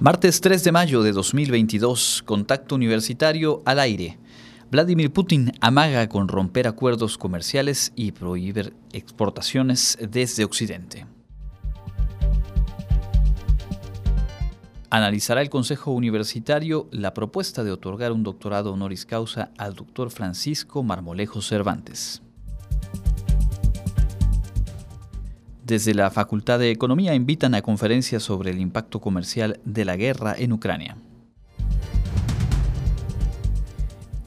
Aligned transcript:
Martes 0.00 0.40
3 0.40 0.64
de 0.64 0.72
mayo 0.72 1.02
de 1.02 1.12
2022, 1.12 2.22
contacto 2.24 2.74
universitario 2.74 3.60
al 3.66 3.78
aire. 3.78 4.18
Vladimir 4.70 5.12
Putin 5.12 5.52
amaga 5.60 6.08
con 6.08 6.26
romper 6.26 6.66
acuerdos 6.66 7.18
comerciales 7.18 7.92
y 7.96 8.12
prohibir 8.12 8.72
exportaciones 8.94 9.98
desde 10.00 10.44
Occidente. 10.44 11.06
Analizará 14.88 15.42
el 15.42 15.50
Consejo 15.50 15.90
Universitario 15.90 16.88
la 16.92 17.12
propuesta 17.12 17.62
de 17.62 17.70
otorgar 17.70 18.12
un 18.12 18.22
doctorado 18.22 18.72
honoris 18.72 19.04
causa 19.04 19.50
al 19.58 19.74
doctor 19.74 20.10
Francisco 20.10 20.82
Marmolejo 20.82 21.42
Cervantes. 21.42 22.22
Desde 25.70 25.94
la 25.94 26.10
Facultad 26.10 26.58
de 26.58 26.72
Economía 26.72 27.14
invitan 27.14 27.54
a 27.54 27.62
conferencias 27.62 28.24
sobre 28.24 28.50
el 28.50 28.58
impacto 28.58 29.00
comercial 29.00 29.60
de 29.64 29.84
la 29.84 29.94
guerra 29.94 30.34
en 30.36 30.52
Ucrania. 30.52 30.96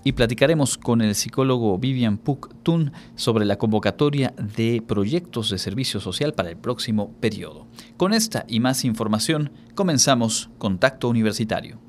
Y 0.06 0.14
platicaremos 0.14 0.78
con 0.78 1.02
el 1.02 1.16
psicólogo 1.16 1.78
Vivian 1.78 2.18
Puk 2.18 2.56
Tun 2.64 2.94
sobre 3.16 3.44
la 3.44 3.58
convocatoria 3.58 4.34
de 4.56 4.82
proyectos 4.88 5.50
de 5.50 5.58
servicio 5.58 6.00
social 6.00 6.34
para 6.34 6.50
el 6.50 6.56
próximo 6.56 7.12
periodo. 7.20 7.68
Con 7.98 8.14
esta 8.14 8.46
y 8.48 8.62
más 8.62 8.86
información, 8.86 9.52
comenzamos 9.76 10.50
Contacto 10.58 11.10
Universitario. 11.10 11.83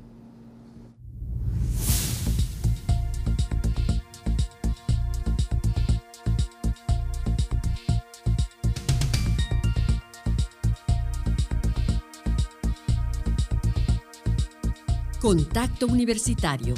Contacto 15.24 15.86
Universitario. 15.86 16.74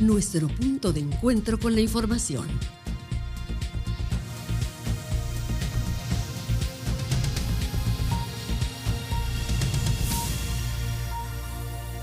Nuestro 0.00 0.48
punto 0.48 0.92
de 0.92 0.98
encuentro 0.98 1.60
con 1.60 1.76
la 1.76 1.80
información. 1.80 2.44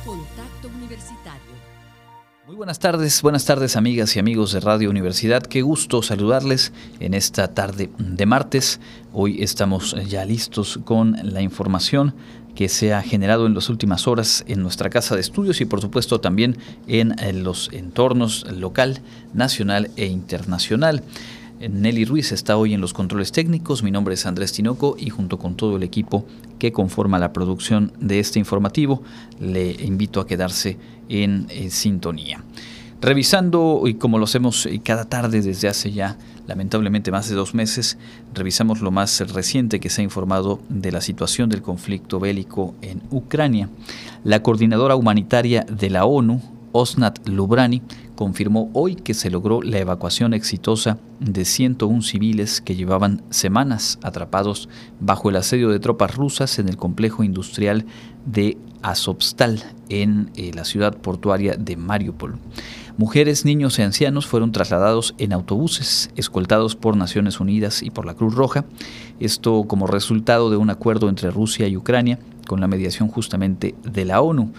Contacto 0.05 0.69
Universitario. 0.77 1.73
Muy 2.47 2.55
buenas 2.55 2.80
tardes, 2.80 3.22
buenas 3.22 3.44
tardes 3.44 3.75
amigas 3.75 4.16
y 4.16 4.19
amigos 4.19 4.53
de 4.53 4.61
Radio 4.61 4.89
Universidad. 4.89 5.44
Qué 5.44 5.61
gusto 5.61 6.02
saludarles 6.03 6.72
en 7.02 7.13
esta 7.13 7.53
tarde 7.53 7.89
de 7.97 8.25
martes. 8.25 8.80
Hoy 9.11 9.44
estamos 9.44 9.95
ya 10.07 10.23
listos 10.23 10.80
con 10.85 11.17
la 11.22 11.41
información 11.41 12.16
que 12.56 12.70
se 12.70 12.94
ha 12.94 13.02
generado 13.02 13.46
en 13.48 13.54
las 13.54 13.70
últimas 13.70 14.08
horas 14.08 14.44
en 14.48 14.62
nuestra 14.62 14.90
casa 14.90 15.16
de 15.16 15.22
estudios 15.22 15.62
y 15.62 15.66
por 15.66 15.82
supuesto 15.82 16.20
también 16.22 16.58
en, 16.88 17.16
los 17.44 17.70
entornos 17.73 18.46
local, 18.52 19.02
nacional 19.34 19.90
e 19.96 20.06
internacional. 20.06 21.04
Nelly 21.59 22.06
Ruiz 22.06 22.31
está 22.31 22.58
hoy 22.58 22.74
en 22.74 22.81
los 22.81 22.94
controles 22.94 23.31
técnicos, 23.31 23.84
mi 23.84 23.92
nombre 23.92 24.16
es 24.16 24.26
Andrés 24.26 24.52
Tinoco 24.52 24.96
y 25.00 25.09
junto 25.09 25.40
con 25.40 25.56
todo 25.56 25.78
el 25.78 25.84
equipo 25.84 26.26
que 26.59 26.74
conforma 26.74 27.20
la 27.20 27.31
producción 27.31 27.94
de 28.00 28.20
este 28.20 28.40
informativo, 28.40 29.02
le 29.40 29.72
invito 29.72 30.20
a 30.20 30.28
quedarse 30.28 30.78
en 31.09 31.48
sintonía. 31.70 32.44
Revisando, 33.04 33.84
y 33.86 33.96
como 33.96 34.18
lo 34.18 34.23
hacemos 34.23 34.66
eh, 34.66 34.80
cada 34.82 35.04
tarde 35.04 35.42
desde 35.42 35.68
hace 35.68 35.92
ya 35.92 36.18
lamentablemente 36.48 37.12
más 37.12 37.28
de 37.28 37.36
dos 37.36 37.54
meses, 37.54 37.98
revisamos 38.34 38.80
lo 38.80 38.92
más 38.92 39.20
reciente 39.34 39.82
que 39.82 39.90
se 39.90 40.00
ha 40.00 40.06
informado 40.06 40.62
de 40.70 40.94
la 40.94 41.02
situación 41.02 41.50
del 41.50 41.62
conflicto 41.62 42.22
bélico 42.22 42.76
en 42.81 43.02
Ucrania. 43.12 43.68
La 44.24 44.42
coordinadora 44.42 44.96
humanitaria 44.96 45.66
de 45.70 45.90
la 45.90 46.06
ONU, 46.06 46.42
Osnat 46.72 47.28
Lubrani, 47.28 47.81
confirmó 48.16 48.69
hoy 48.72 48.96
que 48.96 49.13
se 49.13 49.30
logró 49.30 49.62
la 49.62 49.80
evacuación 49.80 50.34
exitosa 50.34 50.97
de 51.19 51.44
101 51.44 52.03
civiles 52.03 52.62
que 52.62 52.78
llevaban 52.78 53.22
semanas 53.31 54.00
atrapados 54.02 54.69
bajo 55.02 55.30
el 55.30 55.36
asedio 55.36 55.69
de 55.72 55.81
tropas 55.81 56.16
rusas 56.16 56.58
en 56.58 56.69
el 56.69 56.78
complejo 56.78 57.25
industrial 57.25 57.86
de 58.25 58.58
Azovstal 58.81 59.63
en 59.90 60.30
eh, 60.36 60.52
la 60.53 60.63
ciudad 60.63 60.96
portuaria 60.97 61.56
de 61.56 61.75
Mariupol. 61.75 62.38
Mujeres, 62.98 63.44
niños 63.44 63.80
y 63.80 63.81
ancianos 63.81 64.28
fueron 64.28 64.52
trasladados 64.52 65.16
en 65.18 65.34
autobuses 65.34 66.12
escoltados 66.16 66.76
por 66.76 66.96
Naciones 66.96 67.40
Unidas 67.40 67.81
y 67.81 67.90
por 67.90 68.06
la 68.06 68.14
Cruz 68.14 68.36
Roja, 68.36 68.66
esto 69.20 69.64
como 69.64 69.88
resultado 69.88 70.52
de 70.52 70.58
un 70.58 70.70
acuerdo 70.70 71.09
entre 71.09 71.31
Rusia 71.31 71.68
y 71.68 71.76
Ucrania 71.76 72.20
con 72.48 72.62
la 72.62 72.68
mediación 72.68 73.09
justamente 73.09 73.74
de 73.84 74.06
la 74.06 74.22
ONU. 74.22 74.54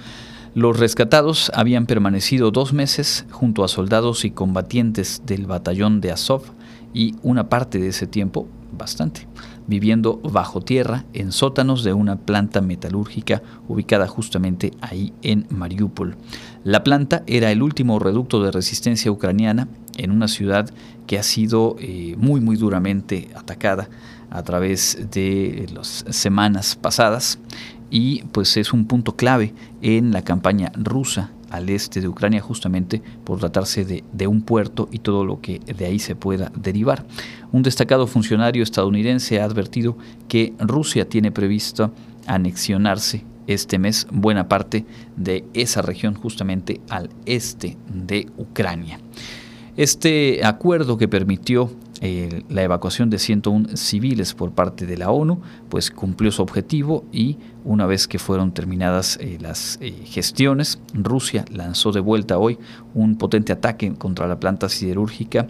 Los 0.55 0.81
rescatados 0.81 1.53
habían 1.55 1.87
permanecido 1.87 2.51
dos 2.51 2.73
meses 2.73 3.25
junto 3.31 3.63
a 3.63 3.69
soldados 3.69 4.25
y 4.25 4.33
combatientes 4.33 5.23
del 5.27 5.47
batallón 5.47 6.01
de 6.01 6.11
Azov 6.11 6.43
y 6.93 7.15
una 7.23 7.49
parte 7.49 7.79
de 7.79 7.89
ese 7.89 8.09
tiempo, 8.09 8.49
bastante, 8.77 9.29
viviendo 9.67 10.19
bajo 10.19 10.61
tierra 10.61 11.05
en 11.13 11.33
sótanos 11.33 11.85
de 11.85 11.93
una 11.93 12.17
planta 12.17 12.61
metalúrgica 12.61 13.43
ubicada 13.69 14.07
justamente 14.07 14.73
ahí 14.81 15.13
en 15.23 15.47
Mariupol. 15.51 16.17
La 16.65 16.85
planta 16.85 17.23
era 17.27 17.51
el 17.51 17.63
último 17.63 17.99
reducto 17.99 18.43
de 18.43 18.51
resistencia 18.51 19.11
ucraniana 19.11 19.69
en 19.97 20.11
una 20.11 20.29
ciudad 20.29 20.71
que 21.07 21.19
ha 21.19 21.23
sido 21.23 21.77
eh, 21.79 22.15
muy 22.19 22.41
muy 22.41 22.57
duramente 22.57 23.29
atacada 23.35 23.89
a 24.31 24.43
través 24.43 24.99
de 25.11 25.67
las 25.73 26.05
semanas 26.11 26.77
pasadas 26.77 27.39
y 27.91 28.23
pues 28.33 28.57
es 28.57 28.73
un 28.73 28.87
punto 28.87 29.15
clave 29.15 29.55
en 29.83 30.13
la 30.13 30.23
campaña 30.23 30.73
rusa 30.75 31.31
al 31.55 31.71
este 31.71 32.01
de 32.01 32.09
Ucrania 32.09 32.41
justamente 32.41 33.01
por 33.25 33.39
tratarse 33.39 33.85
de, 33.85 34.27
un 34.27 34.43
puerto 34.43 34.89
y 34.91 34.99
todo 34.99 35.25
lo 35.25 35.41
que 35.41 35.61
de 35.61 35.87
ahí 35.87 35.99
se 35.99 36.17
pueda 36.17 36.51
derivar. 36.57 37.07
Un 37.53 37.63
destacado 37.63 38.07
funcionario 38.07 38.63
estadounidense 38.63 39.41
ha 39.41 39.45
advertido 39.45 39.97
que 40.27 40.53
Rusia 40.59 41.09
tiene 41.09 41.31
previsto 41.31 41.93
anexionarse 42.27 43.25
este 43.47 43.79
mes 43.79 44.09
buena 44.11 44.49
parte 44.49 44.85
de 45.17 45.45
esa 45.55 45.83
región 45.83 46.15
justamente 46.15 46.81
al 46.89 47.11
este 47.25 47.77
de 47.87 48.27
Ucrania. 48.37 48.99
Este 49.77 50.45
acuerdo 50.45 50.99
que 50.99 51.09
permitió 51.09 51.71
eh, 52.07 52.45
la 52.51 52.63
evacuación 52.63 53.09
de 53.09 53.19
101 53.19 53.79
civiles 53.79 54.35
por 54.35 54.53
parte 54.53 54.85
de 54.85 54.99
la 54.99 55.11
ONU, 55.11 55.41
pues 55.71 55.91
cumplió 55.91 56.31
su 56.33 56.43
objetivo 56.43 57.07
y 57.11 57.39
una 57.65 57.87
vez 57.87 58.07
que 58.07 58.19
fueron 58.19 58.53
terminadas 58.53 59.17
eh, 59.23 59.39
las 59.41 59.79
eh, 59.81 59.91
gestiones, 60.05 60.83
Rusia 60.93 61.47
lanzó 61.51 61.93
de 61.93 62.01
vuelta 62.01 62.37
hoy 62.37 62.59
un 62.93 63.17
potente 63.17 63.55
ataque 63.55 63.95
contra 63.95 64.27
la 64.27 64.39
planta 64.39 64.69
siderúrgica 64.69 65.47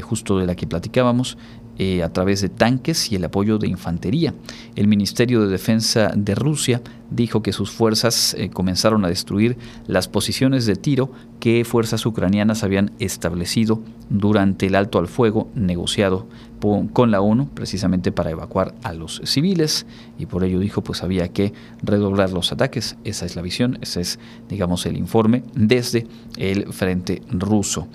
justo 0.00 0.38
de 0.38 0.46
la 0.46 0.54
que 0.54 0.66
platicábamos, 0.66 1.36
a 2.02 2.12
través 2.12 2.42
de 2.42 2.50
tanques 2.50 3.10
y 3.10 3.16
el 3.16 3.24
apoyo 3.24 3.58
de 3.58 3.68
infantería. 3.68 4.34
El 4.76 4.86
Ministerio 4.86 5.40
de 5.40 5.48
Defensa 5.48 6.12
de 6.14 6.34
Rusia 6.34 6.82
dijo 7.10 7.42
que 7.42 7.52
sus 7.52 7.70
fuerzas 7.70 8.36
comenzaron 8.52 9.04
a 9.04 9.08
destruir 9.08 9.56
las 9.86 10.06
posiciones 10.06 10.66
de 10.66 10.76
tiro 10.76 11.10
que 11.40 11.64
fuerzas 11.64 12.04
ucranianas 12.04 12.64
habían 12.64 12.92
establecido 12.98 13.82
durante 14.10 14.66
el 14.66 14.74
alto 14.74 14.98
al 14.98 15.08
fuego 15.08 15.48
negociado 15.54 16.26
con 16.60 17.10
la 17.10 17.20
ONU 17.20 17.48
precisamente 17.48 18.12
para 18.12 18.30
evacuar 18.30 18.74
a 18.82 18.92
los 18.92 19.22
civiles 19.24 19.86
y 20.18 20.26
por 20.26 20.44
ello 20.44 20.58
dijo 20.58 20.82
pues 20.82 21.02
había 21.02 21.28
que 21.28 21.52
redoblar 21.82 22.30
los 22.32 22.52
ataques. 22.52 22.96
Esa 23.04 23.26
es 23.26 23.36
la 23.36 23.42
visión, 23.42 23.78
ese 23.80 24.02
es 24.02 24.18
digamos 24.48 24.86
el 24.86 24.96
informe 24.96 25.42
desde 25.54 26.06
el 26.36 26.72
frente 26.72 27.22
ruso. 27.30 27.88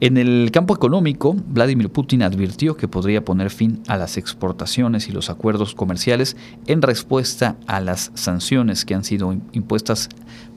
En 0.00 0.16
el 0.16 0.50
campo 0.50 0.74
económico, 0.74 1.36
Vladimir 1.48 1.90
Putin 1.90 2.22
advirtió 2.22 2.74
que 2.74 2.88
podría 2.88 3.22
poner 3.22 3.50
fin 3.50 3.82
a 3.86 3.98
las 3.98 4.16
exportaciones 4.16 5.08
y 5.08 5.12
los 5.12 5.28
acuerdos 5.28 5.74
comerciales 5.74 6.36
en 6.66 6.80
respuesta 6.80 7.56
a 7.66 7.80
las 7.80 8.10
sanciones 8.14 8.86
que 8.86 8.94
han 8.94 9.04
sido 9.04 9.34
impuestas 9.52 10.08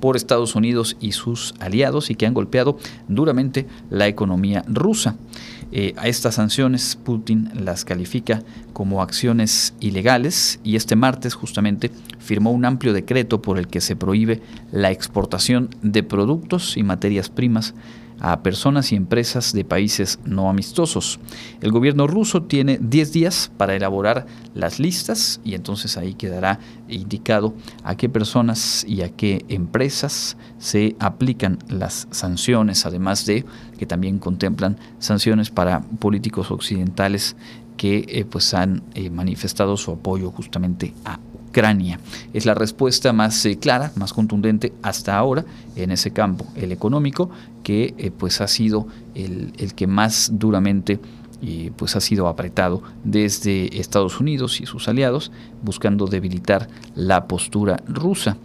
por 0.04 0.18
Estados 0.18 0.56
Unidos 0.56 0.98
y 1.00 1.14
sus 1.14 1.54
aliados 1.62 2.10
y 2.10 2.16
que 2.16 2.26
han 2.26 2.34
golpeado 2.34 2.78
duramente 3.08 3.68
la 3.90 4.06
economía 4.06 4.66
rusa. 4.68 5.16
Eh, 5.72 5.94
a 5.96 6.10
estas 6.10 6.36
sanciones 6.36 6.98
Putin 7.02 7.50
las 7.64 7.86
califica 7.86 8.44
como 8.74 9.02
acciones 9.02 9.74
ilegales 9.80 10.60
y 10.62 10.76
este 10.76 10.98
martes 10.98 11.36
justamente 11.36 11.90
firmó 12.20 12.52
un 12.52 12.66
amplio 12.66 12.92
decreto 12.92 13.42
por 13.42 13.58
el 13.58 13.70
que 13.70 13.80
se 13.80 13.96
prohíbe 13.96 14.42
la 14.74 14.92
exportación 14.92 15.70
de 15.82 16.04
productos 16.04 16.76
y 16.76 16.84
materias 16.84 17.30
primas 17.30 17.74
a 18.24 18.42
personas 18.42 18.92
y 18.92 18.96
empresas 18.96 19.52
de 19.52 19.66
países 19.66 20.18
no 20.24 20.50
amistosos. 20.50 21.20
El 21.62 21.72
gobierno 21.72 22.08
ruso 22.08 22.44
tiene 22.44 22.80
10 22.82 23.12
días 23.12 23.52
para 23.58 23.76
elaborar 23.76 24.26
las 24.56 24.80
listas 24.80 25.42
y 25.44 25.56
entonces 25.56 25.98
ahí 25.98 26.14
quedará 26.14 26.58
indicado 26.88 27.54
a 27.84 27.96
qué 27.98 28.08
personas 28.08 28.86
y 28.88 29.02
a 29.02 29.10
qué 29.10 29.46
empresas 29.50 30.38
se 30.58 30.96
aplican 31.00 31.60
las 31.68 32.08
sanciones, 32.12 32.86
además 32.86 33.26
de 33.26 33.46
que 33.78 33.86
también 33.86 34.20
contemplan 34.20 34.78
sanciones 35.00 35.50
para 35.50 35.82
políticos 35.82 36.50
occidentales 36.50 37.36
que 37.76 38.26
pues 38.32 38.54
han 38.54 38.84
manifestado 39.12 39.76
su 39.76 39.92
apoyo 39.92 40.32
justamente 40.32 40.94
a 41.04 41.20
Ucrania. 41.54 42.00
Es 42.34 42.48
la 42.48 42.56
respuesta 42.56 43.14
más 43.14 43.48
clara, 43.62 43.92
más 43.96 44.12
contundente 44.12 44.74
hasta 44.82 45.16
ahora 45.16 45.46
en 45.76 45.92
ese 45.92 46.10
campo, 46.10 46.48
el 46.56 46.72
económico, 46.72 47.30
que 47.62 48.12
pues 48.18 48.42
ha 48.42 48.48
sido 48.48 48.88
el, 49.14 49.54
el 49.60 49.76
que 49.76 49.86
más 49.86 50.32
duramente 50.34 51.00
pues 51.76 51.96
ha 51.96 52.02
sido 52.02 52.28
apretado 52.28 52.82
desde 53.04 53.80
Estados 53.80 54.20
Unidos 54.20 54.62
y 54.62 54.66
sus 54.66 54.88
aliados, 54.88 55.32
buscando 55.62 56.08
debilitar 56.08 56.68
la 56.96 57.28
postura 57.28 57.84
rusa. 57.88 58.38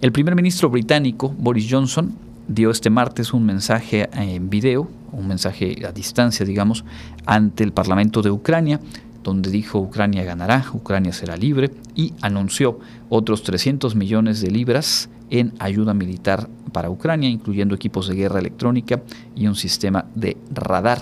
El 0.00 0.10
primer 0.10 0.34
ministro 0.34 0.68
británico, 0.68 1.34
Boris 1.38 1.68
Johnson, 1.70 2.14
dio 2.48 2.70
este 2.70 2.90
martes 2.90 3.32
un 3.32 3.44
mensaje 3.44 4.08
en 4.12 4.48
video, 4.48 4.88
un 5.12 5.28
mensaje 5.28 5.84
a 5.86 5.92
distancia, 5.92 6.46
digamos, 6.46 6.84
ante 7.26 7.62
el 7.62 7.72
Parlamento 7.72 8.22
de 8.22 8.30
Ucrania, 8.30 8.80
donde 9.26 9.50
dijo 9.50 9.80
Ucrania 9.80 10.22
ganará, 10.22 10.64
Ucrania 10.72 11.12
será 11.12 11.36
libre, 11.36 11.72
y 11.96 12.14
anunció 12.22 12.78
otros 13.08 13.42
300 13.42 13.96
millones 13.96 14.40
de 14.40 14.52
libras 14.52 15.10
en 15.30 15.52
ayuda 15.58 15.94
militar 15.94 16.48
para 16.72 16.90
Ucrania, 16.90 17.28
incluyendo 17.28 17.74
equipos 17.74 18.06
de 18.06 18.14
guerra 18.14 18.38
electrónica 18.38 19.02
y 19.34 19.48
un 19.48 19.56
sistema 19.56 20.04
de 20.14 20.36
radar. 20.54 21.00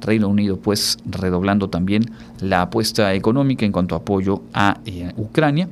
Reino 0.00 0.28
Unido 0.28 0.56
pues 0.56 0.96
redoblando 1.04 1.68
también 1.68 2.10
la 2.40 2.62
apuesta 2.62 3.12
económica 3.12 3.66
en 3.66 3.72
cuanto 3.72 3.94
a 3.94 3.98
apoyo 3.98 4.42
a 4.54 4.80
eh, 4.86 5.12
Ucrania. 5.18 5.68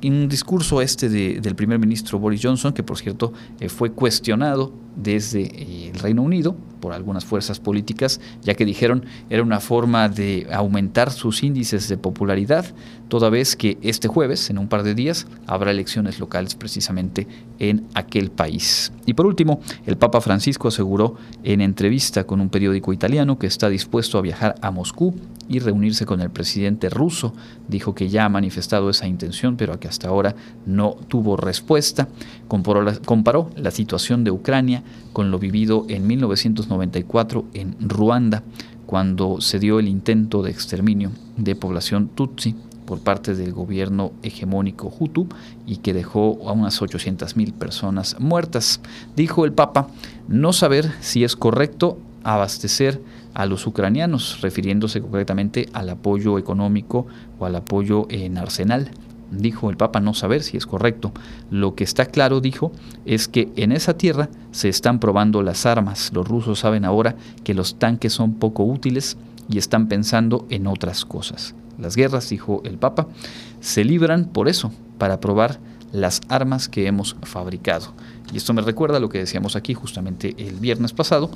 En 0.00 0.12
un 0.12 0.28
discurso 0.28 0.80
este 0.80 1.08
del 1.08 1.56
primer 1.56 1.80
ministro 1.80 2.20
Boris 2.20 2.40
Johnson, 2.44 2.72
que 2.72 2.84
por 2.84 2.96
cierto 2.96 3.32
eh, 3.58 3.68
fue 3.68 3.90
cuestionado 3.90 4.72
desde 4.98 5.42
eh, 5.42 5.90
el 5.94 5.98
Reino 5.98 6.22
Unido 6.22 6.56
por 6.80 6.92
algunas 6.92 7.24
fuerzas 7.24 7.58
políticas, 7.60 8.20
ya 8.42 8.54
que 8.54 8.64
dijeron 8.64 9.04
era 9.30 9.42
una 9.42 9.60
forma 9.60 10.08
de 10.08 10.46
aumentar 10.52 11.10
sus 11.10 11.42
índices 11.42 11.88
de 11.88 11.96
popularidad, 11.96 12.66
toda 13.08 13.30
vez 13.30 13.56
que 13.56 13.78
este 13.82 14.08
jueves, 14.08 14.50
en 14.50 14.58
un 14.58 14.68
par 14.68 14.82
de 14.82 14.94
días, 14.94 15.26
habrá 15.46 15.70
elecciones 15.70 16.20
locales 16.20 16.54
precisamente 16.54 17.26
en 17.58 17.86
aquel 17.94 18.30
país. 18.30 18.92
Y 19.06 19.14
por 19.14 19.26
último, 19.26 19.60
el 19.86 19.96
Papa 19.96 20.20
Francisco 20.20 20.68
aseguró 20.68 21.16
en 21.42 21.60
entrevista 21.60 22.24
con 22.24 22.40
un 22.40 22.48
periódico 22.48 22.92
italiano 22.92 23.38
que 23.38 23.46
está 23.46 23.68
dispuesto 23.68 24.18
a 24.18 24.22
viajar 24.22 24.54
a 24.60 24.70
Moscú 24.70 25.14
y 25.48 25.58
reunirse 25.60 26.06
con 26.06 26.20
el 26.20 26.30
presidente 26.30 26.90
ruso. 26.90 27.32
Dijo 27.68 27.94
que 27.94 28.08
ya 28.08 28.26
ha 28.26 28.28
manifestado 28.28 28.90
esa 28.90 29.06
intención, 29.06 29.56
pero 29.56 29.80
que 29.80 29.88
hasta 29.88 30.08
ahora 30.08 30.34
no 30.66 30.96
tuvo 31.08 31.36
respuesta. 31.36 32.08
Comparó 32.48 32.82
la, 32.82 33.70
situación 33.70 34.24
de 34.24 34.30
Ucrania 34.30 34.82
con 35.12 35.30
lo 35.30 35.38
vivido 35.38 35.84
en 35.88 36.06
1994 36.06 37.44
en 37.54 37.76
Ruanda, 37.80 38.42
cuando 38.86 39.40
se 39.42 39.58
dio 39.58 39.78
el 39.78 39.86
intento 39.86 40.42
de 40.42 40.50
exterminio 40.50 41.12
de 41.36 41.54
población 41.54 42.08
Tutsi 42.08 42.54
por 42.86 43.00
parte 43.00 43.34
del 43.34 43.52
gobierno 43.52 44.12
hegemónico 44.22 44.90
Hutu 44.98 45.28
y 45.66 45.76
que 45.76 45.92
dejó 45.92 46.38
a 46.48 46.52
unas 46.52 46.80
800.000 46.80 47.52
personas 47.52 48.16
muertas. 48.18 48.80
Dijo 49.14 49.44
el 49.44 49.52
Papa 49.52 49.88
no 50.26 50.54
saber 50.54 50.90
si 51.00 51.22
es 51.22 51.36
correcto 51.36 51.98
abastecer 52.24 53.02
a 53.34 53.44
los 53.44 53.66
ucranianos, 53.66 54.40
refiriéndose 54.40 55.02
concretamente 55.02 55.68
al 55.74 55.90
apoyo 55.90 56.38
económico 56.38 57.06
o 57.38 57.44
al 57.44 57.56
apoyo 57.56 58.06
en 58.08 58.38
arsenal 58.38 58.90
dijo 59.30 59.70
el 59.70 59.76
Papa 59.76 60.00
no 60.00 60.14
saber 60.14 60.42
si 60.42 60.56
es 60.56 60.66
correcto. 60.66 61.12
Lo 61.50 61.74
que 61.74 61.84
está 61.84 62.06
claro, 62.06 62.40
dijo, 62.40 62.72
es 63.04 63.28
que 63.28 63.50
en 63.56 63.72
esa 63.72 63.96
tierra 63.96 64.28
se 64.50 64.68
están 64.68 65.00
probando 65.00 65.42
las 65.42 65.66
armas. 65.66 66.10
Los 66.12 66.26
rusos 66.26 66.60
saben 66.60 66.84
ahora 66.84 67.16
que 67.44 67.54
los 67.54 67.78
tanques 67.78 68.12
son 68.12 68.34
poco 68.34 68.64
útiles 68.64 69.16
y 69.48 69.58
están 69.58 69.88
pensando 69.88 70.46
en 70.50 70.66
otras 70.66 71.04
cosas. 71.04 71.54
Las 71.78 71.96
guerras, 71.96 72.28
dijo 72.28 72.62
el 72.64 72.78
Papa, 72.78 73.06
se 73.60 73.84
libran 73.84 74.26
por 74.26 74.48
eso, 74.48 74.72
para 74.98 75.20
probar 75.20 75.60
las 75.92 76.20
armas 76.28 76.68
que 76.68 76.86
hemos 76.86 77.16
fabricado. 77.22 77.92
Y 78.32 78.36
esto 78.36 78.52
me 78.52 78.62
recuerda 78.62 78.98
a 78.98 79.00
lo 79.00 79.08
que 79.08 79.18
decíamos 79.18 79.56
aquí 79.56 79.74
justamente 79.74 80.34
el 80.38 80.56
viernes 80.56 80.92
pasado, 80.92 81.30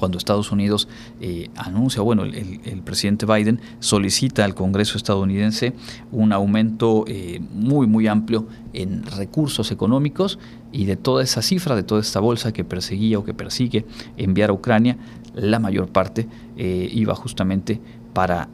cuando 0.00 0.16
Estados 0.16 0.50
Unidos 0.50 0.88
eh, 1.20 1.50
anuncia, 1.56 2.00
bueno, 2.00 2.24
el, 2.24 2.80
presidente 2.82 3.26
Biden 3.26 3.60
solicita 3.80 4.46
al 4.46 4.54
Congreso 4.54 4.96
estadounidense 4.96 5.74
un 6.10 6.32
aumento 6.32 7.04
eh, 7.06 7.38
muy, 7.52 7.86
muy 7.86 8.06
amplio 8.06 8.46
en 8.72 9.04
recursos 9.04 9.70
económicos 9.70 10.38
y 10.72 10.86
de 10.86 10.96
toda 10.96 11.22
esa 11.22 11.42
cifra, 11.42 11.76
de 11.76 11.82
toda 11.82 12.00
esta 12.00 12.18
bolsa 12.18 12.50
que 12.50 12.64
perseguía 12.64 13.18
o 13.18 13.24
que 13.26 13.34
persigue 13.34 13.84
enviar 14.16 14.48
a 14.48 14.54
Ucrania, 14.54 14.96
la 15.34 15.58
mayor 15.58 15.88
parte 15.88 16.26
eh, 16.56 16.88
iba 16.90 17.14
justamente 17.14 17.78
para 18.14 18.48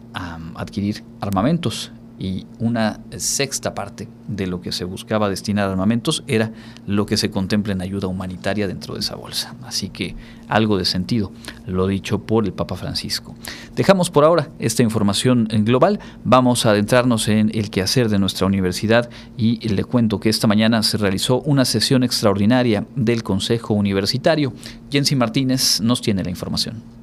adquirir 0.57 1.05
armamentos 1.21 1.93
y 2.19 2.47
una 2.59 3.01
sexta 3.17 3.75
parte 3.75 4.09
de 4.29 4.47
lo 4.47 4.61
que 4.61 4.73
se 4.73 4.85
buscaba 4.85 5.29
destinar 5.29 5.69
a 5.69 5.73
armamentos 5.73 6.25
era 6.27 6.51
lo 6.87 7.07
que 7.07 7.17
se 7.17 7.31
contempla 7.31 7.73
en 7.73 7.83
ayuda 7.83 8.09
humanitaria 8.09 8.67
dentro 8.67 8.95
de 8.95 9.01
esa 9.01 9.17
bolsa. 9.17 9.55
Así 9.65 9.89
que 9.91 10.17
algo 10.49 10.79
de 10.79 10.85
sentido, 10.85 11.33
lo 11.67 11.87
dicho 11.87 12.21
por 12.21 12.45
el 12.45 12.53
Papa 12.53 12.77
Francisco. 12.77 13.35
Dejamos 13.75 14.11
por 14.11 14.25
ahora 14.25 14.49
esta 14.59 14.83
información 14.83 15.49
global, 15.51 16.01
vamos 16.25 16.67
a 16.67 16.71
adentrarnos 16.71 17.29
en 17.29 17.51
el 17.55 17.71
quehacer 17.71 18.09
de 18.09 18.19
nuestra 18.19 18.47
universidad 18.47 19.11
y 19.37 19.69
le 19.69 19.85
cuento 19.85 20.21
que 20.21 20.29
esta 20.29 20.47
mañana 20.47 20.83
se 20.83 20.99
realizó 20.99 21.41
una 21.43 21.65
sesión 21.65 22.03
extraordinaria 22.03 22.87
del 22.97 23.23
Consejo 23.23 23.75
Universitario. 23.75 24.53
Jensi 24.91 25.17
Martínez 25.17 25.81
nos 25.81 26.01
tiene 26.01 26.25
la 26.25 26.31
información. 26.31 26.96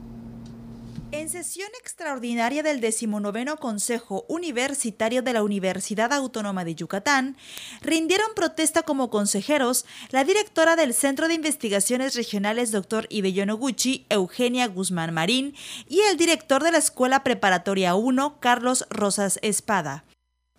Extraordinaria 1.80 2.64
del 2.64 2.82
decimonoveno 2.82 3.58
Consejo 3.58 4.26
Universitario 4.28 5.22
de 5.22 5.34
la 5.34 5.44
Universidad 5.44 6.12
Autónoma 6.12 6.66
de 6.66 6.76
Yucatán, 6.76 7.38
rindieron 7.82 8.28
protesta 8.36 8.84
como 8.84 9.10
consejeros 9.10 9.86
la 10.10 10.24
directora 10.24 10.76
del 10.76 10.94
Centro 10.94 11.28
de 11.28 11.36
Investigaciones 11.36 12.16
Regionales 12.16 12.72
Dr. 12.72 13.08
Ibello 13.10 13.58
Gucci, 13.58 14.06
Eugenia 14.10 14.68
Guzmán 14.68 15.14
Marín, 15.14 15.56
y 15.88 16.02
el 16.02 16.18
director 16.18 16.64
de 16.64 16.72
la 16.72 16.78
Escuela 16.78 17.24
Preparatoria 17.24 17.96
1, 17.96 18.40
Carlos 18.40 18.86
Rosas 18.90 19.40
Espada. 19.42 20.04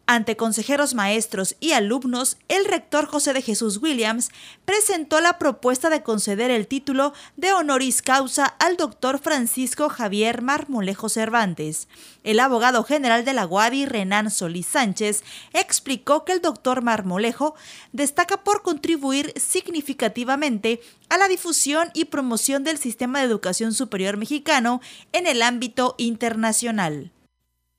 Ante 0.06 0.36
consejeros 0.36 0.92
maestros 0.92 1.56
y 1.60 1.72
alumnos, 1.72 2.36
el 2.48 2.66
rector 2.66 3.06
José 3.06 3.32
de 3.32 3.40
Jesús 3.40 3.78
Williams 3.78 4.32
presentó 4.66 5.22
la 5.22 5.38
propuesta 5.38 5.88
de 5.88 6.02
conceder 6.02 6.50
el 6.50 6.66
título 6.66 7.14
de 7.38 7.54
honoris 7.54 8.02
causa 8.02 8.44
al 8.44 8.76
doctor 8.76 9.18
Francisco 9.18 9.88
Javier 9.88 10.42
Marmolejo 10.42 11.08
Cervantes. 11.08 11.88
El 12.22 12.38
abogado 12.40 12.84
general 12.84 13.24
de 13.24 13.32
la 13.32 13.44
Guadi, 13.44 13.86
Renan 13.86 14.30
Solís 14.30 14.66
Sánchez, 14.66 15.24
explicó 15.54 16.26
que 16.26 16.32
el 16.32 16.42
doctor 16.42 16.82
Marmolejo 16.82 17.54
destaca 17.92 18.44
por 18.44 18.60
contribuir 18.60 19.32
significativamente 19.36 20.82
a 21.08 21.16
la 21.16 21.28
difusión 21.28 21.88
y 21.94 22.04
promoción 22.06 22.62
del 22.62 22.76
sistema 22.76 23.20
de 23.20 23.24
educación 23.24 23.72
superior 23.72 24.18
mexicano 24.18 24.82
en 25.12 25.26
el 25.26 25.40
ámbito 25.40 25.94
internacional. 25.96 27.13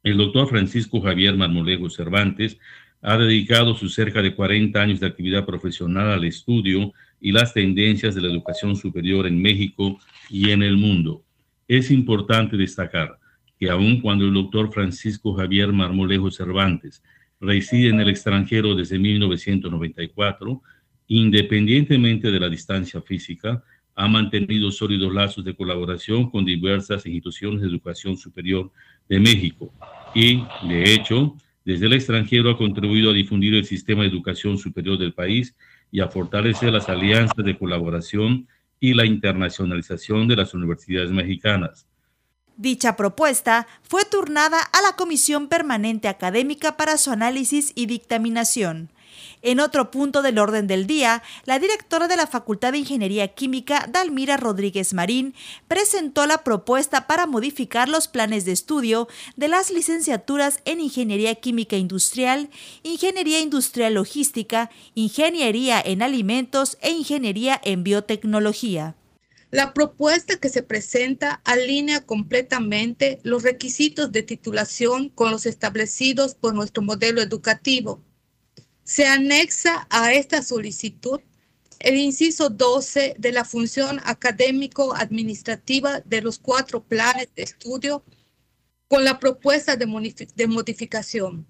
El 0.06 0.18
doctor 0.18 0.48
Francisco 0.48 1.02
Javier 1.02 1.36
Marmolejo 1.36 1.90
Cervantes 1.90 2.60
ha 3.02 3.18
dedicado 3.18 3.74
sus 3.74 3.96
cerca 3.96 4.22
de 4.22 4.36
40 4.36 4.80
años 4.80 5.00
de 5.00 5.08
actividad 5.08 5.48
profesional 5.48 6.12
al 6.12 6.26
estudio 6.26 6.94
y 7.20 7.32
las 7.32 7.56
tendencias 7.56 8.14
de 8.14 8.22
la 8.22 8.28
educación 8.28 8.76
superior 8.76 9.26
en 9.26 9.42
México 9.42 10.00
y 10.30 10.52
en 10.52 10.62
el 10.62 10.78
mundo. 10.78 11.24
Es 11.68 11.90
importante 11.90 12.56
destacar 12.56 13.18
que 13.60 13.72
aun 13.72 14.00
cuando 14.00 14.26
el 14.26 14.34
doctor 14.36 14.72
Francisco 14.72 15.34
Javier 15.34 15.74
Marmolejo 15.74 16.30
Cervantes 16.30 17.02
reside 17.42 17.90
en 17.90 18.00
el 18.00 18.10
extranjero 18.10 18.76
desde 18.76 19.00
1994, 19.00 20.62
independientemente 21.08 22.30
de 22.30 22.40
la 22.40 22.50
distancia 22.50 23.02
física, 23.02 23.64
ha 23.96 24.08
mantenido 24.08 24.70
sólidos 24.70 25.12
lazos 25.12 25.44
de 25.44 25.56
colaboración 25.56 26.30
con 26.30 26.46
diversas 26.46 27.08
instituciones 27.08 27.62
de 27.62 27.70
educación 27.70 28.18
superior 28.18 28.72
de 29.10 29.20
México 29.20 29.72
y, 30.14 30.44
de 30.68 30.94
hecho, 30.94 31.36
desde 31.66 31.88
el 31.88 31.94
extranjero 31.94 32.52
ha 32.52 32.58
contribuido 32.58 33.12
a 33.12 33.14
difundir 33.14 33.54
el 33.56 33.66
sistema 33.66 34.04
de 34.04 34.10
educación 34.10 34.58
superior 34.58 34.98
del 34.98 35.14
país 35.14 35.56
y 35.92 36.00
a 36.00 36.08
fortalecer 36.08 36.72
las 36.72 36.90
alianzas 36.90 37.44
de 37.44 37.58
colaboración 37.58 38.48
y 38.80 38.94
la 38.94 39.06
internacionalización 39.06 40.28
de 40.28 40.36
las 40.36 40.54
universidades 40.54 41.12
mexicanas. 41.12 41.88
Dicha 42.58 42.96
propuesta 42.96 43.68
fue 43.82 44.04
turnada 44.06 44.60
a 44.62 44.82
la 44.82 44.96
Comisión 44.96 45.50
Permanente 45.50 46.08
Académica 46.08 46.78
para 46.78 46.98
su 46.98 47.12
análisis 47.12 47.74
y 47.76 47.88
dictaminación. 47.88 48.90
En 49.42 49.60
otro 49.60 49.92
punto 49.92 50.22
del 50.22 50.40
orden 50.40 50.68
del 50.68 50.88
día, 50.88 51.24
la 51.46 51.60
directora 51.60 52.08
de 52.08 52.16
la 52.16 52.28
Facultad 52.28 52.72
de 52.72 52.80
Ingeniería 52.80 53.28
Química, 53.30 53.88
Dalmira 53.92 54.38
Rodríguez 54.38 54.94
Marín, 54.94 55.34
presentó 55.68 56.26
la 56.26 56.44
propuesta 56.44 57.08
para 57.08 57.26
modificar 57.26 57.90
los 57.90 58.08
planes 58.08 58.46
de 58.46 58.52
estudio 58.52 59.08
de 59.36 59.48
las 59.48 59.72
licenciaturas 59.72 60.62
en 60.66 60.82
Ingeniería 60.82 61.36
Química 61.36 61.78
Industrial, 61.78 62.50
Ingeniería 62.84 63.40
Industrial 63.40 63.94
Logística, 63.94 64.70
Ingeniería 64.94 65.82
en 65.84 66.02
Alimentos 66.02 66.78
e 66.82 66.92
Ingeniería 66.92 67.60
en 67.64 67.84
Biotecnología. 67.84 68.96
La 69.52 69.74
propuesta 69.74 70.38
que 70.38 70.50
se 70.50 70.64
presenta 70.64 71.40
alinea 71.46 72.02
completamente 72.02 73.20
los 73.24 73.44
requisitos 73.44 74.12
de 74.12 74.24
titulación 74.24 75.10
con 75.10 75.32
los 75.32 75.46
establecidos 75.46 76.36
por 76.36 76.54
nuestro 76.54 76.84
modelo 76.84 77.22
educativo. 77.22 78.02
Se 78.86 79.08
anexa 79.08 79.88
a 79.90 80.14
esta 80.14 80.44
solicitud 80.44 81.20
el 81.80 81.98
inciso 81.98 82.50
12 82.50 83.16
de 83.18 83.32
la 83.32 83.44
función 83.44 84.00
académico-administrativa 84.06 86.02
de 86.02 86.22
los 86.22 86.38
cuatro 86.38 86.84
planes 86.84 87.30
de 87.36 87.44
estudio 87.44 88.04
con 88.88 89.04
la 89.04 89.20
propuesta 89.20 89.76
de, 89.76 89.88
modificación. 90.48 91.48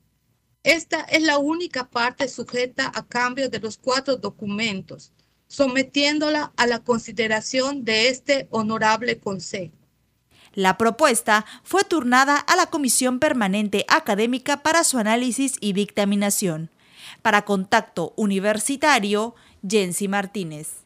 Esta 0.63 1.01
es 1.01 1.23
la 1.23 1.37
única 1.37 1.89
parte 1.89 2.29
sujeta 2.29 2.89
a 2.95 3.05
cambio 3.05 3.49
de 3.49 3.59
los 3.59 3.77
cuatro 3.77 4.15
documentos, 4.15 5.11
sometiéndola 5.47 6.53
a 6.55 6.67
la 6.67 6.79
consideración 6.79 7.83
de 7.83 8.07
este 8.07 8.47
honorable 8.49 9.19
Consejo. 9.19 9.75
La 10.53 10.77
propuesta 10.77 11.45
fue 11.63 11.83
turnada 11.83 12.37
a 12.37 12.55
la 12.55 12.67
Comisión 12.67 13.19
Permanente 13.19 13.85
Académica 13.89 14.63
para 14.63 14.85
su 14.85 14.97
análisis 14.97 15.57
y 15.59 15.73
dictaminación. 15.73 16.71
Para 17.25 17.41
Contacto 17.41 18.13
Universitario, 18.17 19.33
Jensi 19.67 20.07
Martínez. 20.07 20.85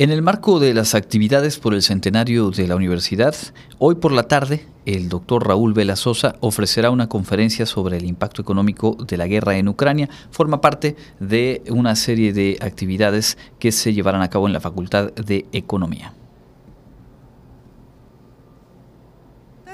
En 0.00 0.10
el 0.10 0.20
marco 0.20 0.58
de 0.58 0.74
las 0.74 0.96
actividades 0.96 1.60
por 1.60 1.74
el 1.74 1.82
centenario 1.82 2.50
de 2.50 2.66
la 2.66 2.74
universidad, 2.74 3.32
hoy 3.78 3.94
por 3.94 4.10
la 4.10 4.24
tarde, 4.24 4.66
el 4.84 5.08
doctor 5.08 5.46
Raúl 5.46 5.74
Vela 5.74 5.94
Sosa 5.94 6.34
ofrecerá 6.40 6.90
una 6.90 7.08
conferencia 7.08 7.66
sobre 7.66 7.98
el 7.98 8.04
impacto 8.04 8.42
económico 8.42 8.96
de 9.06 9.16
la 9.16 9.28
guerra 9.28 9.56
en 9.56 9.68
Ucrania. 9.68 10.10
Forma 10.32 10.60
parte 10.60 10.96
de 11.20 11.62
una 11.70 11.94
serie 11.94 12.32
de 12.32 12.58
actividades 12.60 13.38
que 13.60 13.70
se 13.70 13.92
llevarán 13.92 14.22
a 14.22 14.28
cabo 14.28 14.48
en 14.48 14.52
la 14.52 14.60
Facultad 14.60 15.12
de 15.12 15.46
Economía. 15.52 16.14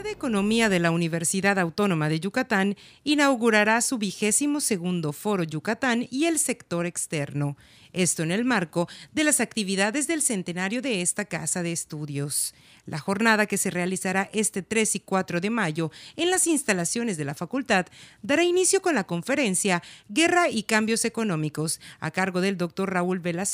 De 0.03 0.11
Economía 0.13 0.69
de 0.69 0.79
la 0.79 0.93
Universidad 0.93 1.59
Autónoma 1.59 2.09
de 2.09 2.21
Yucatán 2.21 2.77
inaugurará 3.03 3.81
su 3.81 3.99
vigésimo 3.99 4.61
segundo 4.61 5.13
Foro 5.13 5.43
Yucatán 5.43 6.07
y 6.11 6.27
el 6.27 6.39
sector 6.39 6.87
externo. 6.87 7.57
Esto 7.93 8.23
en 8.23 8.31
el 8.31 8.45
marco 8.45 8.89
de 9.13 9.25
las 9.25 9.41
actividades 9.41 10.07
del 10.07 10.23
centenario 10.23 10.83
de 10.83 11.03
esta 11.03 11.25
casa 11.25 11.65
de 11.65 11.73
estudios. 11.73 12.55
La 12.87 12.99
jornada 12.99 13.47
que 13.47 13.59
se 13.59 13.71
realizará 13.71 14.31
este 14.33 14.63
3 14.63 14.97
y 14.97 15.01
4 15.01 15.41
de 15.41 15.51
mayo 15.51 15.91
en 16.15 16.31
las 16.31 16.47
instalaciones 16.47 17.17
de 17.17 17.25
la 17.25 17.35
facultad 17.35 17.87
dará 18.23 18.45
inicio 18.45 18.81
con 18.81 18.95
la 18.95 19.05
conferencia 19.05 19.83
Guerra 20.09 20.49
y 20.49 20.63
Cambios 20.63 21.05
Económicos 21.05 21.81
a 21.99 22.13
cargo 22.13 22.41
del 22.41 22.57
doctor 22.57 22.93
Raúl 22.93 23.19
Vela 23.19 23.45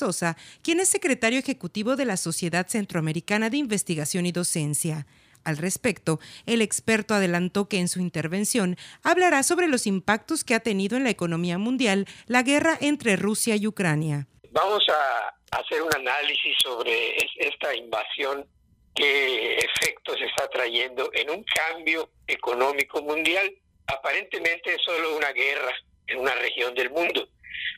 quien 0.62 0.80
es 0.80 0.88
secretario 0.88 1.38
ejecutivo 1.38 1.96
de 1.96 2.04
la 2.04 2.18
Sociedad 2.18 2.66
Centroamericana 2.68 3.48
de 3.48 3.56
Investigación 3.56 4.26
y 4.26 4.32
Docencia. 4.32 5.06
Al 5.44 5.58
respecto, 5.58 6.20
el 6.46 6.62
experto 6.62 7.14
adelantó 7.14 7.68
que 7.68 7.78
en 7.78 7.88
su 7.88 8.00
intervención 8.00 8.76
hablará 9.02 9.42
sobre 9.42 9.68
los 9.68 9.86
impactos 9.86 10.42
que 10.42 10.54
ha 10.54 10.60
tenido 10.60 10.96
en 10.96 11.04
la 11.04 11.10
economía 11.10 11.58
mundial 11.58 12.06
la 12.26 12.42
guerra 12.42 12.78
entre 12.80 13.16
Rusia 13.16 13.56
y 13.56 13.66
Ucrania. 13.66 14.26
Vamos 14.50 14.84
a 14.88 15.58
hacer 15.58 15.82
un 15.82 15.94
análisis 15.94 16.56
sobre 16.62 17.16
esta 17.38 17.74
invasión, 17.74 18.46
qué 18.94 19.58
efectos 19.58 20.16
está 20.22 20.48
trayendo 20.48 21.10
en 21.12 21.30
un 21.30 21.44
cambio 21.44 22.10
económico 22.26 23.02
mundial. 23.02 23.52
Aparentemente 23.86 24.74
es 24.74 24.82
solo 24.82 25.16
una 25.16 25.32
guerra 25.32 25.72
en 26.06 26.20
una 26.20 26.34
región 26.36 26.74
del 26.74 26.90
mundo, 26.90 27.28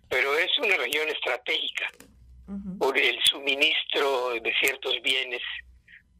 pero 0.09 0.39
es 0.39 0.51
una 0.59 0.77
región 0.77 1.09
estratégica 1.09 1.91
por 2.79 2.97
el 2.97 3.19
suministro 3.25 4.35
de 4.41 4.55
ciertos 4.61 4.95
bienes 5.03 5.43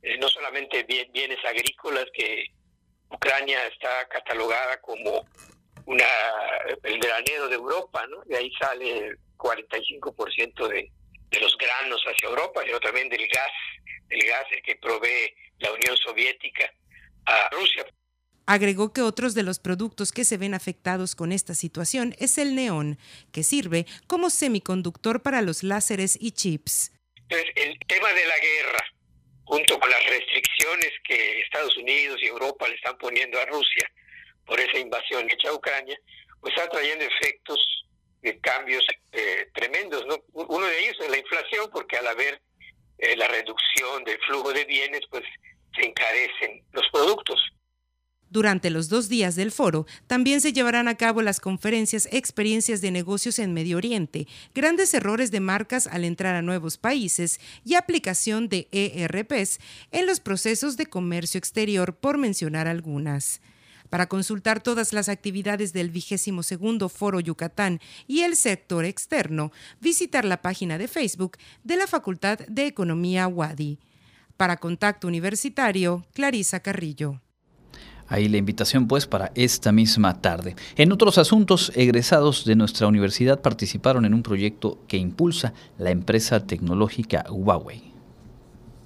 eh, 0.07 0.17
no 0.19 0.29
solamente 0.29 0.85
bienes 0.85 1.45
agrícolas, 1.45 2.07
que 2.15 2.45
Ucrania 3.11 3.67
está 3.67 4.07
catalogada 4.09 4.81
como 4.81 5.27
una 5.87 6.05
el 6.85 7.01
granero 7.01 7.49
de 7.49 7.57
Europa, 7.57 8.07
¿no? 8.09 8.23
De 8.27 8.37
ahí 8.37 8.53
sale 8.59 8.99
el 8.99 9.19
45% 9.37 10.69
de, 10.69 10.93
de 11.31 11.41
los 11.41 11.57
granos 11.59 12.01
hacia 12.07 12.29
Europa, 12.29 12.61
pero 12.65 12.79
también 12.79 13.09
del 13.09 13.27
gas, 13.27 13.51
el 14.11 14.21
gas 14.29 14.45
que 14.65 14.77
provee 14.77 15.35
la 15.59 15.73
Unión 15.73 15.97
Soviética 15.97 16.73
a 17.25 17.49
Rusia. 17.51 17.85
Agregó 18.47 18.93
que 18.93 19.03
otros 19.03 19.35
de 19.35 19.43
los 19.43 19.59
productos 19.59 20.13
que 20.13 20.25
se 20.25 20.37
ven 20.37 20.55
afectados 20.55 21.17
con 21.17 21.33
esta 21.33 21.55
situación 21.57 22.15
es 22.21 22.39
el 22.39 22.55
neón, 22.55 22.97
que 23.33 23.43
sirve 23.43 23.87
como 24.07 24.31
semiconductor 24.31 25.21
para 25.21 25.43
los 25.43 25.65
láseres 25.65 26.17
y 26.21 26.31
chips. 26.31 26.93
el 27.29 27.77
tema 27.89 28.13
de 28.13 28.25
la 28.25 28.39
guerra, 28.39 28.96
junto 29.47 29.79
con 29.79 29.89
las 29.89 30.05
restricciones 30.07 30.91
que 31.05 31.41
Estados 31.41 31.77
Unidos 31.77 32.19
y 32.21 32.27
Europa 32.27 32.69
le 32.69 32.75
están 32.75 32.99
poniendo 32.99 33.41
a 33.41 33.47
Rusia 33.47 33.89
por 34.45 34.59
esa 34.61 34.79
invasión 34.79 35.29
hecha 35.31 35.49
a 35.51 35.55
Ucrania, 35.55 35.99
pues 36.41 36.55
está 36.55 36.69
trayendo 36.69 37.05
efectos 37.05 37.59
de 38.23 38.39
cambios 38.41 38.85
eh, 39.13 39.49
tremendos. 39.55 40.05
¿no? 40.07 40.17
Uno 40.33 40.67
de 40.67 40.79
ellos 40.81 40.97
es 41.01 41.11
la 41.11 41.19
inflación, 41.19 41.71
porque 41.73 41.97
al 41.97 42.09
haber 42.09 42.41
eh, 42.99 43.17
la 43.17 43.29
reducción 43.29 44.03
del 44.05 44.19
flujo 44.27 44.53
de 44.53 44.65
bienes, 44.65 45.03
pues 45.11 45.23
se 45.75 45.87
encarecen 45.87 46.65
los 46.73 46.89
productos. 46.91 47.41
Durante 48.31 48.71
los 48.71 48.89
dos 48.89 49.09
días 49.09 49.37
del 49.37 49.53
foro 49.53 49.87
también 50.07 50.41
se 50.41 50.53
llevarán 50.53 50.89
a 50.89 50.97
cabo 50.97 51.23
las 51.23 51.41
conferencias 51.41 52.09
Experiencias 52.11 52.81
de 52.81 52.91
negocios 52.91 53.39
en 53.39 53.55
Medio 53.55 53.77
Oriente, 53.77 54.27
grandes 54.55 54.93
errores 54.95 55.31
de 55.31 55.41
marcas 55.41 55.87
al 55.87 56.05
entrar 56.05 56.35
a 56.35 56.43
nuevos 56.43 56.77
países 56.77 57.41
y 57.65 57.75
aplicación 57.75 58.49
de 58.49 58.69
ERPs 58.73 59.59
en 59.93 60.07
los 60.07 60.21
procesos 60.21 60.77
de 60.77 60.87
comercio 60.87 61.39
exterior, 61.39 61.95
por 61.95 62.19
mencionar 62.19 62.67
algunas. 62.67 63.41
Para 63.91 64.09
consultar 64.09 64.63
todas 64.63 64.93
las 64.93 65.09
actividades 65.09 65.73
del 65.73 65.91
vigésimo 65.91 66.43
segundo 66.43 66.89
Foro 66.89 67.21
Yucatán 67.21 67.81
y 68.09 68.23
el 68.23 68.35
sector 68.35 68.85
externo, 68.85 69.53
visitar 69.81 70.25
la 70.25 70.43
página 70.43 70.79
de 70.79 70.89
Facebook 70.89 71.37
de 71.63 71.77
la 71.77 71.87
Facultad 71.87 72.41
de 72.49 72.67
Economía 72.67 73.29
Wadi. 73.29 73.79
Para 74.37 74.57
Contacto 74.57 75.07
Universitario, 75.07 76.05
Clarisa 76.13 76.61
Carrillo. 76.61 77.21
Ahí 78.09 78.29
la 78.29 78.37
invitación 78.37 78.87
pues 78.87 79.07
para 79.07 79.33
esta 79.35 79.73
misma 79.73 80.21
tarde. 80.21 80.55
En 80.77 80.93
otros 80.93 81.19
asuntos, 81.19 81.73
egresados 81.75 82.45
de 82.45 82.57
nuestra 82.57 82.87
universidad 82.87 83.41
participaron 83.41 84.05
en 84.05 84.15
un 84.15 84.23
proyecto 84.23 84.79
que 84.89 84.97
impulsa 84.97 85.53
la 85.79 85.91
empresa 85.91 86.47
tecnológica 86.47 87.25
Huawei. 87.31 87.97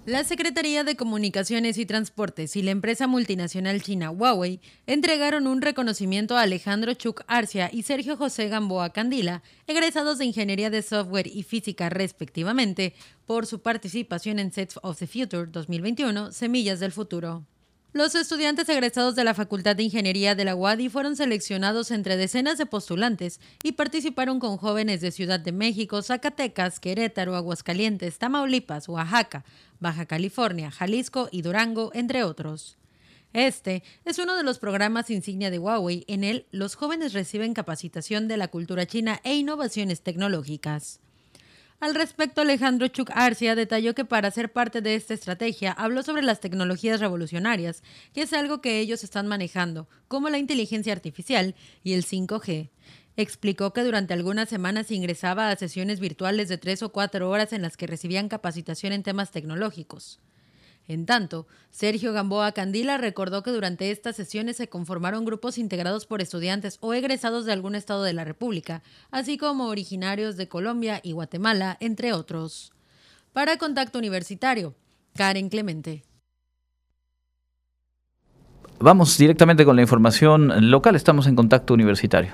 La 0.06 0.24
Secretaría 0.24 0.82
de 0.82 0.96
Comunicaciones 0.96 1.76
y 1.76 1.84
Transportes 1.84 2.56
y 2.56 2.62
la 2.62 2.70
empresa 2.70 3.06
multinacional 3.06 3.82
china 3.82 4.10
Huawei 4.10 4.58
entregaron 4.86 5.46
un 5.46 5.60
reconocimiento 5.60 6.36
a 6.36 6.42
Alejandro 6.42 6.94
Chuk 6.94 7.22
Arcia 7.26 7.68
y 7.70 7.82
Sergio 7.82 8.16
José 8.16 8.48
Gamboa 8.48 8.90
Candila, 8.90 9.42
egresados 9.66 10.16
de 10.16 10.24
Ingeniería 10.24 10.70
de 10.70 10.80
Software 10.80 11.26
y 11.26 11.42
Física 11.42 11.90
respectivamente, 11.90 12.94
por 13.26 13.46
su 13.46 13.60
participación 13.60 14.38
en 14.38 14.52
Sets 14.52 14.80
of 14.82 14.98
the 14.98 15.06
Future 15.06 15.46
2021, 15.46 16.32
Semillas 16.32 16.80
del 16.80 16.92
Futuro. 16.92 17.44
Los 17.92 18.14
estudiantes 18.14 18.68
egresados 18.68 19.16
de 19.16 19.24
la 19.24 19.34
Facultad 19.34 19.74
de 19.74 19.82
Ingeniería 19.82 20.36
de 20.36 20.44
la 20.44 20.54
UADI 20.54 20.88
fueron 20.88 21.16
seleccionados 21.16 21.90
entre 21.90 22.16
decenas 22.16 22.56
de 22.56 22.64
postulantes 22.64 23.40
y 23.64 23.72
participaron 23.72 24.38
con 24.38 24.58
jóvenes 24.58 25.00
de 25.00 25.10
Ciudad 25.10 25.40
de 25.40 25.50
México, 25.50 26.00
Zacatecas, 26.00 26.78
Querétaro, 26.78 27.34
Aguascalientes, 27.34 28.18
Tamaulipas, 28.18 28.88
Oaxaca, 28.88 29.44
Baja 29.80 30.06
California, 30.06 30.70
Jalisco 30.70 31.28
y 31.32 31.42
Durango, 31.42 31.90
entre 31.92 32.22
otros. 32.22 32.78
Este 33.32 33.82
es 34.04 34.20
uno 34.20 34.36
de 34.36 34.44
los 34.44 34.60
programas 34.60 35.10
insignia 35.10 35.50
de 35.50 35.58
Huawei. 35.58 36.04
En 36.06 36.22
él, 36.22 36.46
los 36.52 36.76
jóvenes 36.76 37.12
reciben 37.12 37.54
capacitación 37.54 38.28
de 38.28 38.36
la 38.36 38.46
cultura 38.46 38.86
china 38.86 39.20
e 39.24 39.34
innovaciones 39.34 40.02
tecnológicas. 40.02 41.00
Al 41.80 41.94
respecto, 41.94 42.42
Alejandro 42.42 42.88
Chuk 42.88 43.10
Arcia 43.14 43.54
detalló 43.54 43.94
que 43.94 44.04
para 44.04 44.30
ser 44.30 44.52
parte 44.52 44.82
de 44.82 44.94
esta 44.94 45.14
estrategia 45.14 45.72
habló 45.72 46.02
sobre 46.02 46.20
las 46.20 46.38
tecnologías 46.38 47.00
revolucionarias, 47.00 47.82
que 48.12 48.20
es 48.20 48.34
algo 48.34 48.60
que 48.60 48.80
ellos 48.80 49.02
están 49.02 49.26
manejando, 49.26 49.88
como 50.06 50.28
la 50.28 50.36
inteligencia 50.36 50.92
artificial 50.92 51.54
y 51.82 51.94
el 51.94 52.04
5G. 52.04 52.68
Explicó 53.16 53.72
que 53.72 53.82
durante 53.82 54.12
algunas 54.12 54.50
semanas 54.50 54.90
ingresaba 54.90 55.48
a 55.48 55.56
sesiones 55.56 56.00
virtuales 56.00 56.48
de 56.48 56.58
tres 56.58 56.82
o 56.82 56.92
cuatro 56.92 57.30
horas 57.30 57.54
en 57.54 57.62
las 57.62 57.78
que 57.78 57.86
recibían 57.86 58.28
capacitación 58.28 58.92
en 58.92 59.02
temas 59.02 59.30
tecnológicos. 59.30 60.20
En 60.90 61.06
tanto, 61.06 61.46
Sergio 61.70 62.12
Gamboa 62.12 62.50
Candila 62.50 62.98
recordó 62.98 63.44
que 63.44 63.52
durante 63.52 63.92
estas 63.92 64.16
sesiones 64.16 64.56
se 64.56 64.68
conformaron 64.68 65.24
grupos 65.24 65.56
integrados 65.56 66.04
por 66.04 66.20
estudiantes 66.20 66.78
o 66.80 66.94
egresados 66.94 67.44
de 67.44 67.52
algún 67.52 67.76
estado 67.76 68.02
de 68.02 68.12
la 68.12 68.24
República, 68.24 68.82
así 69.12 69.38
como 69.38 69.68
originarios 69.68 70.36
de 70.36 70.48
Colombia 70.48 70.98
y 71.04 71.12
Guatemala, 71.12 71.76
entre 71.78 72.12
otros. 72.12 72.72
Para 73.32 73.56
Contacto 73.56 74.00
Universitario, 74.00 74.74
Karen 75.14 75.48
Clemente. 75.48 76.02
Vamos 78.80 79.16
directamente 79.16 79.64
con 79.64 79.76
la 79.76 79.82
información 79.82 80.72
local. 80.72 80.96
Estamos 80.96 81.28
en 81.28 81.36
Contacto 81.36 81.72
Universitario. 81.72 82.32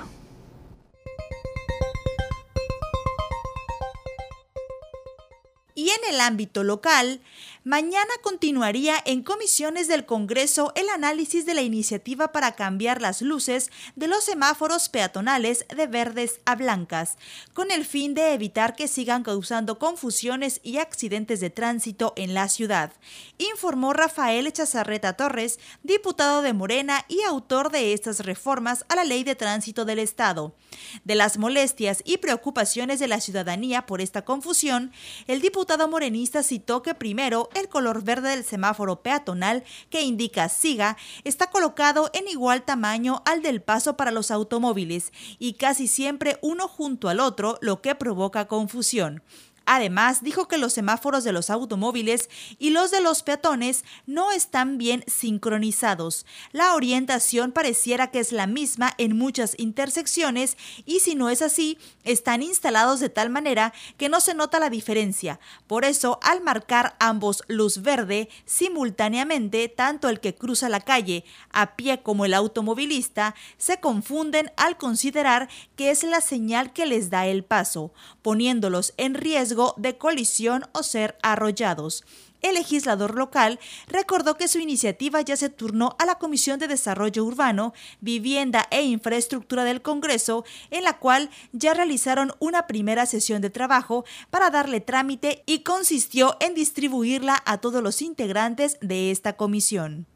ámbito 6.27 6.65
local, 6.65 7.21
mañana 7.67 8.13
continuaría 8.23 8.95
en 9.07 9.25
comisiones 9.25 9.89
del 9.89 10.07
Congreso 10.07 10.73
el 10.77 10.89
análisis 10.89 11.45
de 11.47 11.55
la 11.55 11.63
iniciativa 11.63 12.31
para 12.31 12.53
cambiar 12.53 13.03
las 13.03 13.23
luces 13.23 13.73
de 13.97 14.07
los 14.07 14.23
semáforos 14.23 14.89
peatonales 14.89 15.67
de 15.77 15.89
verdes 15.89 16.39
a 16.45 16.55
blancas, 16.55 17.17
con 17.55 17.73
el 17.73 17.85
fin 17.85 18.15
de 18.15 18.35
evitar 18.35 18.77
que 18.77 18.87
sigan 18.87 19.25
causando 19.25 19.81
confusiones 19.81 20.61
y 20.63 20.79
accidentes 20.79 21.41
de 21.41 21.51
tránsito 21.51 22.13
en 22.15 22.35
la 22.35 22.49
ciudad, 22.49 22.93
informó 23.39 23.93
Rafael 23.93 24.53
Chazarreta 24.53 25.15
Torres, 25.15 25.59
diputado 25.83 26.43
de 26.43 26.53
Morena 26.53 27.05
y 27.09 27.23
autor 27.23 27.73
de 27.73 27.95
estas 27.95 28.21
reformas 28.21 28.85
a 28.89 28.95
la 28.95 29.03
Ley 29.03 29.25
de 29.25 29.35
Tránsito 29.35 29.85
del 29.85 29.99
Estado. 29.99 30.55
De 31.03 31.17
las 31.17 31.37
molestias 31.37 32.01
y 32.05 32.19
preocupaciones 32.19 33.01
de 33.01 33.09
la 33.09 33.21
ciudadanía 33.21 33.87
por 33.87 34.01
esta 34.01 34.25
confusión, 34.25 34.93
el 35.27 35.41
diputado 35.41 35.89
morenista 35.89 36.45
citó 36.45 36.83
que 36.83 36.95
primero 36.95 37.49
el 37.57 37.69
color 37.69 38.03
verde 38.05 38.31
del 38.31 38.45
semáforo 38.45 39.03
peatonal 39.03 39.65
que 39.91 40.03
indica 40.03 40.49
siga 40.49 40.97
está 41.25 41.49
colocado 41.51 42.11
en 42.13 42.29
igual 42.29 42.63
tamaño 42.63 43.23
al 43.25 43.43
del 43.43 43.63
paso 43.63 43.97
para 43.97 44.11
los 44.11 44.31
automóviles 44.31 45.13
y 45.39 45.55
casi 45.55 45.89
siempre 45.89 46.39
uno 46.43 46.69
junto 46.69 47.09
al 47.09 47.21
otro, 47.21 47.59
lo 47.61 47.81
que 47.81 47.95
provoca 47.95 48.47
confusión. 48.47 49.23
Además, 49.67 50.23
dijo 50.23 50.47
que 50.47 50.59
los 50.59 50.73
semáforos 50.73 51.25
de 51.25 51.33
los 51.33 51.51
automóviles 51.51 52.31
y 52.61 52.71
los 52.71 52.93
de 52.93 53.01
los 53.01 53.25
peatones 53.25 53.85
no 54.07 54.31
están 54.31 54.79
bien 54.79 55.03
sincronizados. 55.09 56.25
La 56.53 56.75
orientación 56.75 57.51
pareciera 57.51 58.13
que 58.13 58.21
es 58.21 58.31
la 58.31 58.47
misma 58.47 58.95
en 58.97 59.19
muchas 59.19 59.59
intersecciones 59.59 60.57
y 60.85 61.01
si 61.01 61.17
no 61.17 61.31
es 61.31 61.43
así, 61.43 61.79
están 62.05 62.43
instalados 62.43 63.01
de 63.01 63.09
tal 63.09 63.29
manera 63.29 63.75
que 63.97 64.09
no 64.09 64.21
se 64.21 64.35
nota 64.35 64.61
la 64.61 64.71
diferencia. 64.71 65.41
Por 65.67 65.85
eso, 65.85 66.21
al 66.23 66.43
marcar 66.43 66.95
ambos 67.01 67.43
luz 67.49 67.83
verde 67.83 68.29
simultáneamente, 68.45 69.69
tanto 69.69 70.09
el 70.09 70.21
que 70.21 70.37
cruza 70.37 70.69
la 70.69 70.81
calle 70.81 71.25
a 71.51 71.75
pie 71.75 72.05
como 72.05 72.25
el 72.25 72.35
automovilista 72.35 73.35
se 73.59 73.81
confunden 73.81 74.53
al 74.57 74.77
considerar 74.77 75.49
que 75.75 75.91
es 75.91 76.05
la 76.05 76.21
señal 76.21 76.73
que 76.73 76.87
les 76.87 77.11
da 77.11 77.27
el 77.27 77.43
paso, 77.43 77.93
poniéndolos 78.23 78.95
en 78.97 79.15
riesgo 79.15 79.56
de 79.77 79.97
colisión 79.99 80.67
o 80.73 80.83
ser 80.83 81.17
arrollados. 81.23 82.05
El 82.43 82.55
legislador 82.55 83.15
local 83.15 83.59
recordó 83.89 84.37
que 84.37 84.47
su 84.47 84.59
iniciativa 84.59 85.21
ya 85.21 85.37
se 85.37 85.49
turnó 85.49 85.97
a 85.99 86.07
la 86.07 86.17
Comisión 86.17 86.59
de 86.61 86.69
Desarrollo 86.69 87.25
Urbano, 87.25 87.73
Vivienda 88.01 88.67
e 88.71 88.83
Infraestructura 88.83 89.65
del 89.65 89.83
Congreso, 89.83 90.45
en 90.71 90.85
la 90.85 90.99
cual 90.99 91.31
ya 91.53 91.75
realizaron 91.75 92.33
una 92.39 92.67
primera 92.67 93.07
sesión 93.07 93.43
de 93.43 93.51
trabajo 93.51 94.05
para 94.31 94.51
darle 94.51 94.81
trámite 94.81 95.43
y 95.47 95.61
consistió 95.61 96.37
en 96.41 96.55
distribuirla 96.55 97.43
a 97.47 97.59
todos 97.59 97.83
los 97.83 98.03
integrantes 98.03 98.79
de 98.81 99.11
esta 99.11 99.37
comisión. 99.37 100.07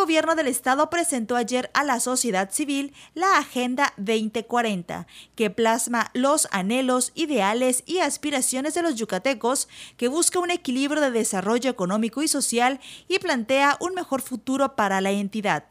Gobierno 0.00 0.34
del 0.34 0.46
estado 0.46 0.88
presentó 0.88 1.36
ayer 1.36 1.70
a 1.74 1.84
la 1.84 2.00
sociedad 2.00 2.50
civil 2.50 2.94
la 3.12 3.36
Agenda 3.36 3.92
2040, 3.98 5.06
que 5.34 5.50
plasma 5.50 6.10
los 6.14 6.48
anhelos, 6.52 7.12
ideales 7.14 7.82
y 7.84 7.98
aspiraciones 7.98 8.72
de 8.72 8.80
los 8.80 8.94
yucatecos, 8.94 9.68
que 9.98 10.08
busca 10.08 10.38
un 10.38 10.50
equilibrio 10.50 11.02
de 11.02 11.10
desarrollo 11.10 11.68
económico 11.68 12.22
y 12.22 12.28
social 12.28 12.80
y 13.08 13.18
plantea 13.18 13.76
un 13.78 13.92
mejor 13.92 14.22
futuro 14.22 14.74
para 14.74 15.02
la 15.02 15.10
entidad. 15.10 15.64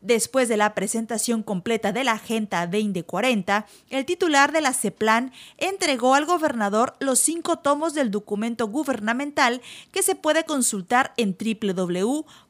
Después 0.00 0.48
de 0.48 0.56
la 0.56 0.74
presentación 0.74 1.42
completa 1.42 1.90
de 1.90 2.04
la 2.04 2.12
Agenda 2.12 2.66
2040, 2.66 3.66
el 3.90 4.04
titular 4.04 4.52
de 4.52 4.60
la 4.60 4.72
CEPLAN 4.72 5.32
entregó 5.58 6.14
al 6.14 6.26
gobernador 6.26 6.94
los 7.00 7.18
cinco 7.18 7.56
tomos 7.56 7.94
del 7.94 8.10
documento 8.10 8.68
gubernamental 8.68 9.62
que 9.92 10.02
se 10.02 10.14
puede 10.14 10.44
consultar 10.44 11.12
en 11.16 11.34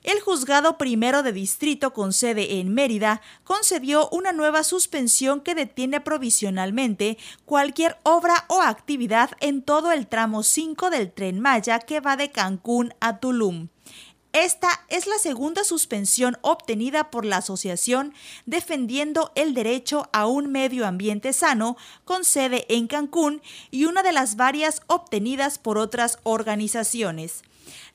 El 0.03 0.19
juzgado 0.19 0.77
primero 0.77 1.23
de 1.23 1.31
distrito 1.31 1.93
con 1.93 2.11
sede 2.11 2.59
en 2.59 2.73
Mérida 2.73 3.21
concedió 3.45 4.09
una 4.09 4.33
nueva 4.33 4.65
suspensión 4.65 5.39
que 5.39 5.55
detiene 5.55 6.01
provisionalmente 6.01 7.17
cualquier 7.45 7.97
obra 8.03 8.43
o 8.49 8.61
actividad 8.61 9.29
en 9.39 9.61
todo 9.61 9.93
el 9.93 10.07
tramo 10.07 10.43
5 10.43 10.89
del 10.89 11.13
tren 11.13 11.39
Maya 11.39 11.79
que 11.79 12.01
va 12.01 12.17
de 12.17 12.29
Cancún 12.29 12.93
a 12.99 13.21
Tulum. 13.21 13.69
Esta 14.35 14.81
es 14.89 15.07
la 15.07 15.17
segunda 15.17 15.63
suspensión 15.63 16.37
obtenida 16.41 17.09
por 17.09 17.23
la 17.23 17.37
asociación 17.37 18.13
defendiendo 18.45 19.31
el 19.33 19.53
derecho 19.53 20.09
a 20.11 20.27
un 20.27 20.51
medio 20.51 20.85
ambiente 20.85 21.31
sano 21.31 21.77
con 22.03 22.25
sede 22.25 22.65
en 22.67 22.87
Cancún 22.87 23.41
y 23.71 23.85
una 23.85 24.03
de 24.03 24.11
las 24.11 24.35
varias 24.35 24.81
obtenidas 24.87 25.57
por 25.57 25.77
otras 25.77 26.19
organizaciones. 26.23 27.43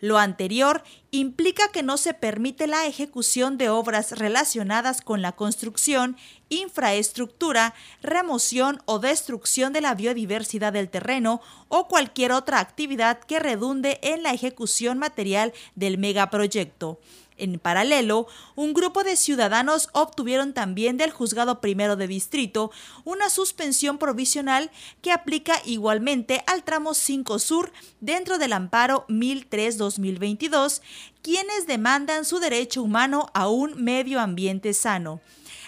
Lo 0.00 0.18
anterior 0.18 0.82
implica 1.10 1.68
que 1.68 1.82
no 1.82 1.96
se 1.96 2.14
permite 2.14 2.66
la 2.66 2.86
ejecución 2.86 3.58
de 3.58 3.68
obras 3.68 4.12
relacionadas 4.12 5.02
con 5.02 5.20
la 5.20 5.32
construcción, 5.32 6.16
infraestructura, 6.48 7.74
remoción 8.02 8.80
o 8.86 8.98
destrucción 8.98 9.72
de 9.72 9.82
la 9.82 9.94
biodiversidad 9.94 10.72
del 10.72 10.88
terreno 10.88 11.40
o 11.68 11.86
cualquier 11.86 12.32
otra 12.32 12.60
actividad 12.60 13.20
que 13.20 13.38
redunde 13.38 13.98
en 14.02 14.22
la 14.22 14.32
ejecución 14.32 14.98
material 14.98 15.52
del 15.74 15.98
megaproyecto. 15.98 16.98
En 17.40 17.58
paralelo, 17.58 18.26
un 18.54 18.74
grupo 18.74 19.02
de 19.02 19.16
ciudadanos 19.16 19.88
obtuvieron 19.92 20.52
también 20.52 20.98
del 20.98 21.10
juzgado 21.10 21.62
primero 21.62 21.96
de 21.96 22.06
distrito 22.06 22.70
una 23.04 23.30
suspensión 23.30 23.96
provisional 23.96 24.70
que 25.00 25.10
aplica 25.10 25.54
igualmente 25.64 26.44
al 26.46 26.64
tramo 26.64 26.92
5 26.92 27.38
Sur 27.38 27.72
dentro 28.00 28.36
del 28.36 28.52
amparo 28.52 29.06
1003-2022, 29.08 30.82
quienes 31.22 31.66
demandan 31.66 32.26
su 32.26 32.40
derecho 32.40 32.82
humano 32.82 33.30
a 33.32 33.48
un 33.48 33.82
medio 33.82 34.20
ambiente 34.20 34.74
sano. 34.74 35.20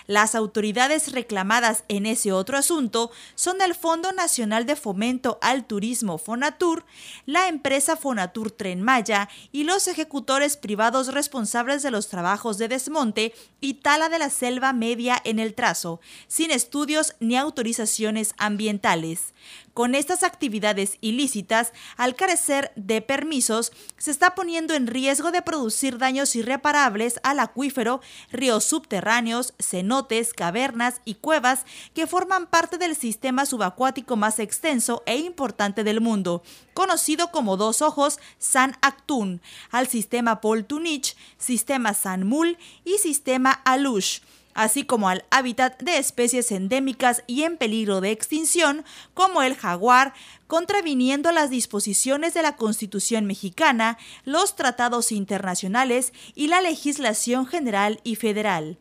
Las 0.07 0.35
autoridades 0.35 1.12
reclamadas 1.12 1.85
en 1.88 2.07
ese 2.07 2.33
otro 2.33 2.57
asunto 2.57 3.11
son 3.35 3.61
el 3.62 3.75
Fondo 3.75 4.12
Nacional 4.12 4.67
de 4.67 4.77
Fomento 4.77 5.38
al 5.43 5.65
Turismo 5.65 6.19
Fonatur, 6.19 6.85
la 7.27 7.49
empresa 7.49 7.97
Fonatur 7.97 8.51
Tren 8.51 8.83
Maya 8.83 9.29
y 9.53 9.65
los 9.65 9.88
ejecutores 9.88 10.57
privados 10.57 11.15
responsables 11.15 11.83
de 11.83 11.91
los 11.91 12.09
trabajos 12.09 12.59
de 12.59 12.69
desmonte 12.69 13.35
y 13.61 13.75
tala 13.75 14.09
de 14.09 14.19
la 14.19 14.31
selva 14.31 14.73
media 14.73 15.21
en 15.25 15.38
el 15.38 15.55
trazo, 15.55 16.01
sin 16.27 16.51
estudios 16.51 17.15
ni 17.21 17.37
autorizaciones 17.37 18.35
ambientales. 18.38 19.33
Con 19.75 19.95
estas 19.95 20.23
actividades 20.23 20.99
ilícitas, 21.01 21.73
al 21.97 22.15
carecer 22.15 22.73
de 22.77 23.01
permisos, 23.01 23.73
se 23.97 24.11
está 24.11 24.35
poniendo 24.35 24.75
en 24.75 24.87
riesgo 24.87 25.31
de 25.31 25.41
producir 25.41 25.97
daños 25.97 26.37
irreparables 26.37 27.21
al 27.23 27.41
acuífero, 27.41 28.03
ríos 28.31 28.65
subterráneos, 28.65 29.55
cenotes, 29.59 30.35
cavernas 30.35 31.01
y 31.07 31.15
cuevas 31.15 31.65
que 31.95 32.07
forman 32.07 32.49
parte 32.49 32.77
del 32.77 32.97
sistema 32.97 33.47
subacuático 33.47 34.17
más 34.17 34.41
extenso 34.41 35.03
e 35.07 35.17
importante 35.17 35.85
del 35.85 36.03
mundo, 36.03 36.43
conocido 36.75 37.31
como 37.31 37.57
Dos 37.57 37.81
Ojos 37.81 38.19
San 38.39 38.77
Actun, 38.83 39.41
al 39.71 39.89
sistema 39.89 40.43
Poltunich, 40.43 41.17
sistema 41.39 41.95
San 41.95 42.27
Mul 42.27 42.59
y 42.85 42.99
sistema 42.99 43.53
Alush 43.65 44.21
así 44.55 44.85
como 44.85 45.09
al 45.09 45.25
hábitat 45.31 45.81
de 45.83 45.99
especies 45.99 46.53
endémicas 46.53 47.23
y 47.27 47.43
en 47.43 47.57
peligro 47.57 48.01
de 48.01 48.11
extinción, 48.11 48.85
como 49.15 49.43
el 49.43 49.57
jaguar, 49.57 50.15
contraviniendo 50.47 51.33
las 51.33 51.51
disposiciones 51.51 52.35
de 52.35 52.43
la 52.43 52.57
Constitución 52.57 53.27
mexicana, 53.27 53.99
los 54.25 54.57
tratados 54.57 55.12
internacionales 55.12 56.12
y 56.35 56.49
la 56.49 56.61
legislación 56.61 57.47
general 57.47 58.01
y 58.05 58.17
federal. 58.17 58.79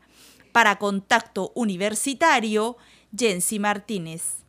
Para 0.51 0.77
Contacto 0.77 1.51
Universitario, 1.55 2.77
Jensi 3.15 3.59
Martínez. 3.59 4.40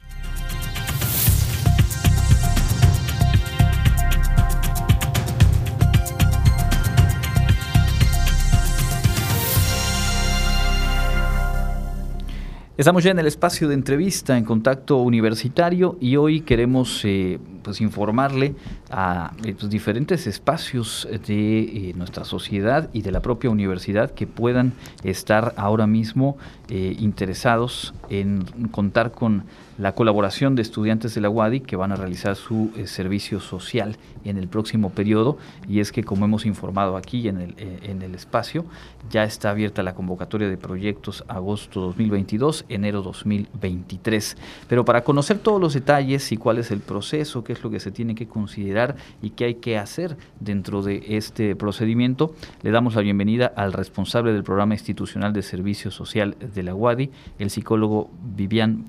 Estamos 12.78 13.04
ya 13.04 13.10
en 13.10 13.18
el 13.18 13.26
espacio 13.26 13.68
de 13.68 13.74
entrevista 13.74 14.38
en 14.38 14.46
contacto 14.46 14.96
universitario 14.96 15.98
y 16.00 16.16
hoy 16.16 16.40
queremos 16.40 17.04
eh, 17.04 17.38
pues 17.62 17.82
informarle 17.82 18.54
a 18.90 19.32
los 19.44 19.64
eh, 19.64 19.68
diferentes 19.68 20.26
espacios 20.26 21.06
de 21.26 21.60
eh, 21.60 21.92
nuestra 21.94 22.24
sociedad 22.24 22.88
y 22.94 23.02
de 23.02 23.12
la 23.12 23.20
propia 23.20 23.50
universidad 23.50 24.12
que 24.12 24.26
puedan 24.26 24.72
estar 25.04 25.52
ahora 25.58 25.86
mismo 25.86 26.38
interesados 26.70 27.92
en 28.08 28.44
contar 28.70 29.12
con 29.12 29.44
la 29.82 29.96
colaboración 29.96 30.54
de 30.54 30.62
estudiantes 30.62 31.12
de 31.16 31.20
la 31.20 31.28
UADI 31.28 31.58
que 31.58 31.74
van 31.74 31.90
a 31.90 31.96
realizar 31.96 32.36
su 32.36 32.70
servicio 32.84 33.40
social 33.40 33.96
en 34.24 34.36
el 34.36 34.46
próximo 34.46 34.90
periodo 34.90 35.38
y 35.68 35.80
es 35.80 35.90
que 35.90 36.04
como 36.04 36.24
hemos 36.24 36.46
informado 36.46 36.96
aquí 36.96 37.26
en 37.26 37.40
el, 37.40 37.54
en 37.58 38.00
el 38.00 38.14
espacio 38.14 38.64
ya 39.10 39.24
está 39.24 39.50
abierta 39.50 39.82
la 39.82 39.96
convocatoria 39.96 40.48
de 40.48 40.56
proyectos 40.56 41.24
agosto 41.26 41.80
2022 41.80 42.64
enero 42.68 43.02
2023. 43.02 44.36
Pero 44.68 44.84
para 44.84 45.02
conocer 45.02 45.40
todos 45.40 45.60
los 45.60 45.74
detalles 45.74 46.30
y 46.30 46.36
cuál 46.36 46.58
es 46.58 46.70
el 46.70 46.78
proceso, 46.78 47.42
qué 47.42 47.52
es 47.52 47.64
lo 47.64 47.70
que 47.70 47.80
se 47.80 47.90
tiene 47.90 48.14
que 48.14 48.28
considerar 48.28 48.94
y 49.20 49.30
qué 49.30 49.46
hay 49.46 49.54
que 49.56 49.78
hacer 49.78 50.16
dentro 50.38 50.82
de 50.82 51.02
este 51.08 51.56
procedimiento, 51.56 52.36
le 52.62 52.70
damos 52.70 52.94
la 52.94 53.02
bienvenida 53.02 53.52
al 53.56 53.72
responsable 53.72 54.32
del 54.32 54.44
programa 54.44 54.74
institucional 54.74 55.32
de 55.32 55.42
servicio 55.42 55.90
social 55.90 56.36
de 56.38 56.62
la 56.62 56.72
UADI, 56.72 57.10
el 57.40 57.50
psicólogo 57.50 58.12
Vivian 58.36 58.84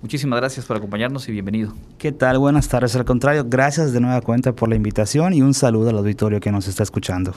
Muchísimas 0.00 0.40
gracias 0.40 0.66
por 0.66 0.76
acompañarnos 0.76 1.28
y 1.28 1.32
bienvenido. 1.32 1.74
¿Qué 1.98 2.12
tal? 2.12 2.38
Buenas 2.38 2.68
tardes. 2.68 2.96
Al 2.96 3.04
contrario, 3.04 3.44
gracias 3.46 3.92
de 3.92 4.00
nueva 4.00 4.20
cuenta 4.20 4.52
por 4.52 4.68
la 4.68 4.76
invitación 4.76 5.34
y 5.34 5.42
un 5.42 5.54
saludo 5.54 5.90
al 5.90 5.98
auditorio 5.98 6.40
que 6.40 6.50
nos 6.50 6.68
está 6.68 6.82
escuchando. 6.82 7.34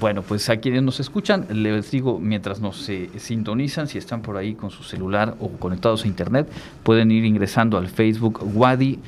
Bueno, 0.00 0.22
pues 0.22 0.50
a 0.50 0.56
quienes 0.56 0.82
nos 0.82 0.98
escuchan, 0.98 1.46
les 1.48 1.90
digo, 1.92 2.18
mientras 2.18 2.60
nos 2.60 2.88
eh, 2.88 3.08
sintonizan, 3.18 3.86
si 3.86 3.98
están 3.98 4.20
por 4.20 4.36
ahí 4.36 4.54
con 4.54 4.70
su 4.70 4.82
celular 4.82 5.36
o 5.38 5.48
conectados 5.48 6.04
a 6.04 6.08
internet, 6.08 6.48
pueden 6.82 7.10
ir 7.12 7.24
ingresando 7.24 7.78
al 7.78 7.88
Facebook 7.88 8.40
Wadi 8.54 8.98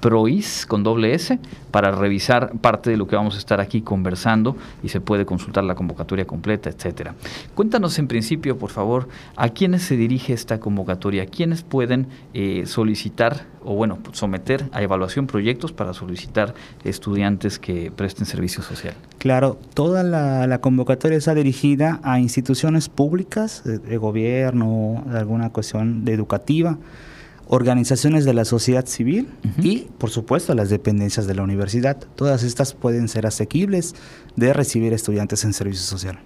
Prois 0.00 0.66
con 0.66 0.82
doble 0.82 1.14
S 1.14 1.38
para 1.70 1.90
revisar 1.90 2.52
parte 2.60 2.90
de 2.90 2.96
lo 2.96 3.06
que 3.06 3.16
vamos 3.16 3.34
a 3.34 3.38
estar 3.38 3.60
aquí 3.60 3.82
conversando 3.82 4.56
y 4.82 4.88
se 4.88 5.00
puede 5.00 5.26
consultar 5.26 5.64
la 5.64 5.74
convocatoria 5.74 6.26
completa, 6.26 6.70
etcétera. 6.70 7.14
Cuéntanos 7.54 7.98
en 7.98 8.08
principio, 8.08 8.58
por 8.58 8.70
favor, 8.70 9.08
a 9.36 9.48
quiénes 9.48 9.82
se 9.82 9.96
dirige 9.96 10.32
esta 10.32 10.60
convocatoria, 10.60 11.26
quiénes 11.26 11.62
pueden 11.62 12.06
eh, 12.34 12.64
solicitar 12.66 13.46
o 13.64 13.74
bueno, 13.74 13.98
someter 14.12 14.68
a 14.72 14.82
evaluación 14.82 15.26
proyectos 15.26 15.72
para 15.72 15.92
solicitar 15.92 16.54
estudiantes 16.84 17.58
que 17.58 17.90
presten 17.94 18.24
servicio 18.24 18.62
social. 18.62 18.94
Claro, 19.18 19.58
toda 19.74 20.02
la, 20.02 20.58
convocatoria 20.60 21.18
está 21.18 21.34
dirigida 21.34 22.00
a 22.02 22.18
instituciones 22.18 22.88
públicas, 22.88 23.62
de, 23.64 23.96
gobierno, 23.98 25.02
de 25.06 25.18
alguna 25.18 25.50
cuestión 25.50 26.04
de 26.04 26.14
educativa, 26.14 26.78
organizaciones 27.48 28.24
de 28.24 28.34
la 28.34 28.44
sociedad 28.44 28.86
civil 28.86 29.28
y, 29.62 29.88
por 29.98 30.10
supuesto, 30.10 30.54
las 30.54 30.68
dependencias 30.68 31.26
de 31.26 31.34
la 31.34 31.42
universidad. 31.42 31.96
Todas 32.14 32.42
estas 32.42 32.74
pueden 32.74 33.08
ser 33.08 33.26
asequibles 33.26 33.94
de 34.36 34.52
recibir 34.52 34.92
estudiantes 34.92 35.44
en 35.44 35.52
servicio 35.52 35.84
social. 35.84 36.18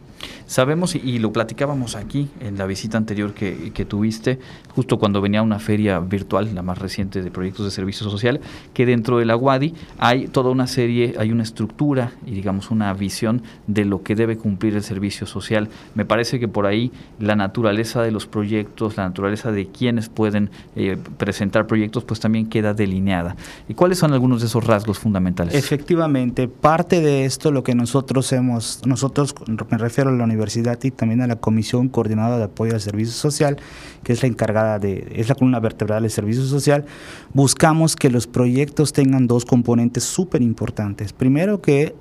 Sabemos, 0.52 0.94
y, 0.94 1.18
lo 1.18 1.32
platicábamos 1.32 1.96
aquí 1.96 2.28
en 2.40 2.58
la 2.58 2.66
visita 2.66 2.98
anterior 2.98 3.32
que, 3.32 3.86
tuviste, 3.88 4.38
justo 4.74 4.98
cuando 4.98 5.22
venía 5.22 5.40
una 5.40 5.58
feria 5.58 5.98
virtual, 5.98 6.54
la 6.54 6.60
más 6.60 6.76
reciente 6.76 7.22
de 7.22 7.30
proyectos 7.30 7.64
de 7.64 7.70
servicio 7.70 8.10
social, 8.10 8.38
que 8.74 8.84
dentro 8.84 9.16
de 9.16 9.24
la 9.24 9.34
UADI 9.34 9.72
hay 9.96 10.28
toda 10.28 10.50
una 10.50 10.66
serie, 10.66 11.14
hay 11.18 11.32
una 11.32 11.42
estructura 11.42 12.12
y 12.26 12.32
digamos 12.32 12.70
una 12.70 12.92
visión 12.92 13.40
de 13.66 13.86
lo 13.86 14.02
que 14.02 14.14
debe 14.14 14.36
cumplir 14.36 14.76
el 14.76 14.82
servicio 14.82 15.26
social. 15.26 15.70
Me 15.94 16.04
parece 16.04 16.38
que 16.38 16.48
por 16.48 16.66
ahí 16.66 16.92
la 17.18 17.34
naturaleza 17.34 18.02
de 18.02 18.10
los 18.10 18.26
proyectos, 18.26 18.98
la 18.98 19.08
naturaleza 19.08 19.52
de 19.52 19.68
quienes 19.68 20.10
pueden 20.10 20.50
eh, 20.76 20.98
presentar 21.16 21.66
proyectos, 21.66 22.04
pues 22.04 22.20
también 22.20 22.50
queda 22.50 22.74
delineada. 22.74 23.36
¿Y 23.70 23.72
cuáles 23.74 23.96
son 23.96 24.12
algunos 24.12 24.42
de 24.42 24.48
esos 24.48 24.66
rasgos 24.66 24.98
fundamentales? 24.98 25.54
Efectivamente, 25.54 26.46
parte 26.46 27.00
de 27.00 27.24
esto, 27.24 27.50
lo 27.50 27.62
que 27.62 27.74
nosotros 27.74 28.30
hemos, 28.34 28.82
nosotros, 28.84 29.34
me 29.70 29.78
refiero 29.78 30.10
a 30.10 30.12
la 30.12 30.24
universidad 30.24 30.41
y 30.82 30.90
también 30.90 31.20
a 31.22 31.26
la 31.26 31.36
Comisión 31.36 31.88
Coordinada 31.88 32.38
de 32.38 32.44
Apoyo 32.44 32.74
al 32.74 32.80
Servicio 32.80 33.14
Social, 33.14 33.56
que 34.02 34.12
es 34.12 34.22
la 34.22 34.28
encargada 34.28 34.78
de, 34.78 35.12
es 35.14 35.28
la 35.28 35.34
columna 35.34 35.60
vertebral 35.60 36.02
del 36.02 36.10
servicio 36.10 36.44
social, 36.44 36.84
buscamos 37.32 37.96
que 37.96 38.10
los 38.10 38.26
proyectos 38.26 38.92
tengan 38.92 39.26
dos 39.26 39.44
componentes 39.44 40.04
súper 40.04 40.42
importantes. 40.42 41.12
Primero 41.12 41.60
que, 41.60 41.94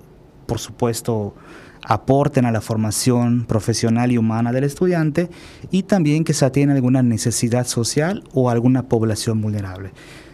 por 0.47 0.59
supuesto, 0.59 1.35
aporten 1.83 2.45
a 2.45 2.51
la 2.51 2.61
formación 2.61 3.45
profesional 3.45 4.11
y 4.11 4.17
humana 4.17 4.51
del 4.51 4.63
estudiante 4.63 5.29
y 5.71 5.83
también 5.83 6.23
que 6.23 6.33
se 6.33 6.45
atienda 6.45 6.75
alguna 6.75 7.03
necesidad 7.03 7.65
social 7.65 8.23
o 8.33 8.49
alguna 8.49 8.83
población 8.83 9.41
vulnerable. 9.41 9.91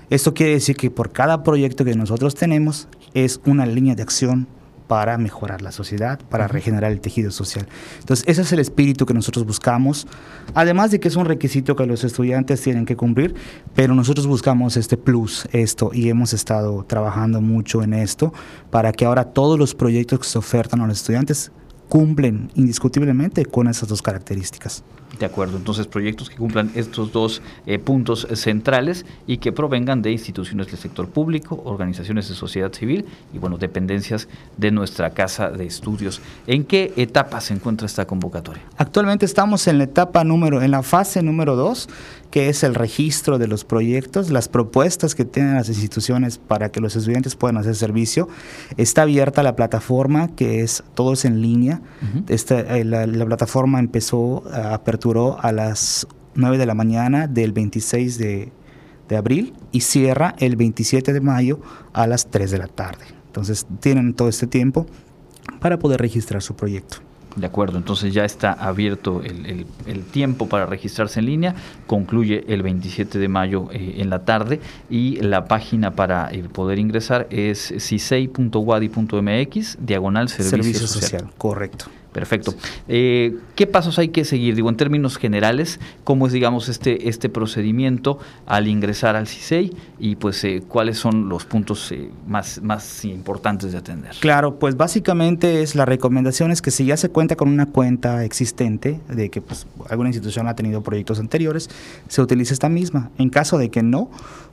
Esto 0.09 0.33
quiere 0.33 0.53
decir 0.53 0.77
que 0.77 0.89
por 0.89 1.11
cada 1.11 1.43
proyecto 1.43 1.83
que 1.83 1.95
nosotros 1.95 2.35
tenemos 2.35 2.87
es 3.13 3.41
una 3.45 3.65
línea 3.65 3.95
de 3.95 4.03
acción 4.03 4.47
para 4.87 5.17
mejorar 5.17 5.61
la 5.61 5.71
sociedad, 5.71 6.19
para 6.29 6.47
regenerar 6.47 6.91
el 6.91 7.01
tejido 7.01 7.31
social. 7.31 7.67
Entonces, 7.99 8.25
ese 8.27 8.41
es 8.41 8.51
el 8.53 8.59
espíritu 8.59 9.05
que 9.05 9.13
nosotros 9.13 9.45
buscamos, 9.45 10.07
además 10.53 10.91
de 10.91 10.99
que 10.99 11.07
es 11.07 11.15
un 11.15 11.25
requisito 11.25 11.75
que 11.75 11.85
los 11.85 12.03
estudiantes 12.03 12.61
tienen 12.61 12.85
que 12.85 12.95
cumplir, 12.95 13.35
pero 13.75 13.95
nosotros 13.95 14.27
buscamos 14.27 14.77
este 14.77 14.97
plus, 14.97 15.47
esto, 15.51 15.91
y 15.93 16.09
hemos 16.09 16.33
estado 16.33 16.83
trabajando 16.85 17.41
mucho 17.41 17.83
en 17.83 17.93
esto 17.93 18.33
para 18.71 18.91
que 18.91 19.05
ahora 19.05 19.25
todos 19.25 19.59
los 19.59 19.75
proyectos 19.75 20.19
que 20.19 20.25
se 20.25 20.37
ofertan 20.37 20.81
a 20.81 20.87
los 20.87 20.97
estudiantes 20.97 21.51
cumplen 21.89 22.51
indiscutiblemente 22.55 23.45
con 23.45 23.67
esas 23.67 23.87
dos 23.89 24.01
características. 24.01 24.83
De 25.19 25.25
acuerdo, 25.25 25.57
entonces 25.57 25.87
proyectos 25.87 26.29
que 26.29 26.35
cumplan 26.35 26.69
estos 26.75 27.11
dos 27.11 27.41
eh, 27.65 27.79
puntos 27.79 28.27
centrales 28.33 29.05
y 29.25 29.37
que 29.37 29.51
provengan 29.51 30.01
de 30.01 30.11
instituciones 30.11 30.67
del 30.67 30.77
sector 30.77 31.07
público, 31.07 31.59
organizaciones 31.65 32.29
de 32.29 32.35
sociedad 32.35 32.71
civil 32.73 33.05
y 33.33 33.39
bueno, 33.39 33.57
dependencias 33.57 34.27
de 34.57 34.69
nuestra 34.69 35.11
casa 35.11 35.49
de 35.49 35.65
estudios. 35.65 36.21
¿En 36.45 36.65
qué 36.65 36.93
etapa 36.97 37.41
se 37.41 37.53
encuentra 37.53 37.87
esta 37.87 38.05
convocatoria? 38.05 38.61
Actualmente 38.77 39.25
estamos 39.25 39.67
en 39.67 39.79
la 39.79 39.85
etapa 39.85 40.23
número, 40.23 40.61
en 40.61 40.71
la 40.71 40.83
fase 40.83 41.23
número 41.23 41.55
dos, 41.55 41.89
que 42.31 42.49
es 42.49 42.63
el 42.63 42.75
registro 42.75 43.37
de 43.37 43.47
los 43.47 43.63
proyectos, 43.63 44.29
las 44.29 44.49
propuestas 44.49 45.15
que 45.15 45.25
tienen 45.25 45.55
las 45.55 45.69
instituciones 45.69 46.37
para 46.37 46.69
que 46.71 46.81
los 46.81 46.95
estudiantes 46.95 47.35
puedan 47.35 47.57
hacer 47.57 47.75
servicio. 47.75 48.27
Está 48.75 49.03
abierta 49.03 49.43
la 49.43 49.55
plataforma, 49.55 50.27
que 50.35 50.61
es 50.61 50.83
todo 50.93 51.13
es 51.13 51.25
en 51.25 51.41
línea. 51.41 51.81
Eh, 52.27 52.83
la, 52.83 53.07
la 53.07 53.25
plataforma 53.25 53.79
empezó 53.79 54.43
a 54.51 54.73
apertura 54.73 55.07
a 55.39 55.51
las 55.51 56.07
9 56.35 56.57
de 56.57 56.65
la 56.65 56.75
mañana 56.75 57.27
del 57.27 57.51
26 57.51 58.17
de, 58.17 58.51
abril 59.15 59.53
y 59.71 59.81
cierra 59.81 60.35
el 60.37 60.57
27 60.57 61.13
de 61.13 61.21
mayo 61.21 61.61
a 61.93 62.07
las 62.07 62.29
3 62.29 62.51
de 62.51 62.57
la 62.57 62.67
tarde. 62.67 63.05
Entonces 63.27 63.65
tienen 63.79 64.13
todo 64.13 64.27
este 64.27 64.47
tiempo 64.47 64.85
para 65.59 65.79
poder 65.79 66.01
registrar 66.01 66.41
su 66.41 66.55
proyecto. 66.55 66.97
De 67.37 67.45
acuerdo, 67.45 67.77
entonces 67.77 68.13
ya 68.13 68.25
está 68.25 68.51
abierto 68.51 69.21
el, 69.23 69.65
tiempo 70.11 70.49
para 70.49 70.65
registrarse 70.65 71.19
en 71.19 71.27
línea, 71.27 71.53
concluye 71.85 72.43
el 72.47 72.63
27 72.63 73.19
de 73.19 73.27
mayo 73.27 73.69
eh, 73.71 73.97
en 73.97 74.09
la 74.09 74.25
tarde 74.25 74.59
y 74.89 75.21
la 75.21 75.45
página 75.45 75.91
para 75.91 76.31
eh, 76.31 76.43
poder 76.51 76.79
ingresar 76.79 77.27
es 77.29 77.75
cisei.wadi.mx, 77.77 78.57
diagonal 79.79 80.29
servicio, 80.29 80.87
social. 80.87 81.29
Correcto. 81.37 81.85
Perfecto. 82.11 82.53
Eh, 82.87 83.35
¿Qué 83.55 83.67
pasos 83.67 83.99
hay 83.99 84.09
que 84.09 84.25
seguir? 84.25 84.55
Digo, 84.55 84.69
en 84.69 84.77
términos 84.77 85.17
generales, 85.17 85.79
¿cómo 86.03 86.27
es, 86.27 86.33
digamos, 86.33 86.69
este, 86.69 87.09
este 87.09 87.29
procedimiento 87.29 88.19
al 88.45 88.67
ingresar 88.67 89.15
al 89.15 89.27
CISEI 89.27 89.75
y 89.99 90.15
pues 90.15 90.43
eh, 90.43 90.63
cuáles 90.67 90.97
son 90.97 91.29
los 91.29 91.45
puntos 91.45 91.91
eh, 91.91 92.09
más, 92.27 92.61
más 92.61 93.05
importantes 93.05 93.71
de 93.71 93.77
atender? 93.77 94.15
Claro, 94.19 94.57
pues 94.57 94.77
básicamente 94.77 95.61
es 95.61 95.75
la 95.75 95.85
recomendación 95.85 96.51
es 96.51 96.61
que 96.61 96.71
si 96.71 96.85
ya 96.85 96.97
se 96.97 97.09
cuenta 97.09 97.35
con 97.35 97.49
una 97.49 97.67
cuenta 97.67 98.23
existente, 98.23 98.99
de 99.09 99.29
que 99.29 99.41
pues 99.41 99.67
alguna 99.89 100.09
institución 100.09 100.47
ha 100.47 100.55
tenido 100.55 100.81
proyectos 100.81 101.19
anteriores, 101.19 101.69
se 102.07 102.21
utilice 102.21 102.53
esta 102.53 102.69
misma. 102.69 103.11
En 103.17 103.29
caso 103.29 103.57
de 103.57 103.69
que 103.69 103.83
no, 103.83 104.09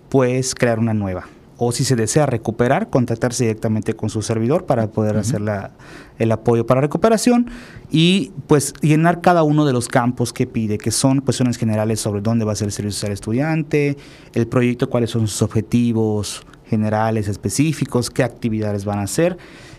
pues 0.08 0.54
crear 0.54 0.78
una 0.78 0.94
nueva 0.94 1.26
o 1.56 1.72
si 1.72 1.84
se 1.84 1.96
desea 1.96 2.26
recuperar, 2.26 2.90
contactarse 2.90 3.44
directamente 3.44 3.94
con 3.94 4.10
su 4.10 4.22
servidor 4.22 4.66
para 4.66 4.88
poder 4.88 5.16
hacer 5.16 5.40
la, 5.40 5.70
el 6.18 6.32
apoyo 6.32 6.66
para 6.66 6.80
recuperación 6.80 7.50
y 7.90 8.32
pues 8.46 8.74
llenar 8.80 9.20
cada 9.20 9.42
uno 9.42 9.64
de 9.64 9.72
los 9.72 9.88
campos 9.88 10.32
que 10.32 10.46
pide, 10.46 10.78
que 10.78 10.90
son 10.90 11.20
cuestiones 11.20 11.56
generales 11.56 12.00
sobre 12.00 12.20
dónde 12.20 12.44
va 12.44 12.52
a 12.52 12.56
ser 12.56 12.66
el 12.66 12.72
servicio 12.72 12.98
social 12.98 13.12
estudiante, 13.12 13.96
el 14.32 14.46
proyecto, 14.46 14.90
cuáles 14.90 15.10
son 15.10 15.28
sus 15.28 15.42
objetivos 15.42 16.44
generales, 16.66 17.28
específicos, 17.28 18.10
qué 18.10 18.22
actividades 18.22 18.84
van 18.84 18.98
a 18.98 19.02
hacer, 19.02 19.36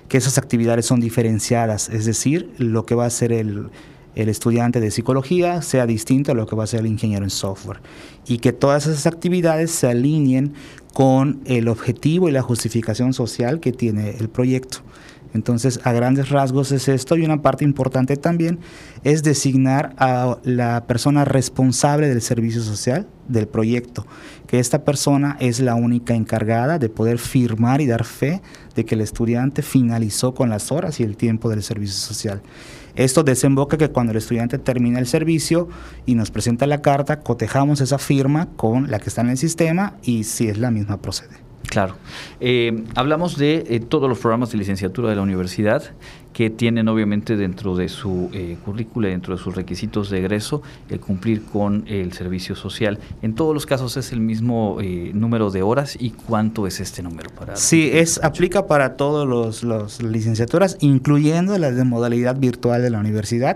que 0.08 0.18
esas 0.18 0.38
actividades 0.38 0.86
son 0.86 1.00
diferenciadas, 1.00 1.90
es 1.90 2.06
decir, 2.06 2.54
lo 2.58 2.86
que 2.86 2.96
va 2.96 3.06
a 3.06 3.08
hacer 3.08 3.32
el 3.32 3.70
el 4.16 4.30
estudiante 4.30 4.80
de 4.80 4.92
psicología 4.92 5.62
sea 5.62 5.86
distinto 5.86 6.32
a 6.32 6.36
lo 6.36 6.48
que 6.48 6.56
va 6.56 6.64
a 6.64 6.68
ser 6.68 6.82
el 6.82 6.88
ingeniero 6.88 7.24
en 7.24 7.30
software 7.30 7.82
y 8.26 8.40
que 8.40 8.54
todas 8.54 8.88
esas 8.88 9.06
actividades 9.06 9.72
se 9.72 9.88
alineen 9.88 10.54
con 10.94 11.42
el 11.46 11.68
objetivo 11.68 12.30
y 12.30 12.32
la 12.32 12.42
justificación 12.42 13.14
social 13.14 13.60
que 13.60 13.72
tiene 13.74 14.12
el 14.12 14.30
proyecto. 14.30 14.80
Entonces, 15.36 15.82
a 15.84 15.92
grandes 15.92 16.30
rasgos 16.30 16.72
es 16.72 16.88
esto 16.88 17.18
y 17.18 17.26
una 17.26 17.42
parte 17.42 17.66
importante 17.66 18.16
también 18.16 18.60
es 19.04 19.22
designar 19.22 19.94
a 19.98 20.38
la 20.44 20.86
persona 20.88 21.26
responsable 21.26 22.08
del 22.08 22.22
servicio 22.22 22.62
social 22.62 23.06
del 23.28 23.46
proyecto, 23.46 24.08
que 24.48 24.60
esta 24.60 24.86
persona 24.86 25.36
es 25.42 25.60
la 25.60 25.76
única 25.76 26.16
encargada 26.16 26.80
de 26.80 26.88
poder 26.88 27.18
firmar 27.18 27.82
y 27.82 27.86
dar 27.86 28.06
fe 28.06 28.42
de 28.76 28.86
que 28.86 28.96
el 28.96 29.02
estudiante 29.02 29.62
finalizó 29.62 30.34
con 30.34 30.50
las 30.50 30.72
horas 30.72 31.02
y 31.02 31.04
el 31.04 31.18
tiempo 31.18 31.50
del 31.50 31.64
servicio 31.64 31.96
social. 31.96 32.42
Esto 32.96 33.24
desemboca 33.24 33.78
que 33.78 33.90
cuando 33.90 34.12
el 34.12 34.18
estudiante 34.18 34.58
termina 34.58 35.00
el 35.00 35.08
servicio 35.08 35.68
y 36.06 36.16
nos 36.16 36.32
presenta 36.32 36.66
la 36.68 36.82
carta, 36.82 37.20
cotejamos 37.20 37.82
esa 37.82 37.98
firma 37.98 38.48
con 38.56 38.90
la 38.90 39.00
que 39.00 39.10
está 39.10 39.22
en 39.22 39.30
el 39.30 39.38
sistema 39.38 39.96
y 40.04 40.24
si 40.24 40.48
es 40.48 40.58
la 40.58 40.72
misma 40.72 41.02
procede. 41.02 41.46
Claro. 41.68 41.96
Eh, 42.40 42.84
hablamos 42.96 43.38
de 43.38 43.66
eh, 43.68 43.80
todos 43.80 44.08
los 44.08 44.20
programas 44.20 44.52
de 44.52 44.58
licenciatura 44.58 45.10
de 45.10 45.16
la 45.16 45.22
universidad 45.22 45.84
que 46.36 46.50
tienen 46.50 46.90
obviamente 46.90 47.38
dentro 47.38 47.78
de 47.78 47.88
su 47.88 48.30
eh, 48.34 48.58
currícula, 48.66 49.08
dentro 49.08 49.38
de 49.38 49.42
sus 49.42 49.56
requisitos 49.56 50.10
de 50.10 50.20
egreso, 50.20 50.62
el 50.90 51.00
cumplir 51.00 51.42
con 51.46 51.86
el 51.88 52.12
servicio 52.12 52.58
social. 52.58 53.00
En 53.22 53.36
todos 53.36 53.54
los 53.54 53.66
casos 53.66 53.96
es 53.96 54.12
el 54.12 54.20
mismo 54.20 54.80
eh, 54.82 55.12
número 55.14 55.50
de 55.50 55.62
horas 55.62 55.96
y 55.98 56.10
cuánto 56.10 56.68
es 56.68 56.82
este 56.82 57.02
número 57.02 57.30
para. 57.30 57.56
Sí, 57.56 57.90
es 57.94 58.22
aplica 58.22 58.68
para 58.68 58.98
todos 58.98 59.26
los, 59.26 59.64
los 59.64 60.04
licenciaturas, 60.04 60.76
incluyendo 60.82 61.58
las 61.58 61.78
de 61.78 61.86
modalidad 61.86 62.38
virtual 62.38 62.82
de 62.82 62.90
la 62.90 63.00
universidad, 63.00 63.56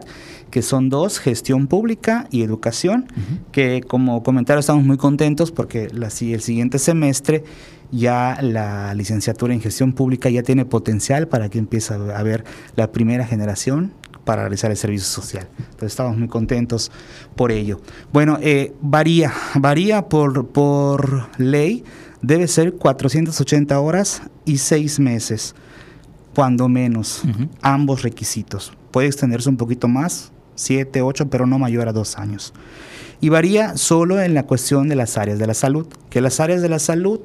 que 0.50 0.62
son 0.62 0.88
dos: 0.88 1.20
gestión 1.20 1.68
pública 1.68 2.28
y 2.32 2.44
educación. 2.44 3.08
Que 3.52 3.84
como 3.86 4.24
comentario 4.24 4.62
estamos 4.62 4.86
muy 4.86 4.96
contentos 4.96 5.52
porque 5.52 5.90
la, 5.92 6.08
el 6.08 6.42
siguiente 6.42 6.80
semestre 6.80 7.44
ya 7.92 8.38
la 8.42 8.94
licenciatura 8.94 9.54
en 9.54 9.62
gestión 9.62 9.94
pública 9.94 10.30
ya 10.30 10.44
tiene 10.44 10.66
potencial 10.66 11.28
para 11.28 11.50
que 11.50 11.60
empiece 11.60 11.94
a 11.94 12.18
haber 12.18 12.44
la 12.76 12.92
primera 12.92 13.26
generación 13.26 13.94
para 14.26 14.44
realizar 14.44 14.70
el 14.70 14.78
servicio 14.78 15.08
social. 15.08 15.48
Entonces 15.58 15.92
estamos 15.92 16.18
muy 16.18 16.28
contentos 16.28 16.92
por 17.36 17.52
ello. 17.52 17.82
Bueno, 18.14 18.38
eh, 18.42 18.74
varía, 18.82 19.34
varía 19.56 20.08
por, 20.08 20.50
por 20.50 21.30
ley, 21.40 21.84
debe 22.22 22.48
ser 22.48 22.74
480 22.74 23.80
horas 23.80 24.22
y 24.46 24.58
6 24.58 25.00
meses, 25.00 25.56
cuando 26.36 26.70
menos, 26.70 27.24
ambos 27.62 28.04
requisitos. 28.04 28.72
Puede 28.92 29.08
extenderse 29.08 29.50
un 29.50 29.58
poquito 29.58 29.88
más, 29.88 30.32
7, 30.56 31.02
8, 31.02 31.30
pero 31.30 31.48
no 31.48 31.58
mayor 31.58 31.88
a 31.88 31.94
2 31.94 32.18
años. 32.18 32.54
Y 33.22 33.30
varía 33.30 33.78
solo 33.78 34.22
en 34.22 34.34
la 34.34 34.44
cuestión 34.44 34.88
de 34.88 34.96
las 34.96 35.18
áreas 35.18 35.40
de 35.40 35.48
la 35.48 35.54
salud, 35.54 35.88
que 36.10 36.22
las 36.22 36.40
áreas 36.40 36.62
de 36.62 36.70
la 36.70 36.80
salud 36.80 37.20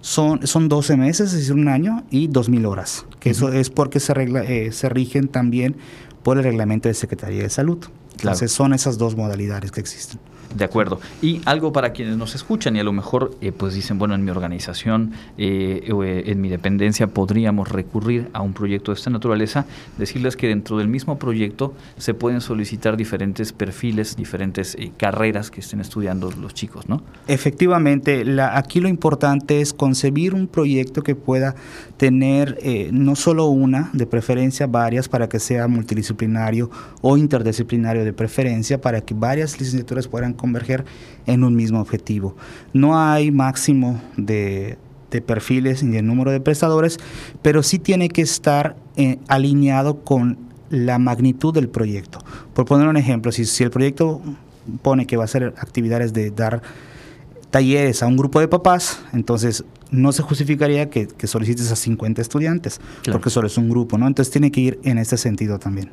son, 0.00 0.46
son 0.46 0.68
12 0.68 0.96
meses, 0.96 1.32
es 1.32 1.38
decir, 1.38 1.54
un 1.54 1.68
año, 1.68 2.04
y 2.10 2.28
2.000 2.28 2.66
horas, 2.66 3.06
que 3.18 3.30
eso 3.30 3.52
es 3.52 3.70
porque 3.70 4.00
se, 4.00 4.14
regla, 4.14 4.44
eh, 4.44 4.72
se 4.72 4.88
rigen 4.88 5.28
también 5.28 5.76
por 6.22 6.38
el 6.38 6.44
reglamento 6.44 6.88
de 6.88 6.94
Secretaría 6.94 7.42
de 7.42 7.50
Salud. 7.50 7.78
Entonces 8.12 8.52
son 8.52 8.74
esas 8.74 8.98
dos 8.98 9.16
modalidades 9.16 9.72
que 9.72 9.80
existen. 9.80 10.20
De 10.54 10.64
acuerdo. 10.64 11.00
Y 11.22 11.40
algo 11.44 11.72
para 11.72 11.92
quienes 11.92 12.16
nos 12.16 12.34
escuchan 12.34 12.74
y 12.74 12.80
a 12.80 12.84
lo 12.84 12.92
mejor 12.92 13.36
eh, 13.40 13.52
pues 13.52 13.74
dicen, 13.74 13.98
bueno, 13.98 14.16
en 14.16 14.24
mi 14.24 14.30
organización 14.32 15.12
eh, 15.38 15.88
o 15.92 16.02
eh, 16.02 16.30
en 16.30 16.40
mi 16.40 16.48
dependencia 16.48 17.06
podríamos 17.06 17.68
recurrir 17.68 18.28
a 18.32 18.40
un 18.40 18.52
proyecto 18.52 18.90
de 18.90 18.98
esta 18.98 19.10
naturaleza, 19.10 19.66
decirles 19.96 20.36
que 20.36 20.48
dentro 20.48 20.78
del 20.78 20.88
mismo 20.88 21.18
proyecto 21.18 21.74
se 21.98 22.14
pueden 22.14 22.40
solicitar 22.40 22.96
diferentes 22.96 23.52
perfiles, 23.52 24.16
diferentes 24.16 24.76
carreras 24.96 25.52
que 25.52 25.60
estén 25.60 25.80
estudiando 25.80 26.30
los 26.32 26.52
chicos, 26.52 26.88
¿no? 26.88 27.02
Efectivamente, 27.28 28.24
la, 28.24 28.58
aquí 28.58 28.80
lo 28.80 28.88
importante 28.88 29.60
es 29.60 29.72
concebir 29.72 30.34
un 30.34 30.48
proyecto 30.48 31.02
que 31.02 31.14
pueda 31.14 31.54
tener 32.00 32.56
no 32.92 33.14
solo 33.14 33.48
una, 33.48 33.90
de 33.92 34.06
preferencia 34.06 34.66
varias, 34.66 35.06
para 35.06 35.28
que 35.28 35.38
sea 35.38 35.68
multidisciplinario 35.68 36.70
o 37.02 37.18
interdisciplinario 37.18 38.06
de 38.06 38.14
preferencia, 38.14 38.80
para 38.80 39.02
que 39.02 39.12
varias 39.12 39.60
licenciaturas 39.60 40.08
puedan 40.08 40.32
converger 40.32 40.86
en 41.26 41.44
un 41.44 41.54
mismo 41.54 41.78
objetivo. 41.78 42.34
No 42.72 42.98
hay 42.98 43.30
máximo 43.30 44.00
de, 44.16 44.78
perfiles 45.26 45.82
ni 45.82 45.96
de 45.96 46.00
número 46.00 46.30
de 46.30 46.40
prestadores, 46.40 46.96
pero 47.42 47.62
sí 47.62 47.78
tiene 47.78 48.08
que 48.08 48.22
estar 48.22 48.76
eh, 48.96 49.18
alineado 49.28 50.00
con 50.02 50.38
la 50.70 50.98
magnitud 50.98 51.52
del 51.52 51.68
proyecto. 51.68 52.20
Por 52.54 52.64
poner 52.64 52.88
un 52.88 52.96
ejemplo, 52.96 53.30
si, 53.30 53.44
si 53.44 53.62
el 53.62 53.70
proyecto 53.70 54.22
pone 54.80 55.06
que 55.06 55.18
va 55.18 55.24
a 55.24 55.28
ser 55.28 55.52
actividades 55.58 56.14
de 56.14 56.30
dar 56.30 56.62
talleres 57.50 58.02
a 58.02 58.06
un 58.06 58.16
grupo 58.16 58.40
de 58.40 58.48
papás, 58.48 59.00
entonces 59.12 59.64
no 59.90 60.12
se 60.12 60.22
justificaría 60.22 60.88
que, 60.88 61.08
solicites 61.26 61.70
a 61.72 61.76
50 61.76 62.22
estudiantes, 62.22 62.80
porque 63.10 63.30
solo 63.30 63.46
es 63.46 63.58
un 63.58 63.68
grupo, 63.68 63.98
¿no? 63.98 64.06
Entonces 64.06 64.30
tiene 64.30 64.50
que 64.50 64.60
ir 64.60 64.80
en 64.84 64.98
este 64.98 65.16
sentido 65.16 65.58
también. 65.58 65.90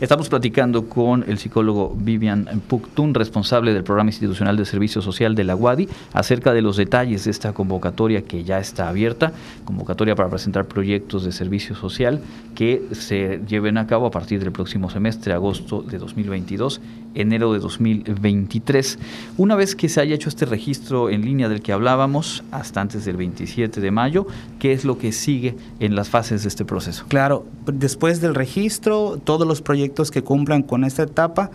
Estamos 0.00 0.28
platicando 0.28 0.88
con 0.88 1.24
el 1.28 1.38
psicólogo 1.38 1.94
Vivian 1.98 2.62
Puctun, 2.66 3.14
responsable 3.14 3.72
del 3.72 3.84
Programa 3.84 4.10
Institucional 4.10 4.56
de 4.56 4.64
Servicio 4.64 5.02
Social 5.02 5.34
de 5.34 5.44
la 5.44 5.56
UADI, 5.56 5.88
acerca 6.12 6.52
de 6.52 6.62
los 6.62 6.76
detalles 6.76 7.24
de 7.24 7.30
esta 7.30 7.52
convocatoria 7.52 8.22
que 8.22 8.44
ya 8.44 8.58
está 8.58 8.88
abierta, 8.88 9.32
convocatoria 9.64 10.14
para 10.14 10.28
presentar 10.28 10.66
proyectos 10.66 11.24
de 11.24 11.32
servicio 11.32 11.74
social 11.74 12.20
que 12.54 12.82
se 12.92 13.40
lleven 13.46 13.78
a 13.78 13.86
cabo 13.86 14.06
a 14.06 14.10
partir 14.10 14.40
del 14.40 14.52
próximo 14.52 14.90
semestre, 14.90 15.32
agosto 15.32 15.82
de 15.82 15.98
2022, 15.98 16.80
enero 17.14 17.52
de 17.52 17.58
2023. 17.58 18.98
Una 19.38 19.54
vez 19.54 19.74
que 19.74 19.88
se 19.88 20.00
haya 20.00 20.14
hecho 20.14 20.28
este 20.28 20.46
registro 20.46 21.10
en 21.10 21.24
línea 21.24 21.48
del 21.48 21.62
que 21.62 21.72
hablábamos, 21.72 22.44
hasta 22.50 22.80
antes 22.80 23.04
del 23.04 23.16
27 23.16 23.80
de 23.80 23.90
mayo. 23.90 24.26
¿Qué 24.58 24.72
es 24.72 24.84
lo 24.84 24.98
que 24.98 25.12
sigue 25.12 25.56
en 25.80 25.94
las 25.94 26.08
fases 26.08 26.42
de 26.42 26.48
este 26.48 26.64
proceso? 26.64 27.04
Claro, 27.08 27.46
después 27.66 28.20
del 28.20 28.34
registro, 28.34 29.18
todos 29.22 29.46
los 29.46 29.62
proyectos 29.62 30.10
que 30.10 30.22
cumplan 30.22 30.62
con 30.62 30.84
esta 30.84 31.02
etapa 31.02 31.50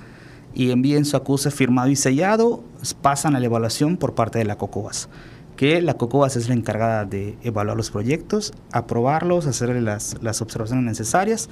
y 0.54 0.72
envíen 0.72 1.06
su 1.06 1.16
acuse 1.18 1.52
firmado 1.52 1.90
y 1.90 1.96
sellado, 1.96 2.64
pasan 3.02 3.36
a 3.36 3.40
la 3.40 3.46
evaluación 3.46 3.98
por 3.98 4.16
parte 4.16 4.40
de 4.40 4.46
la 4.46 4.58
COCOAS 4.58 5.10
que 5.56 5.82
la 5.82 5.96
COCOAS 5.96 6.38
es 6.38 6.48
la 6.48 6.54
encargada 6.54 7.04
de 7.04 7.38
evaluar 7.44 7.76
los 7.76 7.92
proyectos, 7.92 8.54
aprobarlos, 8.72 9.46
hacerle 9.46 9.82
las, 9.82 10.16
las 10.22 10.42
observaciones 10.42 10.86
necesarias 10.86 11.50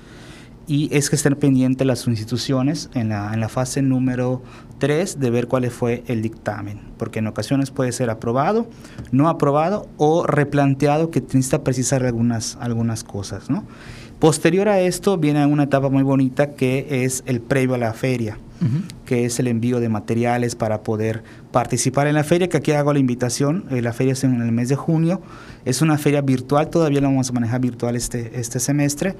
y 0.67 0.93
es 0.95 1.09
que 1.09 1.15
estén 1.15 1.35
pendientes 1.35 1.87
las 1.87 2.05
instituciones 2.07 2.89
en 2.93 3.09
la, 3.09 3.33
en 3.33 3.39
la 3.39 3.47
fase 3.47 3.81
número 3.81 4.41
3 4.79 5.19
de 5.19 5.29
ver 5.29 5.47
cuál 5.47 5.69
fue 5.71 6.03
el 6.07 6.21
dictamen, 6.21 6.81
porque 6.97 7.19
en 7.19 7.27
ocasiones 7.27 7.71
puede 7.71 7.93
ser 7.93 8.09
aprobado, 8.09 8.67
no 9.11 9.29
aprobado 9.29 9.87
o 9.97 10.27
replanteado 10.27 11.09
que 11.09 11.21
necesita 11.21 11.63
precisar 11.63 12.05
algunas, 12.05 12.57
algunas 12.59 13.03
cosas. 13.05 13.49
¿no? 13.49 13.63
Posterior 14.19 14.67
a 14.67 14.79
esto 14.79 15.17
viene 15.17 15.45
una 15.45 15.63
etapa 15.63 15.89
muy 15.89 16.01
bonita 16.01 16.55
que 16.55 17.03
es 17.03 17.21
el 17.27 17.39
previo 17.39 17.75
a 17.75 17.77
la 17.77 17.93
feria, 17.93 18.39
que 19.05 19.25
es 19.25 19.39
el 19.39 19.45
envío 19.45 19.79
de 19.79 19.89
materiales 19.89 20.55
para 20.55 20.81
poder 20.81 21.23
participar 21.51 22.07
en 22.07 22.15
la 22.15 22.23
feria, 22.23 22.49
que 22.49 22.57
aquí 22.57 22.71
hago 22.71 22.93
la 22.93 22.97
invitación, 22.97 23.65
eh, 23.69 23.83
la 23.83 23.93
feria 23.93 24.13
es 24.13 24.23
en 24.23 24.41
el 24.41 24.51
mes 24.51 24.69
de 24.69 24.75
junio, 24.75 25.21
es 25.65 25.83
una 25.83 25.99
feria 25.99 26.21
virtual, 26.21 26.71
todavía 26.71 26.99
la 26.99 27.09
vamos 27.09 27.29
a 27.29 27.33
manejar 27.33 27.61
virtual 27.61 27.95
este, 27.95 28.39
este 28.39 28.59
semestre, 28.59 29.15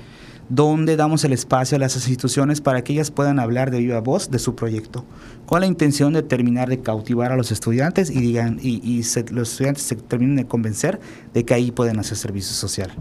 donde 0.49 0.95
damos 0.95 1.23
el 1.23 1.33
espacio 1.33 1.75
a 1.75 1.79
las 1.79 1.95
instituciones 1.95 2.59
para 2.59 2.83
que 2.83 2.93
ellas 2.93 3.11
puedan 3.11 3.37
hablar 3.37 3.69
de 3.69 3.77
viva 3.77 3.99
voz 3.99 4.31
de 4.31 4.39
su 4.39 4.55
proyecto, 4.55 5.05
con 5.45 5.61
la 5.61 5.67
intención 5.67 6.13
de 6.13 6.23
terminar 6.23 6.69
de 6.69 6.79
cautivar 6.79 7.31
a 7.31 7.35
los 7.35 7.51
estudiantes 7.51 8.09
y, 8.09 8.19
digan, 8.19 8.59
y, 8.63 9.03
los 9.29 9.51
estudiantes 9.51 9.83
se 9.83 9.95
terminen 9.95 10.37
de 10.37 10.47
convencer 10.47 10.99
de 11.35 11.45
que 11.45 11.53
ahí 11.53 11.69
pueden 11.69 11.99
hacer 11.99 12.17
servicio 12.17 12.55
social. 12.55 12.91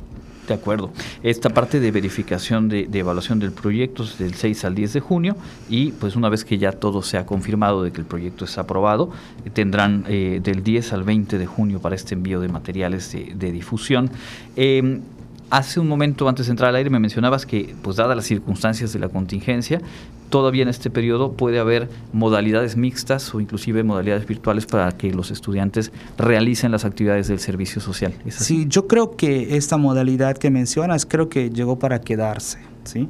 De 0.47 0.55
acuerdo. 0.55 0.91
Esta 1.23 1.51
parte 1.51 1.81
de 1.81 1.91
verificación 1.91 2.69
de, 2.69 2.89
evaluación 2.93 3.41
del 3.41 3.51
proyecto 3.51 4.05
es 4.05 4.19
del 4.19 4.35
6 4.35 4.65
al 4.65 4.75
10 4.75 4.93
de 4.93 5.01
junio 5.01 5.37
y 5.69 5.93
pues 5.93 6.15
una 6.15 6.29
vez 6.29 6.45
que 6.45 6.59
ya 6.59 6.73
todo 6.73 7.03
se 7.03 7.19
ha 7.19 7.27
confirmado 7.27 7.83
de 7.83 7.91
que 7.91 8.01
el 8.01 8.07
proyecto 8.07 8.45
es 8.45 8.57
aprobado, 8.57 9.11
tendrán 9.55 10.05
eh, 10.09 10.41
del 10.43 10.63
10 10.63 10.93
al 10.93 11.03
20 11.03 11.39
de 11.39 11.47
junio 11.47 11.81
para 11.81 11.97
este 11.97 12.15
envío 12.15 12.41
de 12.41 12.49
materiales 12.49 13.13
de, 13.13 13.53
difusión. 13.53 14.11
Em, 14.55 15.01
Hace 15.49 15.79
un 15.79 15.87
momento 15.87 16.29
antes 16.29 16.47
de 16.47 16.51
entrar 16.51 16.71
al 16.71 16.77
aire 16.77 16.91
me 16.91 16.99
mencionabas 16.99 17.47
que, 17.47 17.75
pues 17.83 17.97
dadas 17.97 18.17
las 18.17 18.27
circunstancias 18.27 18.93
de 18.93 18.99
la 18.99 19.09
contingencia, 19.09 19.81
todavía 20.29 20.63
en 20.63 20.69
este 20.69 20.91
periodo 20.91 21.33
puede 21.33 21.61
haber 21.61 21.89
modalidades 22.13 22.77
mixtas 22.77 23.33
o 23.33 23.41
inclusive 23.41 23.85
modalidades 23.85 24.27
virtuales 24.27 24.67
para 24.67 24.91
que 24.93 25.13
los 25.13 25.31
estudiantes 25.31 25.93
realicen 26.19 26.73
las 26.73 26.85
actividades 26.85 27.29
del 27.29 27.39
servicio 27.39 27.81
social. 27.81 28.13
Sí, 28.29 28.67
yo 28.69 28.89
creo 28.89 29.17
que 29.17 29.57
esta 29.57 29.77
modalidad 29.77 30.37
que 30.37 30.51
mencionas 30.51 31.07
creo 31.07 31.29
que 31.29 31.51
llegó 31.51 31.79
para 31.79 32.01
quedarse, 32.01 32.59
¿sí? 32.83 33.09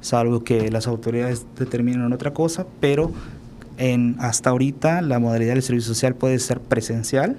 Salvo 0.00 0.42
que 0.42 0.70
las 0.70 0.86
autoridades 0.86 1.44
determinen 1.58 2.12
otra 2.12 2.32
cosa, 2.32 2.66
pero 2.80 3.12
en 3.76 4.16
hasta 4.20 4.50
ahorita 4.50 5.02
la 5.02 5.18
modalidad 5.18 5.52
del 5.52 5.62
servicio 5.62 5.92
social 5.94 6.14
puede 6.14 6.38
ser 6.38 6.60
presencial, 6.60 7.36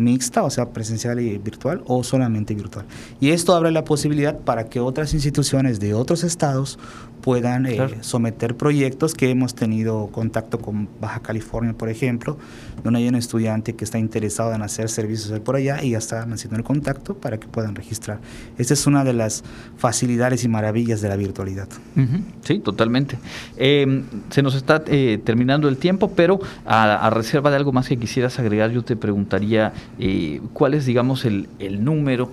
mixta, 0.00 0.42
o 0.42 0.50
sea, 0.50 0.70
presencial 0.70 1.20
y 1.20 1.38
virtual, 1.38 1.82
o 1.86 2.02
solamente 2.02 2.54
virtual. 2.54 2.86
Y 3.20 3.30
esto 3.30 3.54
abre 3.54 3.70
la 3.70 3.84
posibilidad 3.84 4.38
para 4.38 4.64
que 4.64 4.80
otras 4.80 5.14
instituciones 5.14 5.78
de 5.80 5.94
otros 5.94 6.24
estados 6.24 6.78
puedan 7.20 7.66
eh, 7.66 7.98
someter 8.00 8.56
proyectos 8.56 9.14
que 9.14 9.30
hemos 9.30 9.54
tenido 9.54 10.08
contacto 10.08 10.58
con 10.58 10.88
Baja 11.00 11.20
California, 11.20 11.72
por 11.72 11.88
ejemplo, 11.88 12.38
donde 12.82 13.00
hay 13.00 13.08
un 13.08 13.14
estudiante 13.14 13.74
que 13.74 13.84
está 13.84 13.98
interesado 13.98 14.54
en 14.54 14.62
hacer 14.62 14.88
servicios 14.88 15.38
por 15.40 15.56
allá 15.56 15.82
y 15.82 15.90
ya 15.90 15.98
están 15.98 16.32
haciendo 16.32 16.56
el 16.56 16.64
contacto 16.64 17.14
para 17.14 17.38
que 17.38 17.46
puedan 17.46 17.74
registrar. 17.74 18.18
Esta 18.58 18.74
es 18.74 18.86
una 18.86 19.04
de 19.04 19.12
las 19.12 19.44
facilidades 19.76 20.44
y 20.44 20.48
maravillas 20.48 21.00
de 21.00 21.08
la 21.08 21.16
virtualidad. 21.16 21.68
Sí, 22.42 22.58
totalmente. 22.58 23.18
Eh, 23.56 24.02
se 24.30 24.42
nos 24.42 24.54
está 24.54 24.82
eh, 24.86 25.20
terminando 25.24 25.68
el 25.68 25.76
tiempo, 25.76 26.12
pero 26.14 26.40
a, 26.64 27.10
reserva 27.10 27.50
de 27.50 27.56
algo 27.56 27.72
más 27.72 27.88
que 27.88 27.96
quisieras 27.96 28.38
agregar, 28.38 28.70
yo 28.70 28.82
te 28.82 28.96
preguntaría 28.96 29.72
cuál 30.52 30.74
es, 30.74 30.86
digamos, 30.86 31.24
el, 31.24 31.48
el 31.58 31.84
número 31.84 32.30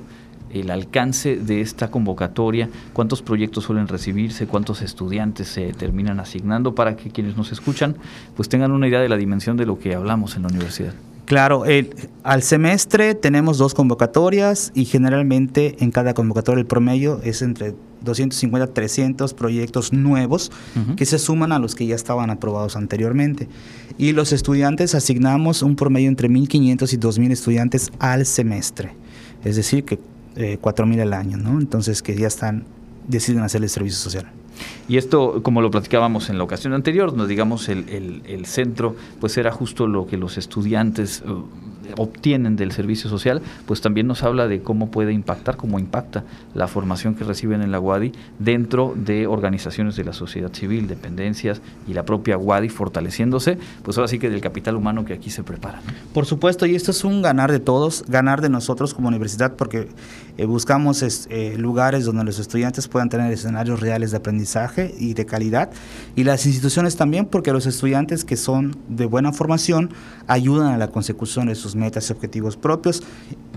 el 0.52 0.72
alcance 0.72 1.36
de 1.36 1.62
esta 1.62 1.90
convocatoria, 1.90 2.70
cuántos 2.94 3.22
proyectos 3.22 3.66
suelen 3.66 3.88
recibirse, 3.88 4.48
cuántos 4.48 4.82
estudiantes 4.82 5.48
se 5.48 5.74
terminan 5.74 6.20
asignando 6.20 6.76
para 6.76 6.96
que 6.96 7.10
quienes 7.10 7.38
nos 7.38 7.52
escuchan 7.52 7.96
pues 8.36 8.50
tengan 8.50 8.72
una 8.72 8.88
idea 8.88 9.00
de 9.00 9.10
la 9.10 9.18
dimensión 9.18 9.58
de 9.58 9.66
lo 9.66 9.80
que 9.80 9.96
hablamos 9.96 10.36
en 10.36 10.44
la 10.44 10.50
universidad. 10.50 10.94
Claro, 11.26 11.66
al 12.24 12.42
semestre 12.42 13.14
tenemos 13.14 13.58
dos 13.58 13.74
convocatorias 13.74 14.72
y 14.74 14.86
generalmente 14.86 15.76
en 15.84 15.92
cada 15.92 16.14
convocatoria 16.14 16.62
el 16.62 16.68
promedio 16.68 17.20
es 17.22 17.42
entre 17.42 17.76
250 18.00 18.64
a 18.64 18.74
300 18.74 19.34
proyectos 19.34 19.92
nuevos 19.92 20.54
que 20.96 21.06
se 21.06 21.20
suman 21.20 21.52
a 21.52 21.60
los 21.60 21.76
que 21.76 21.86
ya 21.86 21.96
estaban 21.96 22.30
aprobados 22.30 22.78
anteriormente. 22.78 23.50
Y 23.98 24.14
los 24.14 24.32
estudiantes 24.32 24.96
asignamos 24.96 25.64
un 25.64 25.76
promedio 25.76 26.08
entre 26.08 26.30
1.500 26.30 26.94
y 26.94 26.98
2.000 26.98 27.32
estudiantes 27.34 27.92
al 28.00 28.26
semestre. 28.26 28.96
Es 29.44 29.58
decir, 29.58 29.84
que 29.84 30.00
eh, 30.38 30.60
4.000 30.62 31.02
al 31.02 31.13
año, 31.13 31.38
¿no? 31.38 31.60
Entonces 31.60 32.02
que 32.02 32.15
ya 32.15 32.28
están, 32.28 32.65
deciden 33.08 33.43
hacer 33.43 33.63
el 33.63 33.69
servicio 33.69 33.97
social. 33.97 34.28
Y 34.88 34.97
esto, 34.97 35.43
como 35.43 35.62
lo 35.62 35.69
platicábamos 35.69 36.30
en 36.30 36.38
la 36.38 36.43
ocasión 36.43 36.73
anterior, 36.73 37.13
nos 37.13 37.28
digamos 37.28 37.69
el, 37.69 37.89
el, 37.89 38.21
el, 38.26 38.45
centro, 38.45 38.95
pues 39.19 39.38
era 39.38 39.52
justo 39.52 39.88
lo 39.88 40.08
que 40.08 40.17
los 40.17 40.38
estudiantes 40.38 41.23
uh, 41.28 41.43
obtienen 41.95 42.56
del 42.56 42.71
servicio 42.71 43.10
social, 43.10 43.41
pues 43.65 43.82
también 43.82 44.08
nos 44.08 44.23
habla 44.23 44.47
de 44.47 44.62
cómo 44.62 44.91
puede 44.91 45.13
impactar, 45.13 45.58
cómo 45.58 45.80
impacta 45.80 46.23
la 46.54 46.67
formación 46.67 47.15
que 47.15 47.23
reciben 47.23 47.62
en 47.62 47.71
la 47.71 47.80
UADI 47.80 48.12
dentro 48.39 48.93
de 48.95 49.28
organizaciones 49.28 49.95
de 49.95 50.04
la 50.04 50.13
sociedad 50.13 50.54
civil, 50.54 50.88
dependencias 50.88 51.62
y 51.88 51.93
la 51.93 52.04
propia 52.04 52.38
UADI 52.38 52.69
fortaleciéndose, 52.69 53.58
pues 53.84 53.97
ahora 53.97 54.08
sí 54.08 54.19
que 54.19 54.30
del 54.30 54.41
capital 54.41 54.76
humano 54.76 55.06
que 55.06 55.13
aquí 55.13 55.30
se 55.30 55.43
prepara. 55.43 55.82
Por 56.13 56.26
supuesto, 56.26 56.65
y 56.65 56.76
esto 56.76 56.91
es 56.91 57.04
un 57.04 57.21
ganar 57.21 57.52
de 57.52 57.60
todos, 57.60 58.04
ganar 58.08 58.41
de 58.41 58.50
nosotros 58.50 58.93
como 58.93 59.08
universidad, 59.08 59.56
porque 59.56 59.88
eh, 60.38 60.45
buscamos 60.45 61.02
eh, 61.02 61.56
lugares 61.58 62.06
donde 62.06 62.23
los 62.23 62.39
estudiantes 62.39 62.88
puedan 62.88 63.10
tener 63.10 63.32
escenarios 63.32 63.80
reales 63.80 64.12
de 64.12 64.17
aprendizaje 64.17 64.93
y 64.97 65.13
de 65.13 65.26
calidad, 65.26 65.71
y 66.15 66.23
las 66.23 66.45
instituciones 66.45 66.95
también, 66.95 67.26
porque 67.26 67.52
los 67.52 67.65
estudiantes 67.65 68.23
que 68.23 68.38
son 68.38 68.78
de 68.88 69.06
buena 69.06 69.34
formación 69.34 69.91
ayudan 70.28 70.73
a 70.73 70.78
la 70.78 70.89
consecución 70.89 71.47
de 71.47 71.56
sus 71.56 71.76
metas 71.76 72.10
y 72.10 72.13
objetivos 72.13 72.58
propios. 72.58 73.04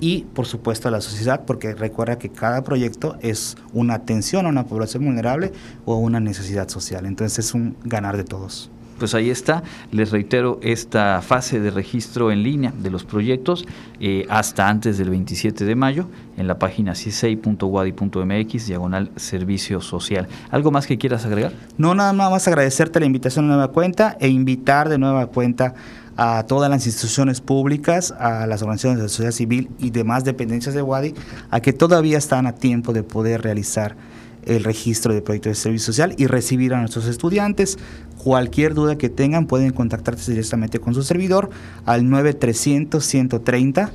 Y 0.01 0.23
por 0.35 0.47
supuesto 0.47 0.89
a 0.89 0.91
la 0.91 1.03
sociedad, 1.03 1.45
porque 1.45 1.75
recuerda 1.75 2.19
que 2.19 2.31
cada 2.31 2.65
proyecto 2.65 3.17
es 3.21 3.57
una 3.75 3.95
atención 3.95 4.47
a 4.47 4.49
una 4.49 4.67
población 4.67 5.05
vulnerable 5.05 5.53
o 5.85 5.95
a 5.95 5.99
una 5.99 6.21
necesidad 6.21 6.69
social. 6.69 7.05
Entonces 7.05 7.47
es 7.47 7.55
un 7.55 7.77
ganar 7.85 8.17
de 8.17 8.25
todos 8.25 8.71
pues 9.01 9.15
ahí 9.15 9.31
está. 9.31 9.65
Les 9.91 10.13
reitero 10.13 10.61
esta 10.63 11.21
fase 11.23 11.59
de 11.59 11.71
registro 11.73 12.31
en 12.31 12.45
línea 12.45 12.73
de 12.79 12.91
los 12.91 13.03
proyectos 13.03 13.67
eh, 13.99 14.27
hasta 14.29 14.69
antes 14.69 14.99
del 14.99 15.11
27 15.11 15.65
de 15.65 15.75
mayo 15.75 16.07
en 16.37 16.47
la 16.47 16.59
página 16.59 16.95
cisei.wadi.mx, 16.95 18.67
diagonal 18.67 19.11
servicio 19.17 19.81
social. 19.81 20.29
¿Algo 20.51 20.71
más 20.71 20.87
que 20.87 20.99
quieras 20.99 21.25
agregar? 21.25 21.53
No, 21.79 21.95
nada 21.95 22.13
más 22.13 22.47
agradecerte 22.47 23.01
la 23.01 23.07
invitación 23.07 23.47
a 23.47 23.49
nueva 23.49 23.69
cuenta 23.69 24.17
e 24.21 24.29
invitar 24.29 24.89
de 24.89 24.99
nueva 24.99 25.27
cuenta 25.27 25.75
a 26.17 26.45
todas 26.47 26.71
las 26.71 26.85
instituciones 26.87 27.41
públicas, 27.41 28.13
a 28.19 28.47
las 28.47 28.61
organizaciones 28.61 28.99
de 28.99 29.05
la 29.05 29.09
sociedad 29.09 29.33
civil 29.33 29.71
y 29.79 29.91
demás 29.91 30.25
dependencias 30.25 30.75
de 30.75 30.83
WADI, 30.83 31.15
a 31.51 31.61
que 31.61 31.73
todavía 31.73 32.19
están 32.19 32.47
a 32.47 32.53
tiempo 32.53 32.93
de 32.93 33.03
poder 33.03 33.41
realizar 33.41 33.97
el 34.45 34.65
registro 34.65 35.15
de 35.15 35.23
proyectos 35.23 35.51
de 35.51 35.55
servicio 35.55 35.87
social 35.87 36.15
y 36.17 36.27
recibir 36.27 36.75
a 36.75 36.81
nuestros 36.81 37.07
estudiantes. 37.07 37.79
Cualquier 38.19 38.75
duda 38.75 38.97
que 38.99 39.09
tengan 39.09 39.47
pueden 39.47 39.73
contactarse 39.73 40.31
directamente 40.33 40.79
con 40.79 40.95
su 40.95 41.03
servidor 41.03 41.51
al 41.87 42.09
9300 42.09 43.05
130 43.05 43.93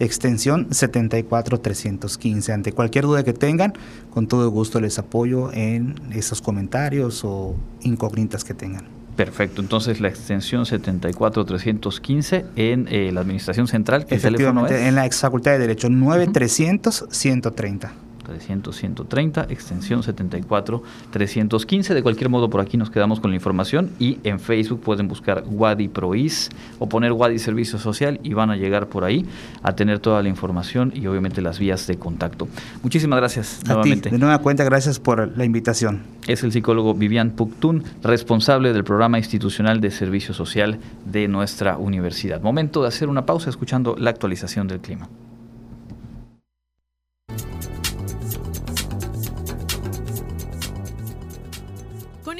extensión 0.00 0.68
74315. 0.70 2.52
Ante 2.52 2.72
cualquier 2.72 3.04
duda 3.04 3.24
que 3.24 3.32
tengan, 3.32 3.74
con 4.10 4.26
todo 4.26 4.48
gusto 4.50 4.80
les 4.80 4.98
apoyo 4.98 5.52
en 5.52 5.94
esos 6.12 6.42
comentarios 6.42 7.24
o 7.24 7.54
incógnitas 7.82 8.44
que 8.44 8.54
tengan. 8.54 8.84
Perfecto, 9.16 9.60
entonces 9.60 10.00
la 10.00 10.08
extensión 10.08 10.64
74315 10.64 12.44
en 12.54 12.86
eh, 12.88 13.10
la 13.10 13.22
Administración 13.22 13.66
Central, 13.66 14.06
¿qué 14.06 14.16
teléfono 14.16 14.64
es? 14.66 14.72
en 14.72 14.94
la 14.94 15.06
ex 15.06 15.18
Facultad 15.18 15.50
de 15.52 15.58
Derecho 15.58 15.88
9300 15.88 17.06
130. 17.10 18.07
300 18.28 18.76
130, 18.76 19.46
extensión 19.48 20.02
74 20.02 20.82
315. 21.10 21.94
De 21.94 22.02
cualquier 22.02 22.28
modo, 22.30 22.50
por 22.50 22.60
aquí 22.60 22.76
nos 22.76 22.90
quedamos 22.90 23.20
con 23.20 23.30
la 23.30 23.36
información 23.36 23.90
y 23.98 24.18
en 24.24 24.38
Facebook 24.38 24.80
pueden 24.80 25.08
buscar 25.08 25.44
Wadi 25.46 25.88
Prois 25.88 26.50
o 26.78 26.88
poner 26.88 27.12
Wadi 27.12 27.38
Servicio 27.38 27.78
Social 27.78 28.20
y 28.22 28.34
van 28.34 28.50
a 28.50 28.56
llegar 28.56 28.88
por 28.88 29.04
ahí 29.04 29.26
a 29.62 29.74
tener 29.74 29.98
toda 29.98 30.22
la 30.22 30.28
información 30.28 30.92
y 30.94 31.06
obviamente 31.06 31.40
las 31.42 31.58
vías 31.58 31.86
de 31.86 31.96
contacto. 31.96 32.48
Muchísimas 32.82 33.18
gracias 33.18 33.62
nuevamente. 33.66 34.10
de 34.10 34.18
nueva 34.18 34.38
cuenta, 34.38 34.64
gracias 34.64 35.00
por 35.00 35.36
la 35.36 35.44
invitación. 35.44 36.02
Es 36.26 36.42
el 36.42 36.52
psicólogo 36.52 36.94
Vivian 36.94 37.30
Puctun, 37.30 37.82
responsable 38.02 38.72
del 38.72 38.84
programa 38.84 39.18
institucional 39.18 39.80
de 39.80 39.90
servicio 39.90 40.34
social 40.34 40.78
de 41.06 41.26
nuestra 41.26 41.78
universidad. 41.78 42.42
Momento 42.42 42.82
de 42.82 42.88
hacer 42.88 43.08
una 43.08 43.24
pausa 43.24 43.48
escuchando 43.48 43.96
la 43.98 44.10
actualización 44.10 44.68
del 44.68 44.80
clima. 44.80 45.08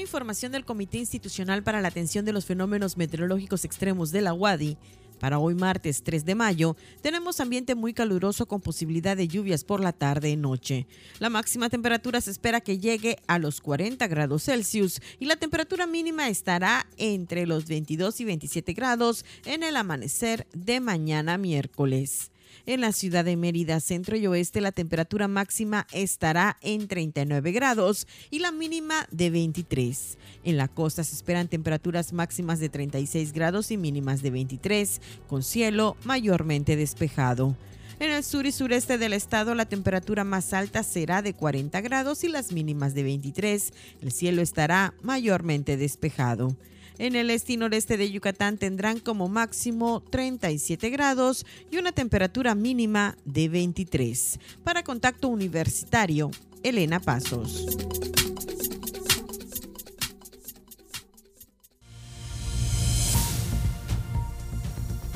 Información 0.00 0.52
del 0.52 0.64
Comité 0.64 0.98
Institucional 0.98 1.62
para 1.62 1.80
la 1.80 1.88
Atención 1.88 2.24
de 2.24 2.32
los 2.32 2.44
Fenómenos 2.44 2.96
Meteorológicos 2.96 3.64
Extremos 3.64 4.11
de 4.12 4.22
la 4.22 4.34
UADI, 4.34 4.76
para 5.18 5.38
hoy 5.38 5.54
martes 5.54 6.02
3 6.02 6.24
de 6.24 6.34
mayo, 6.34 6.76
tenemos 7.02 7.40
ambiente 7.40 7.74
muy 7.74 7.92
caluroso 7.92 8.46
con 8.46 8.61
posibilidad 8.61 9.16
de 9.16 9.28
lluvias 9.28 9.64
por 9.64 9.80
la 9.80 9.92
tarde 9.92 10.30
y 10.30 10.37
noche. 10.37 10.87
La 11.18 11.28
máxima 11.28 11.68
temperatura 11.68 12.20
se 12.20 12.30
espera 12.30 12.61
que 12.61 12.78
llegue 12.78 13.18
a 13.26 13.38
los 13.38 13.61
40 13.61 14.06
grados 14.06 14.44
Celsius 14.44 15.00
y 15.18 15.26
la 15.26 15.37
temperatura 15.37 15.87
mínima 15.87 16.28
estará 16.28 16.87
entre 16.96 17.46
los 17.46 17.66
22 17.66 18.20
y 18.20 18.24
27 18.24 18.72
grados 18.72 19.24
en 19.44 19.62
el 19.62 19.76
amanecer 19.76 20.46
de 20.52 20.80
mañana 20.80 21.37
miércoles. 21.37 22.30
En 22.68 22.83
la 22.83 22.92
ciudad 22.92 23.24
de 23.24 23.38
Mérida, 23.38 23.81
centro 23.81 24.14
y 24.14 24.26
oeste, 24.26 24.61
la 24.61 24.72
temperatura 24.72 25.26
máxima 25.26 25.87
estará 25.90 26.59
en 26.61 26.87
39 26.87 27.50
grados 27.50 28.07
y 28.31 28.40
la 28.40 28.52
mínima 28.52 29.09
de 29.11 29.31
23. 29.31 30.18
En 30.44 30.59
la 30.59 30.68
costa 30.68 31.02
se 31.02 31.14
esperan 31.14 31.48
temperaturas 31.48 32.12
máximas 32.12 32.61
de 32.61 32.68
36 32.68 33.33
grados 33.33 33.70
y 33.70 33.78
mínimas 33.78 34.20
de 34.20 34.33
23, 34.33 35.00
con 35.28 35.42
cielo 35.42 35.96
mayormente 36.04 36.76
despejado. 36.76 37.57
En 38.00 38.11
el 38.11 38.22
sur 38.22 38.44
y 38.44 38.52
sureste 38.52 38.98
del 38.98 39.14
estado 39.14 39.54
la 39.54 39.64
temperatura 39.64 40.24
más 40.24 40.52
alta 40.52 40.83
será 40.83 41.22
de 41.22 41.33
40 41.33 41.81
grados 41.81 42.22
y 42.22 42.28
las 42.28 42.52
mínimas 42.52 42.92
de 42.92 43.02
23. 43.02 43.72
El 44.02 44.12
cielo 44.12 44.42
estará 44.42 44.92
mayormente 45.00 45.78
despejado. 45.78 46.54
En 46.98 47.14
el 47.14 47.30
este 47.30 47.52
y 47.52 47.56
noreste 47.56 47.96
de 47.96 48.11
Yucatán 48.11 48.58
tendrán 48.58 48.98
como 48.98 49.28
máximo 49.28 50.00
37 50.00 50.90
grados 50.90 51.46
y 51.70 51.78
una 51.78 51.92
temperatura 51.92 52.56
mínima 52.56 53.16
de 53.24 53.48
23. 53.48 54.40
Para 54.64 54.82
contacto 54.82 55.28
universitario, 55.28 56.30
Elena 56.64 56.98
Pasos. 56.98 57.66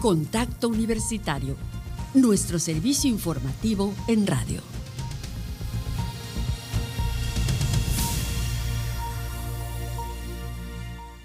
Contacto 0.00 0.68
Universitario, 0.68 1.56
nuestro 2.14 2.58
servicio 2.58 3.08
informativo 3.08 3.94
en 4.08 4.26
radio. 4.26 4.71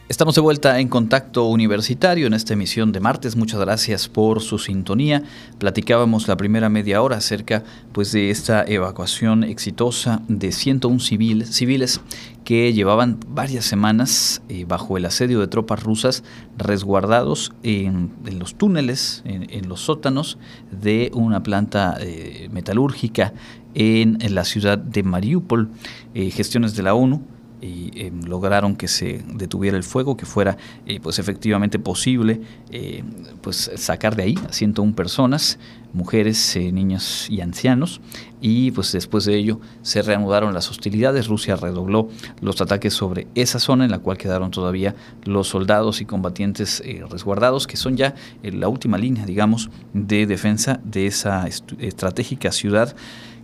Estamos 0.09 0.35
de 0.35 0.41
vuelta 0.41 0.79
en 0.79 0.87
contacto 0.87 1.47
universitario 1.47 2.27
en 2.27 2.33
esta 2.33 2.53
emisión 2.53 2.93
de 2.93 3.01
martes. 3.01 3.35
Muchas 3.35 3.59
gracias 3.59 4.07
por 4.07 4.39
su 4.39 4.57
sintonía. 4.57 5.23
Platicábamos 5.57 6.29
la 6.29 6.37
primera 6.37 6.69
media 6.69 7.01
hora 7.01 7.17
acerca 7.17 7.65
pues, 7.91 8.13
de 8.13 8.29
esta 8.29 8.63
evacuación 8.65 9.43
exitosa 9.43 10.21
de 10.29 10.53
101 10.53 11.01
civiles 11.01 11.99
que 12.45 12.71
llevaban 12.71 13.19
varias 13.27 13.65
semanas 13.65 14.41
eh, 14.47 14.63
bajo 14.65 14.95
el 14.95 15.03
asedio 15.03 15.41
de 15.41 15.47
tropas 15.47 15.83
rusas 15.83 16.23
resguardados 16.57 17.51
en, 17.63 18.13
los 18.31 18.55
túneles, 18.55 19.23
en, 19.25 19.67
los 19.67 19.81
sótanos 19.81 20.37
de 20.71 21.11
una 21.13 21.43
planta 21.43 21.97
eh, 21.99 22.47
metalúrgica 22.53 23.33
en, 23.73 24.19
la 24.33 24.45
ciudad 24.45 24.77
de 24.77 25.03
Mariupol. 25.03 25.69
Eh, 26.13 26.31
gestiones 26.31 26.77
de 26.77 26.83
la 26.83 26.93
ONU 26.93 27.23
y 27.61 27.91
eh, 27.95 28.11
lograron 28.25 28.75
que 28.75 28.87
se 28.87 29.23
detuviera 29.27 29.77
el 29.77 29.83
fuego, 29.83 30.15
que 30.17 30.25
fuera 30.25 30.57
eh, 30.85 30.99
pues 31.01 31.19
efectivamente 31.19 31.79
posible 31.79 32.41
eh, 32.71 33.03
pues 33.41 33.71
sacar 33.75 34.15
de 34.15 34.23
ahí 34.23 34.35
a 34.47 34.53
101 34.53 34.95
personas, 34.95 35.57
mujeres, 35.93 36.57
niños 36.71 37.27
y 37.29 37.41
ancianos. 37.41 38.01
Y 38.39 38.69
pues 38.71 38.91
después 38.91 39.25
de 39.25 39.35
ello 39.35 39.59
se 39.81 40.03
reanudaron 40.03 40.53
las 40.53 40.69
hostilidades, 40.69 41.27
Rusia 41.27 41.55
redobló 41.55 42.09
los 42.39 42.61
ataques 42.61 42.93
sobre 42.93 43.27
esa 43.33 43.57
zona 43.57 43.85
en 43.85 43.91
la 43.91 43.99
cual 43.99 44.17
quedaron 44.17 44.51
todavía 44.51 44.95
los 45.25 45.47
soldados 45.47 46.01
y 46.01 46.05
combatientes 46.05 46.83
resguardados 47.09 47.65
que 47.65 47.77
son 47.77 47.97
ya 47.97 48.13
la 48.43 48.67
última 48.67 48.97
línea 48.99 49.25
digamos 49.25 49.71
de 49.93 50.27
defensa 50.27 50.79
de 50.83 51.07
esa 51.07 51.47
estratégica 51.47 52.51
ciudad 52.51 52.95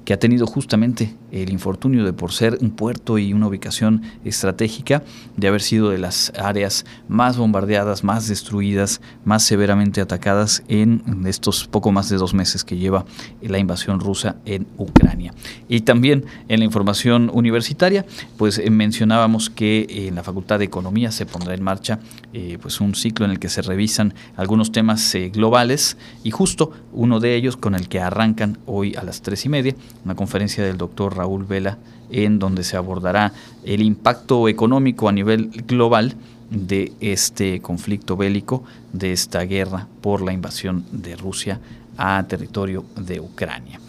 que 0.05 0.13
ha 0.13 0.19
tenido 0.19 0.45
justamente 0.47 1.15
el 1.31 1.51
infortunio 1.51 2.03
de 2.03 2.13
por 2.13 2.31
ser 2.31 2.57
un 2.61 2.71
puerto 2.71 3.17
y 3.17 3.33
una 3.33 3.47
ubicación 3.47 4.03
estratégica, 4.23 5.03
de 5.37 5.47
haber 5.47 5.61
sido 5.61 5.89
de 5.89 5.97
las 5.97 6.31
áreas 6.37 6.85
más 7.07 7.37
bombardeadas, 7.37 8.03
más 8.03 8.27
destruidas, 8.27 9.01
más 9.25 9.43
severamente 9.43 10.01
atacadas 10.01 10.63
en 10.67 11.01
estos 11.25 11.67
poco 11.67 11.91
más 11.91 12.09
de 12.09 12.17
dos 12.17 12.33
meses 12.33 12.63
que 12.63 12.77
lleva 12.77 13.05
la 13.41 13.57
invasión 13.57 13.99
rusa 13.99 14.35
en 14.45 14.67
Ucrania. 14.77 15.33
Y 15.67 15.81
también 15.81 16.25
en 16.47 16.59
la 16.59 16.65
información 16.65 17.31
universitaria, 17.33 18.05
pues 18.37 18.59
eh, 18.59 18.69
mencionábamos 18.69 19.49
que 19.49 20.07
en 20.07 20.15
la 20.15 20.23
Facultad 20.23 20.59
de 20.59 20.65
Economía 20.65 21.11
se 21.11 21.25
pondrá 21.25 21.53
en 21.53 21.63
marcha 21.63 21.99
eh, 22.33 22.57
pues 22.61 22.81
un 22.81 22.95
ciclo 22.95 23.25
en 23.25 23.31
el 23.31 23.39
que 23.39 23.49
se 23.49 23.61
revisan 23.61 24.13
algunos 24.35 24.71
temas 24.71 25.13
eh, 25.15 25.29
globales 25.29 25.97
y 26.23 26.31
justo 26.31 26.71
uno 26.91 27.19
de 27.19 27.35
ellos 27.35 27.57
con 27.57 27.75
el 27.75 27.87
que 27.87 27.99
arrancan 27.99 28.59
hoy 28.65 28.95
a 28.95 29.03
las 29.03 29.21
tres 29.21 29.45
y 29.45 29.49
media 29.49 29.75
una 30.05 30.15
conferencia 30.15 30.63
del 30.63 30.77
doctor 30.77 31.17
Raúl 31.17 31.45
Vela 31.45 31.77
en 32.09 32.39
donde 32.39 32.63
se 32.63 32.77
abordará 32.77 33.33
el 33.63 33.81
impacto 33.81 34.47
económico 34.47 35.09
a 35.09 35.11
nivel 35.11 35.49
global 35.67 36.15
de 36.49 36.91
este 36.99 37.59
conflicto 37.61 38.15
bélico, 38.15 38.63
de 38.91 39.11
esta 39.11 39.41
guerra 39.41 39.87
por 40.01 40.21
la 40.21 40.33
invasión 40.33 40.85
de 40.91 41.15
Rusia 41.15 41.59
a 41.97 42.23
territorio 42.27 42.85
de 42.95 43.19
Ucrania. 43.19 43.79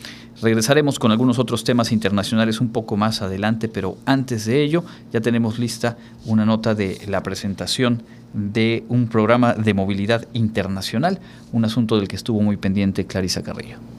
Regresaremos 0.43 0.99
con 0.99 1.11
algunos 1.11 1.39
otros 1.39 1.65
temas 1.65 1.93
internacionales 1.93 2.61
un 2.61 2.69
poco 2.69 2.97
más 2.97 3.23
adelante, 3.23 3.69
pero 3.69 3.97
antes 4.05 4.47
de 4.47 4.63
ello 4.63 4.85
ya 5.13 5.21
tenemos 5.21 5.59
lista 5.59 5.97
una 6.27 6.45
nota 6.45 6.75
de 6.75 7.01
la 7.07 7.23
presentación 7.23 8.03
de 8.33 8.85
un 8.89 9.07
programa 9.09 9.55
de 9.55 9.75
movilidad 9.75 10.27
internacional, 10.33 11.21
un 11.53 11.65
asunto 11.65 11.97
del 11.97 12.09
que 12.09 12.17
estuvo 12.17 12.41
muy 12.41 12.57
pendiente 12.57 13.07
Clarisa 13.07 13.43
Carrillo. 13.43 13.94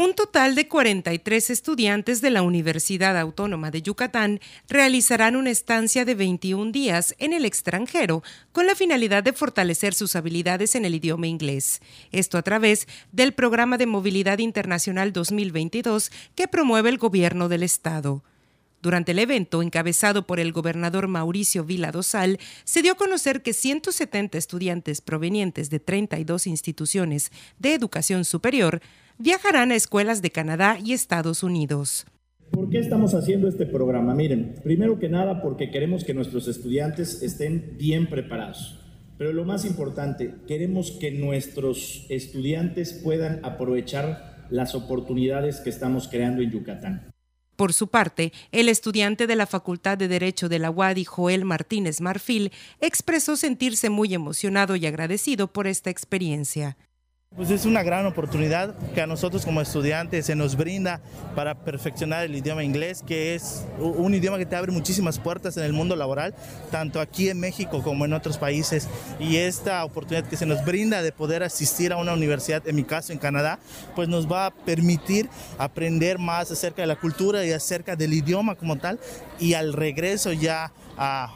Un 0.00 0.14
total 0.14 0.54
de 0.54 0.68
43 0.68 1.50
estudiantes 1.50 2.20
de 2.20 2.30
la 2.30 2.42
Universidad 2.42 3.18
Autónoma 3.18 3.72
de 3.72 3.82
Yucatán 3.82 4.38
realizarán 4.68 5.34
una 5.34 5.50
estancia 5.50 6.04
de 6.04 6.14
21 6.14 6.70
días 6.70 7.16
en 7.18 7.32
el 7.32 7.44
extranjero 7.44 8.22
con 8.52 8.68
la 8.68 8.76
finalidad 8.76 9.24
de 9.24 9.32
fortalecer 9.32 9.94
sus 9.94 10.14
habilidades 10.14 10.76
en 10.76 10.84
el 10.84 10.94
idioma 10.94 11.26
inglés. 11.26 11.80
Esto 12.12 12.38
a 12.38 12.42
través 12.42 12.86
del 13.10 13.32
Programa 13.32 13.76
de 13.76 13.86
Movilidad 13.86 14.38
Internacional 14.38 15.12
2022 15.12 16.12
que 16.36 16.46
promueve 16.46 16.90
el 16.90 16.98
Gobierno 16.98 17.48
del 17.48 17.64
Estado. 17.64 18.22
Durante 18.80 19.10
el 19.10 19.18
evento, 19.18 19.60
encabezado 19.62 20.28
por 20.28 20.38
el 20.38 20.52
gobernador 20.52 21.08
Mauricio 21.08 21.64
Vila 21.64 21.90
Dosal, 21.90 22.38
se 22.62 22.82
dio 22.82 22.92
a 22.92 22.96
conocer 22.96 23.42
que 23.42 23.52
170 23.52 24.38
estudiantes 24.38 25.00
provenientes 25.00 25.68
de 25.68 25.80
32 25.80 26.46
instituciones 26.46 27.32
de 27.58 27.74
educación 27.74 28.24
superior 28.24 28.80
viajarán 29.18 29.72
a 29.72 29.74
escuelas 29.74 30.22
de 30.22 30.30
Canadá 30.30 30.78
y 30.82 30.92
Estados 30.92 31.42
Unidos. 31.42 32.06
¿Por 32.50 32.70
qué 32.70 32.78
estamos 32.78 33.14
haciendo 33.14 33.48
este 33.48 33.66
programa? 33.66 34.14
Miren, 34.14 34.54
primero 34.62 34.98
que 34.98 35.08
nada 35.08 35.42
porque 35.42 35.70
queremos 35.70 36.04
que 36.04 36.14
nuestros 36.14 36.48
estudiantes 36.48 37.22
estén 37.22 37.76
bien 37.78 38.08
preparados. 38.08 38.80
Pero 39.18 39.32
lo 39.32 39.44
más 39.44 39.64
importante, 39.64 40.34
queremos 40.46 40.92
que 40.92 41.10
nuestros 41.10 42.06
estudiantes 42.08 42.92
puedan 42.92 43.44
aprovechar 43.44 44.46
las 44.50 44.74
oportunidades 44.74 45.60
que 45.60 45.70
estamos 45.70 46.08
creando 46.08 46.40
en 46.40 46.52
Yucatán. 46.52 47.10
Por 47.56 47.72
su 47.72 47.88
parte, 47.88 48.32
el 48.52 48.68
estudiante 48.68 49.26
de 49.26 49.34
la 49.34 49.46
Facultad 49.46 49.98
de 49.98 50.06
Derecho 50.06 50.48
de 50.48 50.60
la 50.60 50.70
UADI, 50.70 51.04
Joel 51.04 51.44
Martínez 51.44 52.00
Marfil, 52.00 52.52
expresó 52.80 53.36
sentirse 53.36 53.90
muy 53.90 54.14
emocionado 54.14 54.76
y 54.76 54.86
agradecido 54.86 55.48
por 55.48 55.66
esta 55.66 55.90
experiencia. 55.90 56.76
Pues 57.38 57.50
es 57.50 57.66
una 57.66 57.84
gran 57.84 58.04
oportunidad 58.04 58.74
que 58.94 59.00
a 59.00 59.06
nosotros 59.06 59.44
como 59.44 59.60
estudiantes 59.60 60.26
se 60.26 60.34
nos 60.34 60.56
brinda 60.56 61.00
para 61.36 61.54
perfeccionar 61.54 62.24
el 62.24 62.34
idioma 62.34 62.64
inglés, 62.64 63.04
que 63.06 63.36
es 63.36 63.64
un 63.78 64.12
idioma 64.12 64.38
que 64.38 64.46
te 64.46 64.56
abre 64.56 64.72
muchísimas 64.72 65.20
puertas 65.20 65.56
en 65.56 65.62
el 65.62 65.72
mundo 65.72 65.94
laboral, 65.94 66.34
tanto 66.72 67.00
aquí 67.00 67.28
en 67.28 67.38
México 67.38 67.80
como 67.84 68.04
en 68.04 68.12
otros 68.12 68.38
países. 68.38 68.88
Y 69.20 69.36
esta 69.36 69.84
oportunidad 69.84 70.26
que 70.26 70.36
se 70.36 70.46
nos 70.46 70.64
brinda 70.64 71.00
de 71.00 71.12
poder 71.12 71.44
asistir 71.44 71.92
a 71.92 71.98
una 71.98 72.12
universidad, 72.12 72.66
en 72.66 72.74
mi 72.74 72.82
caso 72.82 73.12
en 73.12 73.20
Canadá, 73.20 73.60
pues 73.94 74.08
nos 74.08 74.26
va 74.26 74.46
a 74.46 74.50
permitir 74.50 75.28
aprender 75.58 76.18
más 76.18 76.50
acerca 76.50 76.82
de 76.82 76.88
la 76.88 76.96
cultura 76.96 77.44
y 77.44 77.52
acerca 77.52 77.94
del 77.94 78.14
idioma 78.14 78.56
como 78.56 78.78
tal. 78.78 78.98
Y 79.38 79.54
al 79.54 79.74
regreso 79.74 80.32
ya 80.32 80.72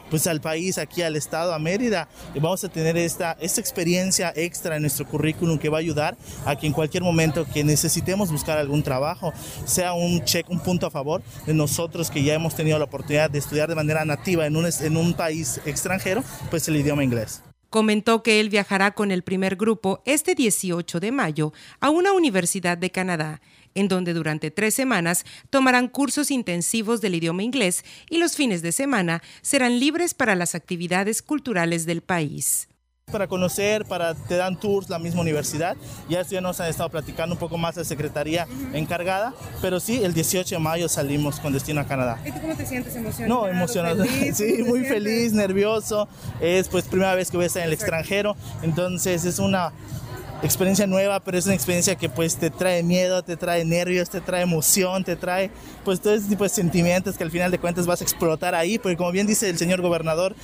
pues 0.09 0.27
al 0.27 0.41
país, 0.41 0.77
aquí 0.77 1.01
al 1.01 1.15
estado, 1.15 1.53
a 1.53 1.59
Mérida, 1.59 2.07
vamos 2.35 2.63
a 2.63 2.69
tener 2.69 2.97
esta, 2.97 3.37
esta 3.39 3.61
experiencia 3.61 4.33
extra 4.35 4.75
en 4.75 4.81
nuestro 4.81 5.05
currículum 5.05 5.57
que 5.57 5.69
va 5.69 5.77
a 5.77 5.81
ayudar 5.81 6.17
a 6.45 6.55
que 6.55 6.67
en 6.67 6.73
cualquier 6.73 7.03
momento 7.03 7.45
que 7.51 7.63
necesitemos 7.63 8.31
buscar 8.31 8.57
algún 8.57 8.83
trabajo, 8.83 9.33
sea 9.65 9.93
un 9.93 10.23
check, 10.23 10.49
un 10.49 10.59
punto 10.59 10.87
a 10.87 10.91
favor 10.91 11.21
de 11.45 11.53
nosotros 11.53 12.09
que 12.09 12.23
ya 12.23 12.33
hemos 12.33 12.55
tenido 12.55 12.77
la 12.77 12.85
oportunidad 12.85 13.29
de 13.29 13.39
estudiar 13.39 13.69
de 13.69 13.75
manera 13.75 14.05
nativa 14.05 14.45
en 14.45 14.55
un, 14.55 14.65
en 14.65 14.97
un 14.97 15.13
país 15.13 15.61
extranjero, 15.65 16.23
pues 16.49 16.67
el 16.67 16.75
idioma 16.75 17.03
inglés. 17.03 17.41
Comentó 17.69 18.21
que 18.21 18.39
él 18.39 18.49
viajará 18.49 18.91
con 18.91 19.09
el 19.09 19.23
primer 19.23 19.55
grupo 19.55 20.03
este 20.05 20.35
18 20.35 20.99
de 20.99 21.11
mayo 21.11 21.53
a 21.79 21.89
una 21.89 22.11
universidad 22.11 22.77
de 22.77 22.91
Canadá 22.91 23.41
en 23.75 23.87
donde 23.87 24.13
durante 24.13 24.51
tres 24.51 24.73
semanas 24.73 25.25
tomarán 25.49 25.87
cursos 25.87 26.31
intensivos 26.31 27.01
del 27.01 27.15
idioma 27.15 27.43
inglés 27.43 27.83
y 28.09 28.17
los 28.17 28.35
fines 28.35 28.61
de 28.61 28.71
semana 28.71 29.21
serán 29.41 29.79
libres 29.79 30.13
para 30.13 30.35
las 30.35 30.55
actividades 30.55 31.21
culturales 31.21 31.85
del 31.85 32.01
país 32.01 32.67
para 33.11 33.27
conocer, 33.27 33.85
para 33.85 34.15
te 34.15 34.37
dan 34.37 34.59
tours 34.59 34.89
la 34.89 34.97
misma 34.97 35.21
universidad. 35.21 35.77
Ya, 36.09 36.23
ya 36.23 36.41
nos 36.41 36.59
han 36.59 36.69
estado 36.69 36.89
platicando 36.89 37.35
un 37.35 37.39
poco 37.39 37.57
más 37.57 37.75
de 37.75 37.85
secretaría 37.85 38.47
encargada, 38.73 39.33
pero 39.61 39.79
sí, 39.79 40.03
el 40.03 40.13
18 40.13 40.55
de 40.55 40.59
mayo 40.59 40.89
salimos 40.89 41.39
con 41.39 41.53
destino 41.53 41.81
a 41.81 41.85
Canadá. 41.85 42.19
¿Y 42.25 42.31
tú 42.31 42.41
cómo 42.41 42.55
te 42.55 42.65
sientes 42.65 42.95
emocionado? 42.95 43.41
No, 43.41 43.47
emocionado. 43.47 44.03
sí, 44.33 44.63
muy 44.65 44.83
feliz, 44.85 45.33
nervioso. 45.33 46.07
Es 46.41 46.67
pues 46.69 46.85
primera 46.85 47.13
vez 47.13 47.29
que 47.29 47.37
voy 47.37 47.43
a 47.43 47.47
estar 47.47 47.61
en 47.61 47.67
el 47.67 47.73
extranjero, 47.73 48.35
entonces 48.63 49.25
es 49.25 49.37
una 49.37 49.71
experiencia 50.43 50.87
nueva, 50.87 51.19
pero 51.21 51.37
es 51.37 51.45
una 51.45 51.55
experiencia 51.55 51.95
que 51.95 52.09
pues 52.09 52.37
te 52.37 52.49
trae 52.49 52.83
miedo, 52.83 53.23
te 53.23 53.37
trae 53.37 53.63
nervios, 53.65 54.09
te 54.09 54.21
trae 54.21 54.43
emoción, 54.43 55.03
te 55.03 55.15
trae 55.15 55.51
pues 55.85 56.01
todo 56.01 56.13
ese 56.13 56.27
tipo 56.27 56.43
de 56.43 56.49
sentimientos 56.49 57.17
que 57.17 57.23
al 57.23 57.31
final 57.31 57.49
de 57.51 57.59
cuentas 57.59 57.85
vas 57.85 58.01
a 58.01 58.03
explotar 58.03 58.53
ahí, 58.55 58.77
porque 58.77 58.97
como 58.97 59.11
bien 59.11 59.27
dice 59.27 59.49
el 59.49 59.57
señor 59.57 59.81
gobernador, 59.81 60.35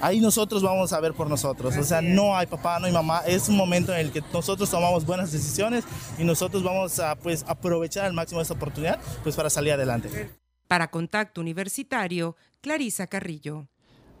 ahí 0.00 0.20
nosotros 0.20 0.62
vamos 0.62 0.92
a 0.92 1.00
ver 1.00 1.12
por 1.12 1.28
nosotros. 1.28 1.76
O 1.76 1.84
sea, 1.84 2.00
no 2.00 2.36
hay 2.36 2.46
papá, 2.46 2.78
no 2.78 2.86
hay 2.86 2.92
mamá. 2.92 3.22
Es 3.26 3.48
un 3.48 3.56
momento 3.56 3.92
en 3.92 4.00
el 4.00 4.12
que 4.12 4.22
nosotros 4.32 4.70
tomamos 4.70 5.04
buenas 5.04 5.32
decisiones 5.32 5.84
y 6.18 6.24
nosotros 6.24 6.62
vamos 6.62 6.98
a 7.00 7.16
pues 7.16 7.44
aprovechar 7.48 8.04
al 8.04 8.12
máximo 8.12 8.40
esta 8.40 8.54
oportunidad 8.54 9.00
pues 9.22 9.34
para 9.34 9.50
salir 9.50 9.72
adelante. 9.72 10.30
Para 10.68 10.90
Contacto 10.90 11.40
Universitario, 11.40 12.36
Clarisa 12.60 13.06
Carrillo 13.06 13.68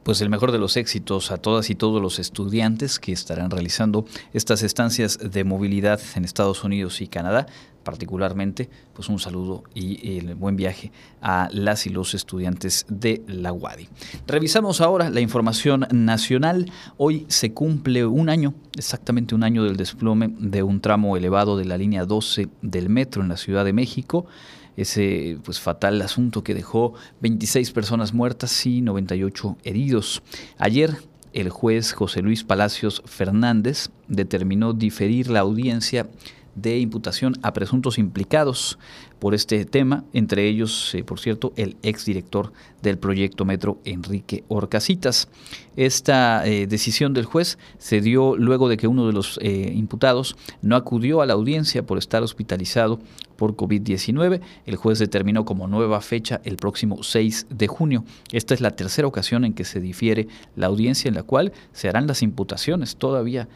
pues 0.08 0.22
el 0.22 0.30
mejor 0.30 0.52
de 0.52 0.58
los 0.58 0.78
éxitos 0.78 1.30
a 1.30 1.36
todas 1.36 1.68
y 1.68 1.74
todos 1.74 2.00
los 2.00 2.18
estudiantes 2.18 2.98
que 2.98 3.12
estarán 3.12 3.50
realizando 3.50 4.06
estas 4.32 4.62
estancias 4.62 5.18
de 5.18 5.44
movilidad 5.44 6.00
en 6.14 6.24
Estados 6.24 6.64
Unidos 6.64 7.02
y 7.02 7.08
Canadá, 7.08 7.46
particularmente, 7.82 8.70
pues 8.94 9.10
un 9.10 9.18
saludo 9.18 9.64
y 9.74 10.16
el 10.16 10.34
buen 10.34 10.56
viaje 10.56 10.92
a 11.20 11.50
las 11.52 11.86
y 11.86 11.90
los 11.90 12.14
estudiantes 12.14 12.86
de 12.88 13.20
la 13.26 13.52
UADI. 13.52 13.90
Revisamos 14.26 14.80
ahora 14.80 15.10
la 15.10 15.20
información 15.20 15.86
nacional. 15.90 16.72
Hoy 16.96 17.26
se 17.28 17.52
cumple 17.52 18.06
un 18.06 18.30
año, 18.30 18.54
exactamente 18.78 19.34
un 19.34 19.44
año 19.44 19.62
del 19.64 19.76
desplome 19.76 20.30
de 20.38 20.62
un 20.62 20.80
tramo 20.80 21.18
elevado 21.18 21.58
de 21.58 21.66
la 21.66 21.76
línea 21.76 22.06
12 22.06 22.48
del 22.62 22.88
metro 22.88 23.20
en 23.20 23.28
la 23.28 23.36
Ciudad 23.36 23.62
de 23.62 23.74
México 23.74 24.24
ese 24.78 25.38
pues 25.44 25.60
fatal 25.60 26.00
asunto 26.02 26.42
que 26.44 26.54
dejó 26.54 26.94
26 27.20 27.72
personas 27.72 28.14
muertas 28.14 28.64
y 28.64 28.80
98 28.80 29.58
heridos. 29.64 30.22
Ayer 30.56 30.96
el 31.32 31.50
juez 31.50 31.92
José 31.92 32.22
Luis 32.22 32.44
Palacios 32.44 33.02
Fernández 33.04 33.90
determinó 34.06 34.72
diferir 34.72 35.28
la 35.30 35.40
audiencia 35.40 36.08
de 36.54 36.78
imputación 36.78 37.34
a 37.42 37.52
presuntos 37.52 37.98
implicados 37.98 38.78
por 39.18 39.34
este 39.34 39.64
tema, 39.64 40.04
entre 40.12 40.46
ellos, 40.48 40.94
eh, 40.94 41.02
por 41.02 41.18
cierto, 41.18 41.52
el 41.56 41.76
exdirector 41.82 42.52
del 42.82 42.98
proyecto 42.98 43.44
Metro, 43.44 43.78
Enrique 43.84 44.44
Orcasitas. 44.48 45.28
Esta 45.76 46.46
eh, 46.46 46.66
decisión 46.66 47.12
del 47.14 47.24
juez 47.24 47.58
se 47.78 48.00
dio 48.00 48.36
luego 48.36 48.68
de 48.68 48.76
que 48.76 48.86
uno 48.86 49.06
de 49.06 49.12
los 49.12 49.38
eh, 49.42 49.72
imputados 49.74 50.36
no 50.62 50.76
acudió 50.76 51.20
a 51.20 51.26
la 51.26 51.34
audiencia 51.34 51.84
por 51.84 51.98
estar 51.98 52.22
hospitalizado 52.22 53.00
por 53.36 53.54
COVID-19. 53.54 54.40
El 54.66 54.76
juez 54.76 54.98
determinó 54.98 55.44
como 55.44 55.68
nueva 55.68 56.00
fecha 56.00 56.40
el 56.44 56.56
próximo 56.56 57.02
6 57.02 57.46
de 57.50 57.66
junio. 57.68 58.04
Esta 58.32 58.54
es 58.54 58.60
la 58.60 58.72
tercera 58.72 59.06
ocasión 59.06 59.44
en 59.44 59.54
que 59.54 59.64
se 59.64 59.80
difiere 59.80 60.26
la 60.56 60.66
audiencia 60.66 61.08
en 61.08 61.14
la 61.14 61.22
cual 61.22 61.52
se 61.72 61.88
harán 61.88 62.08
las 62.08 62.22
imputaciones 62.22 62.96
todavía 62.96 63.48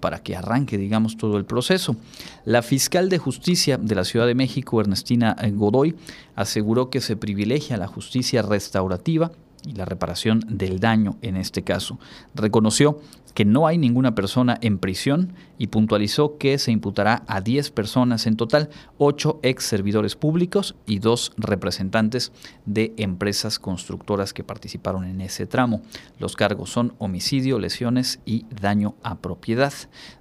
para 0.00 0.22
que 0.22 0.36
arranque, 0.36 0.76
digamos, 0.76 1.16
todo 1.16 1.38
el 1.38 1.46
proceso. 1.46 1.96
La 2.44 2.60
fiscal 2.60 3.08
de 3.08 3.16
justicia 3.16 3.78
de 3.78 3.94
la 3.94 4.04
Ciudad 4.04 4.26
de 4.26 4.34
México, 4.34 4.82
Ernestina 5.02 5.36
Godoy, 5.54 5.96
aseguró 6.36 6.88
que 6.88 7.00
se 7.00 7.16
privilegia 7.16 7.76
la 7.76 7.88
justicia 7.88 8.42
restaurativa 8.42 9.32
y 9.66 9.72
la 9.72 9.84
reparación 9.84 10.44
del 10.48 10.78
daño 10.78 11.16
en 11.22 11.36
este 11.36 11.62
caso. 11.62 11.98
Reconoció 12.34 13.00
que 13.34 13.44
no 13.44 13.66
hay 13.66 13.78
ninguna 13.78 14.14
persona 14.14 14.58
en 14.60 14.78
prisión 14.78 15.32
y 15.58 15.68
puntualizó 15.68 16.38
que 16.38 16.58
se 16.58 16.72
imputará 16.72 17.22
a 17.26 17.40
10 17.40 17.70
personas 17.70 18.26
en 18.26 18.36
total, 18.36 18.68
8 18.98 19.40
ex 19.42 19.64
servidores 19.64 20.16
públicos 20.16 20.74
y 20.86 20.98
2 20.98 21.32
representantes 21.36 22.32
de 22.66 22.92
empresas 22.96 23.58
constructoras 23.58 24.32
que 24.32 24.44
participaron 24.44 25.04
en 25.04 25.20
ese 25.20 25.46
tramo. 25.46 25.82
Los 26.18 26.36
cargos 26.36 26.70
son 26.70 26.94
homicidio, 26.98 27.58
lesiones 27.58 28.20
y 28.24 28.44
daño 28.60 28.94
a 29.02 29.18
propiedad. 29.18 29.72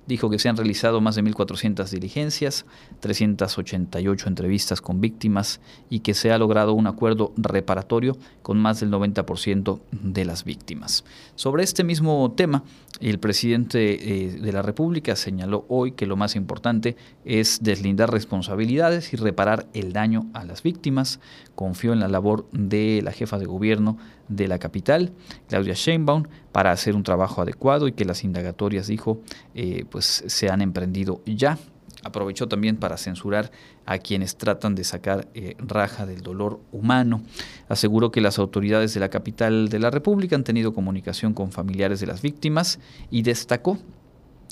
Dijo 0.05 0.29
que 0.29 0.39
se 0.39 0.49
han 0.49 0.57
realizado 0.57 1.01
más 1.01 1.15
de 1.15 1.23
1.400 1.23 1.89
diligencias, 1.89 2.65
388 2.99 4.27
entrevistas 4.27 4.81
con 4.81 5.01
víctimas 5.01 5.61
y 5.89 6.01
que 6.01 6.13
se 6.13 6.31
ha 6.31 6.37
logrado 6.37 6.73
un 6.73 6.87
acuerdo 6.87 7.33
reparatorio 7.37 8.17
con 8.41 8.59
más 8.59 8.79
del 8.79 8.91
90% 8.91 9.79
de 9.91 10.25
las 10.25 10.43
víctimas. 10.43 11.03
Sobre 11.35 11.63
este 11.63 11.83
mismo 11.83 12.31
tema, 12.35 12.63
el 13.01 13.19
presidente 13.19 14.25
eh, 14.25 14.29
de 14.29 14.53
la 14.53 14.61
República 14.61 15.15
señaló 15.15 15.65
hoy 15.69 15.93
que 15.93 16.05
lo 16.05 16.15
más 16.15 16.35
importante 16.35 16.95
es 17.25 17.59
deslindar 17.61 18.11
responsabilidades 18.11 19.11
y 19.13 19.17
reparar 19.17 19.67
el 19.73 19.91
daño 19.91 20.27
a 20.33 20.45
las 20.45 20.61
víctimas. 20.61 21.19
Confió 21.55 21.93
en 21.93 21.99
la 21.99 22.07
labor 22.07 22.47
de 22.51 23.01
la 23.03 23.11
jefa 23.11 23.39
de 23.39 23.45
gobierno 23.45 23.97
de 24.27 24.47
la 24.47 24.59
capital, 24.59 25.13
Claudia 25.49 25.73
Sheinbaum, 25.73 26.25
para 26.51 26.71
hacer 26.71 26.95
un 26.95 27.03
trabajo 27.03 27.41
adecuado 27.41 27.87
y 27.87 27.93
que 27.93 28.05
las 28.05 28.23
indagatorias, 28.23 28.87
dijo, 28.87 29.21
eh, 29.55 29.85
pues 29.89 30.23
se 30.27 30.49
han 30.49 30.61
emprendido 30.61 31.21
ya. 31.25 31.57
Aprovechó 32.03 32.47
también 32.47 32.77
para 32.77 32.97
censurar 32.97 33.51
a 33.91 33.97
quienes 33.99 34.37
tratan 34.37 34.73
de 34.73 34.83
sacar 34.83 35.27
eh, 35.33 35.55
raja 35.59 36.05
del 36.05 36.21
dolor 36.21 36.61
humano. 36.71 37.21
Aseguró 37.67 38.09
que 38.11 38.21
las 38.21 38.39
autoridades 38.39 38.93
de 38.93 38.99
la 39.01 39.09
capital 39.09 39.67
de 39.67 39.79
la 39.79 39.89
República 39.89 40.35
han 40.35 40.45
tenido 40.45 40.73
comunicación 40.73 41.33
con 41.33 41.51
familiares 41.51 41.99
de 41.99 42.07
las 42.07 42.21
víctimas 42.21 42.79
y 43.09 43.23
destacó 43.23 43.77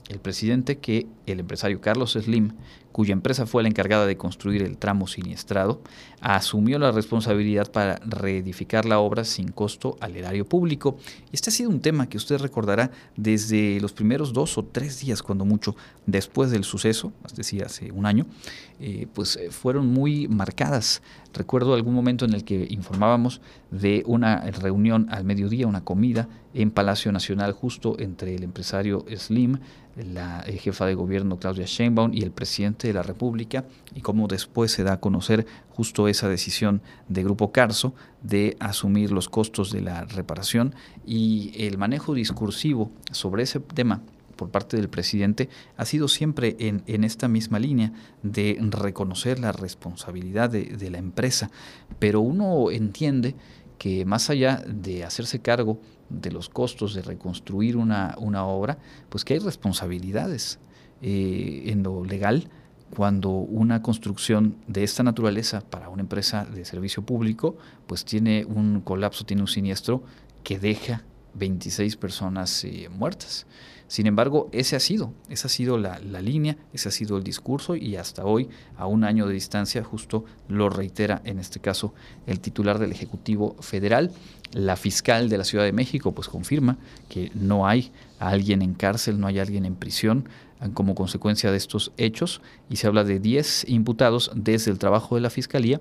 el 0.09 0.19
presidente 0.19 0.79
que 0.79 1.07
el 1.27 1.39
empresario 1.39 1.79
Carlos 1.79 2.13
Slim, 2.13 2.53
cuya 2.91 3.13
empresa 3.13 3.45
fue 3.45 3.61
la 3.61 3.69
encargada 3.69 4.07
de 4.07 4.17
construir 4.17 4.63
el 4.63 4.77
tramo 4.77 5.07
siniestrado, 5.07 5.81
asumió 6.21 6.79
la 6.79 6.91
responsabilidad 6.91 7.71
para 7.71 7.95
reedificar 8.05 8.85
la 8.85 8.99
obra 8.99 9.23
sin 9.23 9.49
costo 9.49 9.97
al 10.01 10.15
erario 10.15 10.45
público. 10.45 10.97
Este 11.31 11.49
ha 11.49 11.53
sido 11.53 11.69
un 11.69 11.79
tema 11.79 12.07
que 12.07 12.17
usted 12.17 12.39
recordará 12.39 12.91
desde 13.15 13.79
los 13.79 13.93
primeros 13.93 14.33
dos 14.33 14.57
o 14.57 14.63
tres 14.63 14.99
días, 14.99 15.23
cuando 15.23 15.45
mucho, 15.45 15.75
después 16.05 16.51
del 16.51 16.63
suceso, 16.63 17.11
es 17.25 17.35
decir, 17.35 17.63
hace 17.63 17.91
un 17.91 18.05
año, 18.05 18.25
eh, 18.79 19.07
pues 19.13 19.35
eh, 19.35 19.51
fueron 19.51 19.87
muy 19.87 20.27
marcadas. 20.27 21.01
Recuerdo 21.33 21.73
algún 21.73 21.93
momento 21.93 22.25
en 22.25 22.33
el 22.33 22.43
que 22.43 22.67
informábamos 22.69 23.41
de 23.71 24.03
una 24.05 24.41
reunión 24.51 25.07
al 25.11 25.23
mediodía, 25.25 25.67
una 25.67 25.83
comida 25.83 26.27
en 26.53 26.71
Palacio 26.71 27.11
Nacional, 27.11 27.51
justo 27.53 27.95
entre 27.99 28.35
el 28.35 28.43
empresario 28.43 29.05
Slim, 29.15 29.59
la 29.95 30.43
eh, 30.47 30.53
jefa 30.53 30.85
de 30.85 30.95
gobierno 30.95 31.37
Claudia 31.37 31.65
Sheinbaum 31.65 32.13
y 32.13 32.21
el 32.23 32.31
presidente 32.31 32.87
de 32.87 32.93
la 32.93 33.03
República 33.03 33.65
y 33.93 34.01
cómo 34.01 34.27
después 34.27 34.71
se 34.71 34.83
da 34.83 34.93
a 34.93 34.99
conocer 34.99 35.45
justo 35.69 36.07
esa 36.09 36.29
decisión 36.29 36.81
de 37.07 37.23
Grupo 37.23 37.51
Carso 37.51 37.93
de 38.21 38.57
asumir 38.59 39.11
los 39.11 39.29
costos 39.29 39.71
de 39.71 39.81
la 39.81 40.05
reparación 40.05 40.75
y 41.05 41.51
el 41.55 41.77
manejo 41.77 42.13
discursivo 42.13 42.91
sobre 43.11 43.43
ese 43.43 43.59
tema 43.59 44.01
por 44.35 44.51
parte 44.51 44.77
del 44.77 44.89
presidente 44.89 45.49
ha 45.75 45.83
sido 45.83 46.07
siempre 46.07 46.55
en, 46.59 47.03
esta 47.03 47.27
misma 47.27 47.59
línea 47.59 47.91
de 48.23 48.57
reconocer 48.61 49.37
la 49.39 49.51
responsabilidad 49.51 50.49
de, 50.49 50.63
de 50.63 50.89
la 50.89 50.97
empresa, 50.97 51.51
pero 51.99 52.21
uno 52.21 52.71
entiende 52.71 53.35
que 53.77 54.05
más 54.05 54.29
allá 54.29 54.63
de 54.67 55.03
hacerse 55.03 55.41
cargo 55.41 55.79
de 56.09 56.31
los 56.31 56.49
costos 56.49 56.93
de 56.93 57.01
reconstruir 57.01 57.77
una, 57.77 58.15
una 58.19 58.45
obra, 58.45 58.77
pues 59.09 59.25
que 59.25 59.33
hay 59.33 59.39
responsabilidades 59.39 60.59
eh, 61.01 61.63
en 61.67 61.83
lo 61.83 62.03
legal 62.03 62.49
cuando 62.95 63.29
una 63.29 63.81
construcción 63.81 64.55
de 64.67 64.83
esta 64.83 65.03
naturaleza 65.03 65.61
para 65.61 65.89
una 65.89 66.01
empresa 66.01 66.45
de 66.45 66.65
servicio 66.65 67.03
público, 67.03 67.57
pues 67.87 68.05
tiene 68.05 68.45
un 68.45 68.81
colapso, 68.81 69.25
tiene 69.25 69.41
un 69.41 69.47
siniestro 69.47 70.03
que 70.43 70.59
deja 70.59 71.03
26 71.35 71.95
personas 71.97 72.63
eh, 72.63 72.89
muertas. 72.89 73.45
Sin 73.87 74.05
embargo, 74.05 74.49
ese 74.51 74.75
ha 74.75 74.79
sido, 74.79 75.15
esa 75.29 75.47
ha 75.47 75.49
sido 75.49 75.79
la, 75.79 75.97
línea, 75.99 76.57
ese 76.73 76.89
ha 76.89 76.91
sido 76.91 77.17
el 77.17 77.23
discurso 77.23 77.75
y 77.75 77.95
hasta 77.95 78.23
hoy, 78.23 78.47
a 78.77 78.85
un 78.85 79.03
año 79.03 79.25
de 79.25 79.33
distancia, 79.33 79.83
justo 79.83 80.25
lo 80.47 80.69
reitera 80.69 81.23
en 81.25 81.39
este 81.39 81.59
caso 81.59 81.95
el 82.27 82.39
titular 82.39 82.77
del 82.77 82.91
Ejecutivo 82.91 83.55
Federal. 83.61 84.11
La 84.51 84.75
fiscal 84.75 85.27
de 85.27 85.39
la 85.39 85.43
Ciudad 85.43 85.63
de 85.63 85.73
México 85.73 86.11
pues 86.11 86.27
confirma 86.27 86.77
que 87.07 87.31
no 87.33 87.67
hay 87.67 87.91
alguien 88.19 88.61
en 88.61 88.75
cárcel, 88.75 89.19
no 89.19 89.25
hay 89.25 89.39
alguien 89.39 89.65
en 89.65 89.75
prisión 89.75 90.29
como 90.73 90.95
consecuencia 90.95 91.51
de 91.51 91.57
estos 91.57 91.91
hechos 91.97 92.41
y 92.69 92.77
se 92.77 92.87
habla 92.87 93.03
de 93.03 93.19
10 93.19 93.69
imputados 93.69 94.31
desde 94.35 94.71
el 94.71 94.79
trabajo 94.79 95.15
de 95.15 95.21
la 95.21 95.29
Fiscalía 95.29 95.79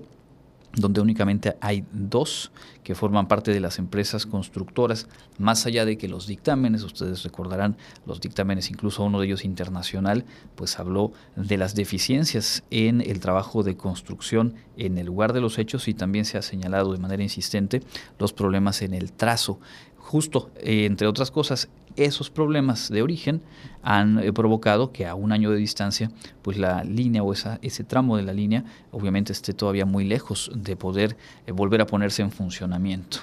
donde 0.73 1.01
únicamente 1.01 1.55
hay 1.61 1.83
dos 1.91 2.51
que 2.83 2.95
forman 2.95 3.27
parte 3.27 3.51
de 3.51 3.59
las 3.59 3.79
empresas 3.79 4.25
constructoras, 4.25 5.07
más 5.37 5.65
allá 5.65 5.85
de 5.85 5.97
que 5.97 6.07
los 6.07 6.27
dictámenes, 6.27 6.83
ustedes 6.83 7.23
recordarán 7.23 7.77
los 8.05 8.21
dictámenes, 8.21 8.69
incluso 8.69 9.03
uno 9.03 9.19
de 9.19 9.27
ellos 9.27 9.45
internacional, 9.45 10.25
pues 10.55 10.79
habló 10.79 11.11
de 11.35 11.57
las 11.57 11.75
deficiencias 11.75 12.63
en 12.69 13.01
el 13.01 13.19
trabajo 13.19 13.63
de 13.63 13.77
construcción 13.77 14.55
en 14.77 14.97
el 14.97 15.07
lugar 15.07 15.33
de 15.33 15.41
los 15.41 15.57
hechos 15.57 15.87
y 15.87 15.93
también 15.93 16.25
se 16.25 16.37
ha 16.37 16.41
señalado 16.41 16.93
de 16.93 16.99
manera 16.99 17.23
insistente 17.23 17.81
los 18.17 18.33
problemas 18.33 18.81
en 18.81 18.93
el 18.93 19.11
trazo. 19.11 19.59
Justo, 19.97 20.49
eh, 20.57 20.85
entre 20.85 21.07
otras 21.07 21.29
cosas, 21.29 21.69
esos 22.05 22.29
problemas 22.29 22.89
de 22.89 23.01
origen 23.01 23.41
han 23.81 24.19
eh, 24.19 24.33
provocado 24.33 24.91
que 24.91 25.05
a 25.05 25.15
un 25.15 25.31
año 25.31 25.51
de 25.51 25.57
distancia, 25.57 26.11
pues 26.41 26.57
la 26.57 26.83
línea 26.83 27.23
o 27.23 27.33
ese 27.33 27.83
tramo 27.83 28.17
de 28.17 28.23
la 28.23 28.33
línea 28.33 28.63
obviamente 28.91 29.31
esté 29.31 29.53
todavía 29.53 29.85
muy 29.85 30.05
lejos 30.05 30.51
de 30.53 30.75
poder 30.75 31.17
eh, 31.45 31.51
volver 31.51 31.81
a 31.81 31.85
ponerse 31.85 32.21
en 32.21 32.31
funcionamiento. 32.31 33.19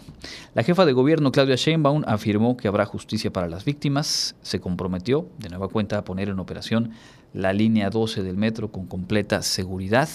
La 0.54 0.62
jefa 0.62 0.84
de 0.84 0.92
gobierno, 0.92 1.32
Claudia 1.32 1.56
Sheinbaum, 1.56 2.02
afirmó 2.06 2.56
que 2.56 2.68
habrá 2.68 2.86
justicia 2.86 3.32
para 3.32 3.48
las 3.48 3.64
víctimas, 3.64 4.34
se 4.42 4.60
comprometió 4.60 5.28
de 5.38 5.48
nueva 5.48 5.68
cuenta 5.68 5.98
a 5.98 6.04
poner 6.04 6.28
en 6.28 6.38
operación 6.38 6.90
la 7.32 7.52
línea 7.52 7.90
12 7.90 8.22
del 8.22 8.36
metro 8.36 8.70
con 8.70 8.86
completa 8.86 9.42
seguridad 9.42 10.08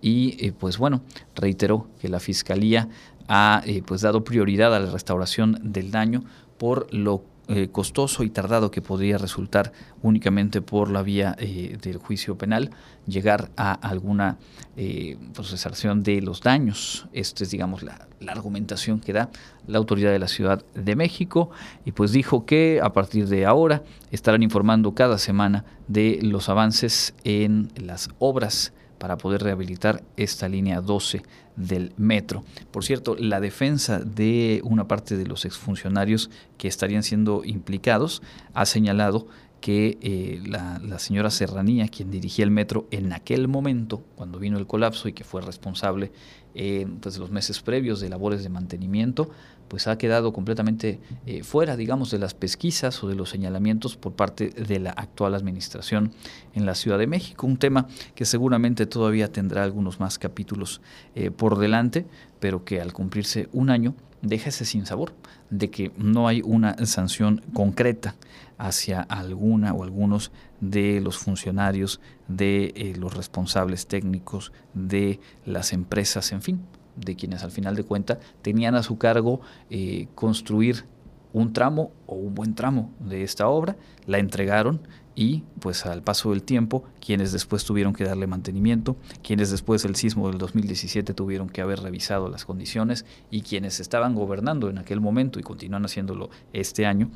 y 0.00 0.36
eh, 0.44 0.52
pues 0.52 0.78
bueno, 0.78 1.02
reiteró 1.34 1.88
que 2.00 2.08
la 2.08 2.20
Fiscalía 2.20 2.88
ha 3.26 3.62
pues 3.84 4.00
dado 4.00 4.24
prioridad 4.24 4.74
a 4.74 4.80
la 4.80 4.90
restauración 4.90 5.58
del 5.62 5.90
daño 5.90 6.24
por 6.56 6.92
lo 6.94 7.22
eh, 7.50 7.68
costoso 7.72 8.24
y 8.24 8.28
tardado 8.28 8.70
que 8.70 8.82
podría 8.82 9.16
resultar 9.16 9.72
únicamente 10.02 10.60
por 10.60 10.90
la 10.90 11.02
vía 11.02 11.34
eh, 11.38 11.78
del 11.80 11.96
juicio 11.96 12.36
penal 12.36 12.72
llegar 13.06 13.48
a 13.56 13.72
alguna 13.72 14.36
eh, 14.76 15.16
procesación 15.32 16.02
de 16.02 16.20
los 16.20 16.42
daños. 16.42 17.08
Esta 17.14 17.44
es, 17.44 17.50
digamos, 17.50 17.82
la, 17.82 18.06
la, 18.20 18.32
argumentación 18.32 19.00
que 19.00 19.14
da 19.14 19.30
la 19.66 19.78
autoridad 19.78 20.12
de 20.12 20.18
la 20.18 20.28
Ciudad 20.28 20.62
de 20.74 20.94
México 20.94 21.48
y 21.86 21.92
pues 21.92 22.12
dijo 22.12 22.44
que 22.44 22.80
a 22.82 22.92
partir 22.92 23.26
de 23.28 23.46
ahora 23.46 23.82
estarán 24.10 24.42
informando 24.42 24.94
cada 24.94 25.16
semana 25.16 25.64
de 25.86 26.18
los 26.20 26.50
avances 26.50 27.14
en 27.24 27.70
las 27.76 28.10
obras 28.18 28.74
para 28.98 29.16
poder 29.16 29.42
rehabilitar 29.42 30.02
esta 30.16 30.48
línea 30.48 30.80
12 30.80 31.22
del 31.56 31.92
metro. 31.96 32.44
Por 32.70 32.84
cierto, 32.84 33.16
la 33.18 33.40
defensa 33.40 33.98
de 34.00 34.60
una 34.64 34.86
parte 34.86 35.16
de 35.16 35.26
los 35.26 35.44
exfuncionarios 35.44 36.30
que 36.56 36.68
estarían 36.68 37.02
siendo 37.02 37.44
implicados 37.44 38.22
ha 38.54 38.66
señalado 38.66 39.26
que 39.60 39.98
eh, 40.02 40.40
la, 40.46 40.98
señora 40.98 41.30
Serranía, 41.30 41.88
quien 41.88 42.10
dirigía 42.10 42.44
el 42.44 42.50
metro 42.50 42.86
en 42.90 43.12
aquel 43.12 43.48
momento, 43.48 44.04
cuando 44.14 44.38
vino 44.38 44.58
el 44.58 44.66
colapso 44.66 45.08
y 45.08 45.12
que 45.12 45.24
fue 45.24 45.42
responsable 45.42 46.12
en 46.54 46.98
pues, 46.98 47.18
los 47.18 47.30
meses 47.30 47.60
previos 47.60 48.00
de 48.00 48.08
labores 48.08 48.42
de 48.42 48.48
mantenimiento, 48.48 49.30
pues 49.68 49.86
ha 49.86 49.98
quedado 49.98 50.32
completamente 50.32 50.98
eh, 51.26 51.42
fuera, 51.42 51.76
digamos, 51.76 52.10
de 52.10 52.18
las 52.18 52.34
pesquisas 52.34 53.02
o 53.04 53.08
de 53.08 53.14
los 53.14 53.30
señalamientos 53.30 53.96
por 53.96 54.14
parte 54.14 54.50
de 54.50 54.78
la 54.78 54.90
actual 54.90 55.34
administración 55.34 56.12
en 56.54 56.66
la 56.66 56.74
Ciudad 56.74 56.98
de 56.98 57.06
México. 57.06 57.46
Un 57.46 57.58
tema 57.58 57.86
que 58.14 58.24
seguramente 58.24 58.86
todavía 58.86 59.30
tendrá 59.30 59.62
algunos 59.62 60.00
más 60.00 60.18
capítulos 60.18 60.80
eh, 61.14 61.30
por 61.30 61.58
delante, 61.58 62.06
pero 62.40 62.64
que 62.64 62.80
al 62.80 62.92
cumplirse 62.92 63.48
un 63.52 63.70
año 63.70 63.94
deja 64.22 64.48
ese 64.48 64.64
sinsabor 64.64 65.12
de 65.50 65.70
que 65.70 65.92
no 65.96 66.28
hay 66.28 66.42
una 66.44 66.74
sanción 66.86 67.42
concreta 67.52 68.16
hacia 68.58 69.00
alguna 69.00 69.72
o 69.72 69.84
algunos 69.84 70.32
de 70.60 71.00
los 71.00 71.18
funcionarios, 71.18 72.00
de 72.26 72.72
eh, 72.76 72.94
los 72.98 73.14
responsables 73.14 73.86
técnicos, 73.86 74.52
de 74.74 75.20
las 75.46 75.72
empresas, 75.72 76.32
en 76.32 76.42
fin, 76.42 76.60
de 76.98 77.16
quienes 77.16 77.42
al 77.42 77.50
final 77.50 77.76
de 77.76 77.84
cuentas 77.84 78.18
tenían 78.42 78.74
a 78.74 78.82
su 78.82 78.98
cargo 78.98 79.40
eh, 79.70 80.08
construir 80.14 80.84
un 81.32 81.52
tramo 81.52 81.92
o 82.06 82.14
un 82.14 82.34
buen 82.34 82.54
tramo 82.54 82.90
de 83.00 83.22
esta 83.22 83.48
obra, 83.48 83.76
la 84.06 84.18
entregaron 84.18 84.80
y 85.18 85.42
pues 85.58 85.84
al 85.84 86.04
paso 86.04 86.30
del 86.30 86.44
tiempo, 86.44 86.84
quienes 87.04 87.32
después 87.32 87.64
tuvieron 87.64 87.92
que 87.92 88.04
darle 88.04 88.28
mantenimiento, 88.28 88.96
quienes 89.20 89.50
después 89.50 89.82
del 89.82 89.96
sismo 89.96 90.28
del 90.28 90.38
2017 90.38 91.12
tuvieron 91.12 91.48
que 91.48 91.60
haber 91.60 91.80
revisado 91.80 92.28
las 92.28 92.44
condiciones 92.44 93.04
y 93.28 93.42
quienes 93.42 93.80
estaban 93.80 94.14
gobernando 94.14 94.70
en 94.70 94.78
aquel 94.78 95.00
momento 95.00 95.40
y 95.40 95.42
continúan 95.42 95.84
haciéndolo 95.84 96.30
este 96.52 96.86
año, 96.86 97.10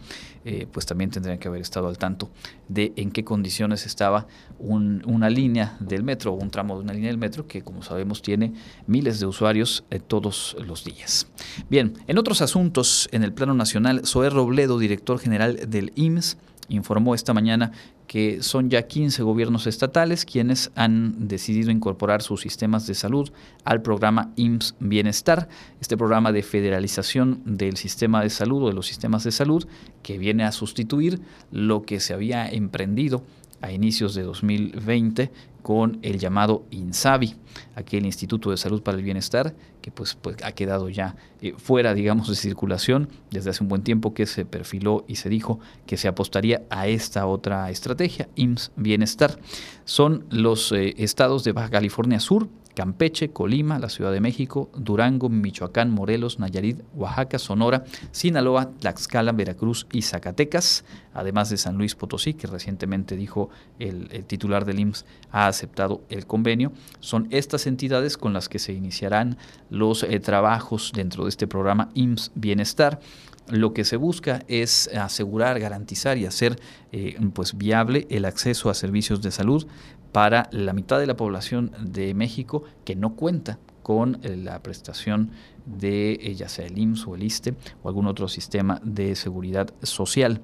eh, 0.45 0.67
pues 0.73 0.85
también 0.85 1.11
tendrían 1.11 1.39
que 1.39 1.47
haber 1.47 1.61
estado 1.61 1.87
al 1.87 1.97
tanto 1.97 2.29
de 2.67 2.93
en 2.97 3.13
qué 3.13 3.23
condiciones 3.23 3.87
estaba 3.87 4.27
una 4.59 5.31
línea 5.31 5.77
del 5.79 6.03
metro 6.03 6.33
o 6.33 6.35
un 6.35 6.51
tramo 6.51 6.75
de 6.75 6.83
una 6.83 6.95
línea 6.95 7.11
del 7.11 7.19
metro 7.19 7.47
que 7.47 7.63
como 7.63 7.85
sabemos 7.85 8.21
tiene 8.21 8.53
miles 8.89 9.21
de 9.21 9.27
usuarios 9.27 9.85
eh, 9.91 10.01
todos 10.01 10.57
los 10.67 10.83
días. 10.83 11.29
Bien, 11.71 11.95
en 12.09 12.19
otros 12.19 12.43
asuntos, 12.43 13.09
en 13.13 13.23
el 13.23 13.33
plano 13.33 13.55
nacional, 13.55 14.05
Zoé 14.05 14.29
Robledo, 14.29 14.81
director 14.81 15.21
general 15.21 15.71
del 15.71 15.93
IMSS, 15.95 16.37
informó 16.69 17.15
esta 17.15 17.35
mañana 17.35 17.73
que 18.07 18.43
son 18.43 18.71
ya 18.71 18.83
15 18.83 19.23
gobiernos 19.23 19.67
estatales 19.67 20.25
quienes 20.25 20.71
han 20.75 21.29
decidido 21.29 21.71
incorporar 21.71 22.23
sus 22.23 22.41
sistemas 22.41 22.87
de 22.87 22.95
salud 22.95 23.31
al 23.65 23.83
programa 23.83 24.33
IMSS 24.37 24.75
Bienestar, 24.81 25.49
este 25.81 25.97
programa 25.97 26.33
de 26.33 26.43
federalización 26.43 27.43
del 27.45 27.77
sistema 27.77 28.23
de 28.23 28.31
salud 28.31 28.65
o 28.65 28.69
de 28.69 28.75
los 28.75 28.87
sistemas 28.87 29.25
de 29.25 29.33
salud 29.33 29.67
que 30.03 30.19
viene 30.19 30.45
a 30.45 30.53
sustituir 30.53 31.21
lo 31.51 31.83
que 31.83 32.01
se 32.01 32.15
había 32.15 32.49
emprendido 32.49 33.25
a 33.63 33.73
inicios 33.73 34.15
de 34.15 34.23
2020 34.25 35.31
con 35.63 35.99
el 36.03 36.19
llamado 36.19 36.65
INSABI, 36.71 37.37
aquel 37.75 38.05
Instituto 38.05 38.51
de 38.51 38.57
Salud 38.57 38.83
para 38.83 38.99
el 38.99 39.05
Bienestar, 39.05 39.55
que 39.81 39.91
pues, 39.91 40.15
pues 40.15 40.37
ha 40.45 40.53
quedado 40.53 40.89
ya 40.89 41.17
eh, 41.41 41.55
fuera, 41.57 41.95
digamos, 41.95 42.29
de 42.29 42.35
circulación 42.35 43.09
desde 43.31 43.51
hace 43.51 43.63
un 43.63 43.69
buen 43.69 43.83
tiempo 43.83 44.15
que 44.15 44.27
se 44.27 44.45
perfiló 44.45 45.05
y 45.09 45.17
se 45.17 45.29
dijo 45.29 45.61
que 45.87 45.97
se 45.97 46.09
apostaría 46.09 46.63
a 46.71 46.87
esta 46.87 47.27
otra 47.27 47.71
estrategia, 47.71 48.29
IMSS 48.37 48.73
Bienestar. 48.77 49.39
Son 49.85 50.25
los 50.31 50.73
eh, 50.73 50.95
estados 50.99 51.45
de 51.45 51.53
Baja 51.53 51.71
California 51.71 52.21
Sur, 52.21 52.49
Campeche, 52.75 53.31
Colima, 53.31 53.79
la 53.79 53.89
Ciudad 53.89 54.13
de 54.13 54.21
México, 54.21 54.71
Durango, 54.77 55.29
Michoacán, 55.29 55.91
Morelos, 55.91 56.39
Nayarit, 56.39 56.81
Oaxaca, 56.95 57.39
Sonora, 57.39 57.85
Sinaloa, 58.11 58.71
Tlaxcala, 58.79 59.33
Veracruz 59.33 59.87
y 59.93 60.03
Zacatecas, 60.03 60.85
además 61.15 61.51
de 61.51 61.57
San 61.57 61.77
Luis 61.77 61.95
Potosí, 61.95 62.35
que 62.35 62.47
recientemente 62.47 63.17
dijo 63.17 63.51
el, 63.79 64.25
titular 64.27 64.65
del 64.65 64.81
IMSS 64.81 65.05
ha 65.31 65.47
aceptado 65.47 66.03
el 66.09 66.27
convenio. 66.27 66.73
Son 67.01 67.29
estas 67.31 67.67
entidades 67.67 68.17
con 68.17 68.33
las 68.33 68.49
que 68.49 68.59
se 68.59 68.73
iniciarán 68.73 69.37
los 69.71 70.03
eh, 70.03 70.21
trabajos 70.21 70.93
dentro 70.95 71.25
de 71.25 71.31
este 71.31 71.47
programa 71.47 71.91
IMSS 71.95 72.33
Bienestar 72.35 73.01
lo 73.49 73.73
que 73.75 73.85
se 73.85 73.97
busca 73.97 74.45
es 74.49 74.89
asegurar, 74.95 75.59
garantizar 75.59 76.17
y 76.17 76.27
hacer 76.27 76.61
eh, 76.93 77.19
pues 77.35 77.57
viable 77.59 78.07
el 78.09 78.25
acceso 78.25 78.71
a 78.71 78.75
servicios 78.75 79.21
de 79.21 79.31
salud 79.31 79.67
para 80.13 80.49
la 80.53 80.73
mitad 80.73 81.01
de 81.01 81.07
la 81.07 81.17
población 81.17 81.73
de 81.81 82.15
México 82.15 82.65
que 82.85 82.95
no 82.95 83.17
cuenta 83.17 83.59
con 83.83 84.21
eh, 84.23 84.37
la 84.37 84.63
prestación 84.63 85.31
de 85.67 86.13
eh, 86.13 86.35
ya 86.35 86.49
sea 86.49 86.67
el 86.67 86.79
IMSS 86.79 87.07
o 87.07 87.15
el 87.15 87.23
ISTE 87.23 87.55
o 87.83 87.89
algún 87.89 88.07
otro 88.07 88.29
sistema 88.29 88.81
de 88.85 89.17
seguridad 89.17 89.73
social. 89.83 90.43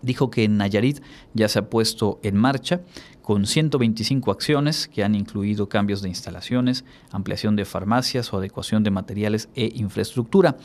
Dijo 0.00 0.30
que 0.30 0.44
en 0.44 0.58
Nayarit 0.58 1.02
ya 1.34 1.48
se 1.48 1.58
ha 1.58 1.70
puesto 1.70 2.20
en 2.22 2.36
marcha 2.36 2.82
con 3.22 3.46
125 3.46 4.30
acciones 4.30 4.88
que 4.88 5.02
han 5.04 5.14
incluido 5.14 5.68
cambios 5.68 6.00
de 6.00 6.08
instalaciones, 6.08 6.84
ampliación 7.10 7.56
de 7.56 7.64
farmacias 7.64 8.32
o 8.32 8.38
adecuación 8.38 8.84
de 8.84 8.90
materiales 8.90 9.48
e 9.54 9.72
infraestructura. 9.74 10.56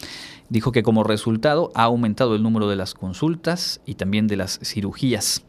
Dijo 0.50 0.72
que 0.72 0.84
como 0.84 1.04
resultado 1.04 1.72
ha 1.76 1.84
aumentado 1.84 2.36
el 2.36 2.44
número 2.44 2.70
de 2.70 2.76
las 2.76 2.94
consultas 2.94 3.82
y 3.86 3.96
también 3.96 4.28
de 4.28 4.38
las 4.38 4.60
cirugías. 4.64 5.44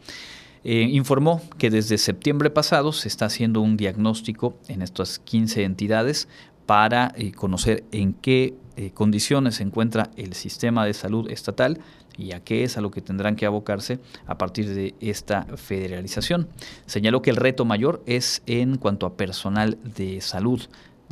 Eh, 0.64 0.88
informó 0.90 1.42
que 1.58 1.68
desde 1.68 1.98
septiembre 1.98 2.48
pasado 2.48 2.92
se 2.92 3.06
está 3.06 3.26
haciendo 3.26 3.60
un 3.60 3.76
diagnóstico 3.76 4.56
en 4.68 4.80
estas 4.80 5.18
15 5.18 5.62
entidades 5.62 6.26
para 6.64 7.12
eh, 7.16 7.32
conocer 7.32 7.84
en 7.92 8.14
qué 8.14 8.54
eh, 8.76 8.90
condiciones 8.92 9.56
se 9.56 9.62
encuentra 9.62 10.10
el 10.16 10.32
sistema 10.32 10.86
de 10.86 10.94
salud 10.94 11.30
estatal 11.30 11.80
y 12.16 12.32
a 12.32 12.40
qué 12.40 12.64
es 12.64 12.78
a 12.78 12.80
lo 12.80 12.90
que 12.90 13.02
tendrán 13.02 13.36
que 13.36 13.44
abocarse 13.44 13.98
a 14.26 14.38
partir 14.38 14.74
de 14.74 14.94
esta 15.00 15.44
federalización. 15.56 16.48
Señaló 16.86 17.20
que 17.20 17.30
el 17.30 17.36
reto 17.36 17.66
mayor 17.66 18.02
es 18.06 18.42
en 18.46 18.78
cuanto 18.78 19.04
a 19.04 19.16
personal 19.16 19.78
de 19.96 20.20
salud 20.22 20.62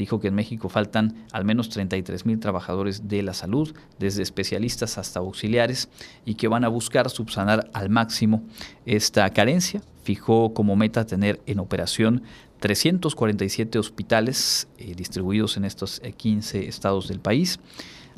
dijo 0.02 0.18
que 0.18 0.26
en 0.26 0.34
México 0.34 0.68
faltan 0.68 1.26
al 1.30 1.44
menos 1.44 1.68
33 1.68 2.26
mil 2.26 2.40
trabajadores 2.40 3.06
de 3.06 3.22
la 3.22 3.34
salud, 3.34 3.72
desde 4.00 4.24
especialistas 4.24 4.98
hasta 4.98 5.20
auxiliares, 5.20 5.88
y 6.24 6.34
que 6.34 6.48
van 6.48 6.64
a 6.64 6.68
buscar 6.68 7.08
subsanar 7.08 7.70
al 7.72 7.88
máximo 7.88 8.42
esta 8.84 9.30
carencia. 9.30 9.80
Fijó 10.02 10.54
como 10.54 10.74
meta 10.74 11.06
tener 11.06 11.40
en 11.46 11.60
operación 11.60 12.24
347 12.58 13.78
hospitales 13.78 14.66
eh, 14.78 14.96
distribuidos 14.96 15.56
en 15.56 15.64
estos 15.64 16.00
15 16.00 16.58
eh, 16.58 16.68
estados 16.68 17.06
del 17.06 17.20
país, 17.20 17.60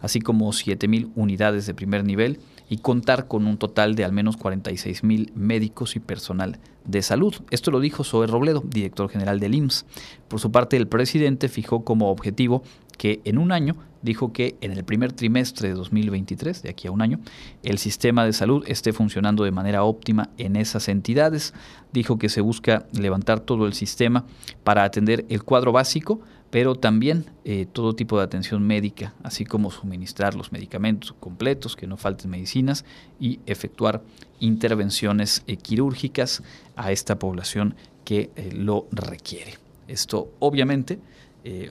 así 0.00 0.20
como 0.20 0.50
7 0.54 0.88
mil 0.88 1.10
unidades 1.14 1.66
de 1.66 1.74
primer 1.74 2.02
nivel 2.02 2.38
y 2.68 2.78
contar 2.78 3.28
con 3.28 3.46
un 3.46 3.58
total 3.58 3.94
de 3.94 4.04
al 4.04 4.12
menos 4.12 4.36
46 4.36 5.04
mil 5.04 5.32
médicos 5.34 5.96
y 5.96 6.00
personal 6.00 6.58
de 6.84 7.02
salud. 7.02 7.34
Esto 7.50 7.70
lo 7.70 7.80
dijo 7.80 8.04
Zoe 8.04 8.26
Robledo, 8.26 8.62
director 8.66 9.08
general 9.08 9.40
del 9.40 9.54
IMSS. 9.54 9.86
Por 10.28 10.40
su 10.40 10.50
parte, 10.50 10.76
el 10.76 10.86
presidente 10.86 11.48
fijó 11.48 11.84
como 11.84 12.10
objetivo 12.10 12.62
que 12.98 13.20
en 13.24 13.38
un 13.38 13.52
año 13.52 13.76
dijo 14.02 14.32
que 14.32 14.56
en 14.60 14.72
el 14.72 14.84
primer 14.84 15.12
trimestre 15.12 15.68
de 15.68 15.74
2023, 15.74 16.62
de 16.62 16.68
aquí 16.68 16.88
a 16.88 16.90
un 16.90 17.00
año, 17.00 17.20
el 17.62 17.78
sistema 17.78 18.24
de 18.24 18.34
salud 18.34 18.62
esté 18.66 18.92
funcionando 18.92 19.44
de 19.44 19.50
manera 19.50 19.82
óptima 19.82 20.28
en 20.36 20.56
esas 20.56 20.88
entidades. 20.88 21.54
Dijo 21.92 22.18
que 22.18 22.28
se 22.28 22.42
busca 22.42 22.86
levantar 22.92 23.40
todo 23.40 23.66
el 23.66 23.72
sistema 23.72 24.26
para 24.62 24.84
atender 24.84 25.24
el 25.30 25.42
cuadro 25.42 25.72
básico, 25.72 26.20
pero 26.54 26.76
también 26.76 27.24
eh, 27.44 27.66
todo 27.66 27.96
tipo 27.96 28.16
de 28.16 28.22
atención 28.22 28.64
médica, 28.64 29.12
así 29.24 29.44
como 29.44 29.72
suministrar 29.72 30.36
los 30.36 30.52
medicamentos 30.52 31.12
completos, 31.18 31.74
que 31.74 31.88
no 31.88 31.96
falten 31.96 32.30
medicinas 32.30 32.84
y 33.18 33.40
efectuar 33.46 34.04
intervenciones 34.38 35.42
eh, 35.48 35.56
quirúrgicas 35.56 36.44
a 36.76 36.92
esta 36.92 37.18
población 37.18 37.74
que 38.04 38.30
eh, 38.36 38.52
lo 38.52 38.86
requiere. 38.92 39.54
Esto 39.88 40.30
obviamente 40.38 41.00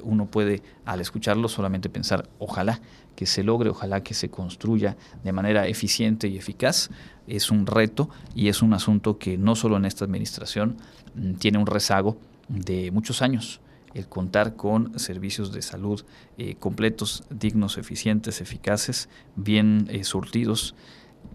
uno 0.04 0.26
puede 0.28 0.62
al 0.86 1.00
escucharlo 1.00 1.48
solamente 1.48 1.90
pensar, 1.90 2.30
ojalá 2.38 2.82
que 3.16 3.26
se 3.26 3.42
logre, 3.42 3.70
ojalá 3.70 4.04
que 4.04 4.14
se 4.14 4.30
construya 4.30 4.98
de 5.24 5.32
manera 5.32 5.66
eficiente 5.66 6.28
y 6.28 6.38
eficaz. 6.38 6.90
Es 7.26 7.52
un 7.52 7.66
reto 7.66 8.10
y 8.36 8.50
es 8.50 8.62
un 8.62 8.74
asunto 8.74 9.18
que 9.18 9.38
no 9.38 9.56
solo 9.56 9.78
en 9.78 9.86
esta 9.86 10.04
administración 10.04 10.76
mm, 11.16 11.36
tiene 11.36 11.58
un 11.58 11.68
rezago 11.68 12.18
de 12.50 12.92
muchos 12.92 13.22
años 13.22 13.62
el 13.94 14.08
contar 14.08 14.56
con 14.56 14.98
servicios 15.00 15.52
de 15.52 15.62
salud 15.62 16.04
eh, 16.38 16.56
completos, 16.56 17.24
dignos, 17.30 17.78
eficientes, 17.78 18.42
eficaces, 18.42 19.10
bien 19.36 19.88
eh, 19.90 20.04
surtidos, 20.04 20.76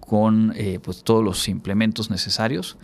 con 0.00 0.52
eh, 0.56 0.80
pues, 0.82 1.02
todos 1.02 1.24
los 1.24 1.48
implementos 1.48 2.10
necesarios 2.10 2.76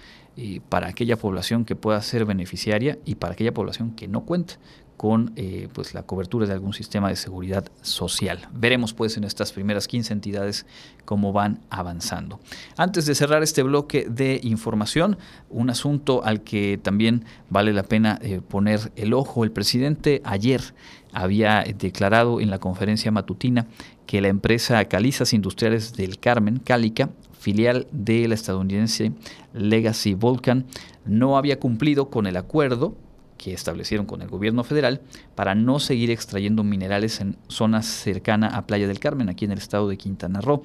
para 0.68 0.88
aquella 0.88 1.16
población 1.16 1.64
que 1.64 1.76
pueda 1.76 2.02
ser 2.02 2.24
beneficiaria 2.24 2.98
y 3.04 3.14
para 3.14 3.34
aquella 3.34 3.54
población 3.54 3.92
que 3.92 4.08
no 4.08 4.24
cuente 4.24 4.54
con 4.96 5.32
eh, 5.36 5.68
pues 5.72 5.94
la 5.94 6.02
cobertura 6.04 6.46
de 6.46 6.52
algún 6.52 6.72
sistema 6.72 7.08
de 7.08 7.16
seguridad 7.16 7.70
social. 7.82 8.48
Veremos 8.52 8.94
pues 8.94 9.16
en 9.16 9.24
estas 9.24 9.52
primeras 9.52 9.88
15 9.88 10.12
entidades 10.12 10.66
cómo 11.04 11.32
van 11.32 11.60
avanzando. 11.70 12.40
Antes 12.76 13.06
de 13.06 13.14
cerrar 13.14 13.42
este 13.42 13.62
bloque 13.62 14.06
de 14.08 14.40
información, 14.42 15.18
un 15.50 15.70
asunto 15.70 16.24
al 16.24 16.42
que 16.42 16.78
también 16.82 17.24
vale 17.50 17.72
la 17.72 17.82
pena 17.82 18.18
eh, 18.22 18.40
poner 18.46 18.92
el 18.96 19.14
ojo. 19.14 19.44
El 19.44 19.52
presidente 19.52 20.22
ayer 20.24 20.74
había 21.12 21.64
declarado 21.76 22.40
en 22.40 22.50
la 22.50 22.58
conferencia 22.58 23.10
matutina 23.10 23.66
que 24.06 24.20
la 24.20 24.28
empresa 24.28 24.84
Calizas 24.86 25.32
Industriales 25.32 25.94
del 25.94 26.18
Carmen, 26.18 26.58
Cálica, 26.58 27.10
filial 27.38 27.86
de 27.92 28.26
la 28.26 28.34
estadounidense 28.34 29.12
Legacy 29.52 30.14
Volcan, 30.14 30.66
no 31.04 31.36
había 31.36 31.60
cumplido 31.60 32.08
con 32.10 32.26
el 32.26 32.36
acuerdo 32.36 32.96
que 33.44 33.52
establecieron 33.52 34.06
con 34.06 34.22
el 34.22 34.28
gobierno 34.28 34.64
federal 34.64 35.02
para 35.34 35.54
no 35.54 35.78
seguir 35.78 36.10
extrayendo 36.10 36.64
minerales 36.64 37.20
en 37.20 37.36
zonas 37.46 37.84
cercanas 37.84 38.54
a 38.54 38.66
Playa 38.66 38.88
del 38.88 39.00
Carmen, 39.00 39.28
aquí 39.28 39.44
en 39.44 39.52
el 39.52 39.58
estado 39.58 39.86
de 39.86 39.98
Quintana 39.98 40.40
Roo. 40.40 40.62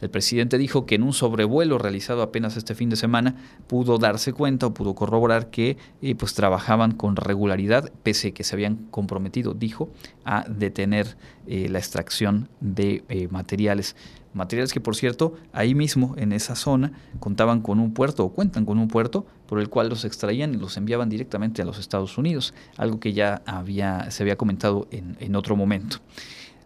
El 0.00 0.08
presidente 0.08 0.56
dijo 0.56 0.86
que 0.86 0.94
en 0.94 1.02
un 1.02 1.12
sobrevuelo 1.12 1.76
realizado 1.76 2.22
apenas 2.22 2.56
este 2.56 2.74
fin 2.74 2.88
de 2.88 2.96
semana 2.96 3.36
pudo 3.66 3.98
darse 3.98 4.32
cuenta 4.32 4.66
o 4.66 4.72
pudo 4.72 4.94
corroborar 4.94 5.50
que 5.50 5.76
eh, 6.00 6.14
pues 6.14 6.32
trabajaban 6.32 6.92
con 6.92 7.16
regularidad, 7.16 7.92
pese 8.02 8.28
a 8.28 8.30
que 8.32 8.42
se 8.42 8.56
habían 8.56 8.76
comprometido, 8.90 9.52
dijo, 9.52 9.90
a 10.24 10.46
detener 10.48 11.18
eh, 11.46 11.68
la 11.68 11.78
extracción 11.78 12.48
de 12.60 13.04
eh, 13.10 13.28
materiales. 13.28 13.96
Materiales 14.32 14.72
que, 14.72 14.80
por 14.80 14.96
cierto, 14.96 15.34
ahí 15.52 15.74
mismo, 15.74 16.14
en 16.16 16.32
esa 16.32 16.56
zona, 16.56 16.92
contaban 17.20 17.60
con 17.60 17.78
un 17.80 17.92
puerto 17.92 18.24
o 18.24 18.32
cuentan 18.32 18.64
con 18.64 18.78
un 18.78 18.88
puerto 18.88 19.26
por 19.46 19.60
el 19.60 19.68
cual 19.68 19.88
los 19.88 20.04
extraían 20.04 20.54
y 20.54 20.56
los 20.58 20.76
enviaban 20.76 21.08
directamente 21.08 21.62
a 21.62 21.64
los 21.64 21.78
Estados 21.78 22.18
Unidos, 22.18 22.54
algo 22.76 23.00
que 23.00 23.12
ya 23.12 23.42
había, 23.46 24.10
se 24.10 24.22
había 24.22 24.36
comentado 24.36 24.88
en, 24.90 25.16
en 25.20 25.36
otro 25.36 25.56
momento. 25.56 25.98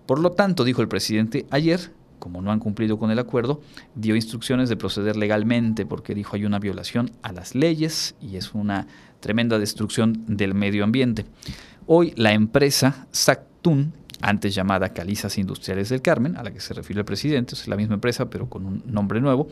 Por 0.06 0.20
lo 0.20 0.32
tanto, 0.32 0.64
dijo 0.64 0.80
el 0.80 0.88
presidente 0.88 1.46
ayer, 1.50 1.92
como 2.18 2.42
no 2.42 2.50
han 2.50 2.60
cumplido 2.60 2.98
con 2.98 3.10
el 3.10 3.18
acuerdo, 3.18 3.60
dio 3.94 4.16
instrucciones 4.16 4.68
de 4.68 4.76
proceder 4.76 5.16
legalmente 5.16 5.86
porque 5.86 6.14
dijo 6.14 6.36
hay 6.36 6.44
una 6.44 6.58
violación 6.58 7.10
a 7.22 7.32
las 7.32 7.54
leyes 7.54 8.14
y 8.20 8.36
es 8.36 8.54
una 8.54 8.86
tremenda 9.20 9.58
destrucción 9.58 10.24
del 10.26 10.54
medio 10.54 10.84
ambiente. 10.84 11.24
Hoy 11.86 12.12
la 12.16 12.32
empresa 12.32 13.06
Sactun, 13.10 13.92
antes 14.20 14.54
llamada 14.54 14.92
Calizas 14.92 15.38
Industriales 15.38 15.88
del 15.88 16.02
Carmen, 16.02 16.36
a 16.36 16.42
la 16.42 16.52
que 16.52 16.60
se 16.60 16.74
refiere 16.74 17.00
el 17.00 17.04
presidente, 17.04 17.54
es 17.54 17.68
la 17.68 17.76
misma 17.76 17.94
empresa 17.94 18.28
pero 18.28 18.48
con 18.48 18.66
un 18.66 18.82
nombre 18.86 19.20
nuevo, 19.20 19.48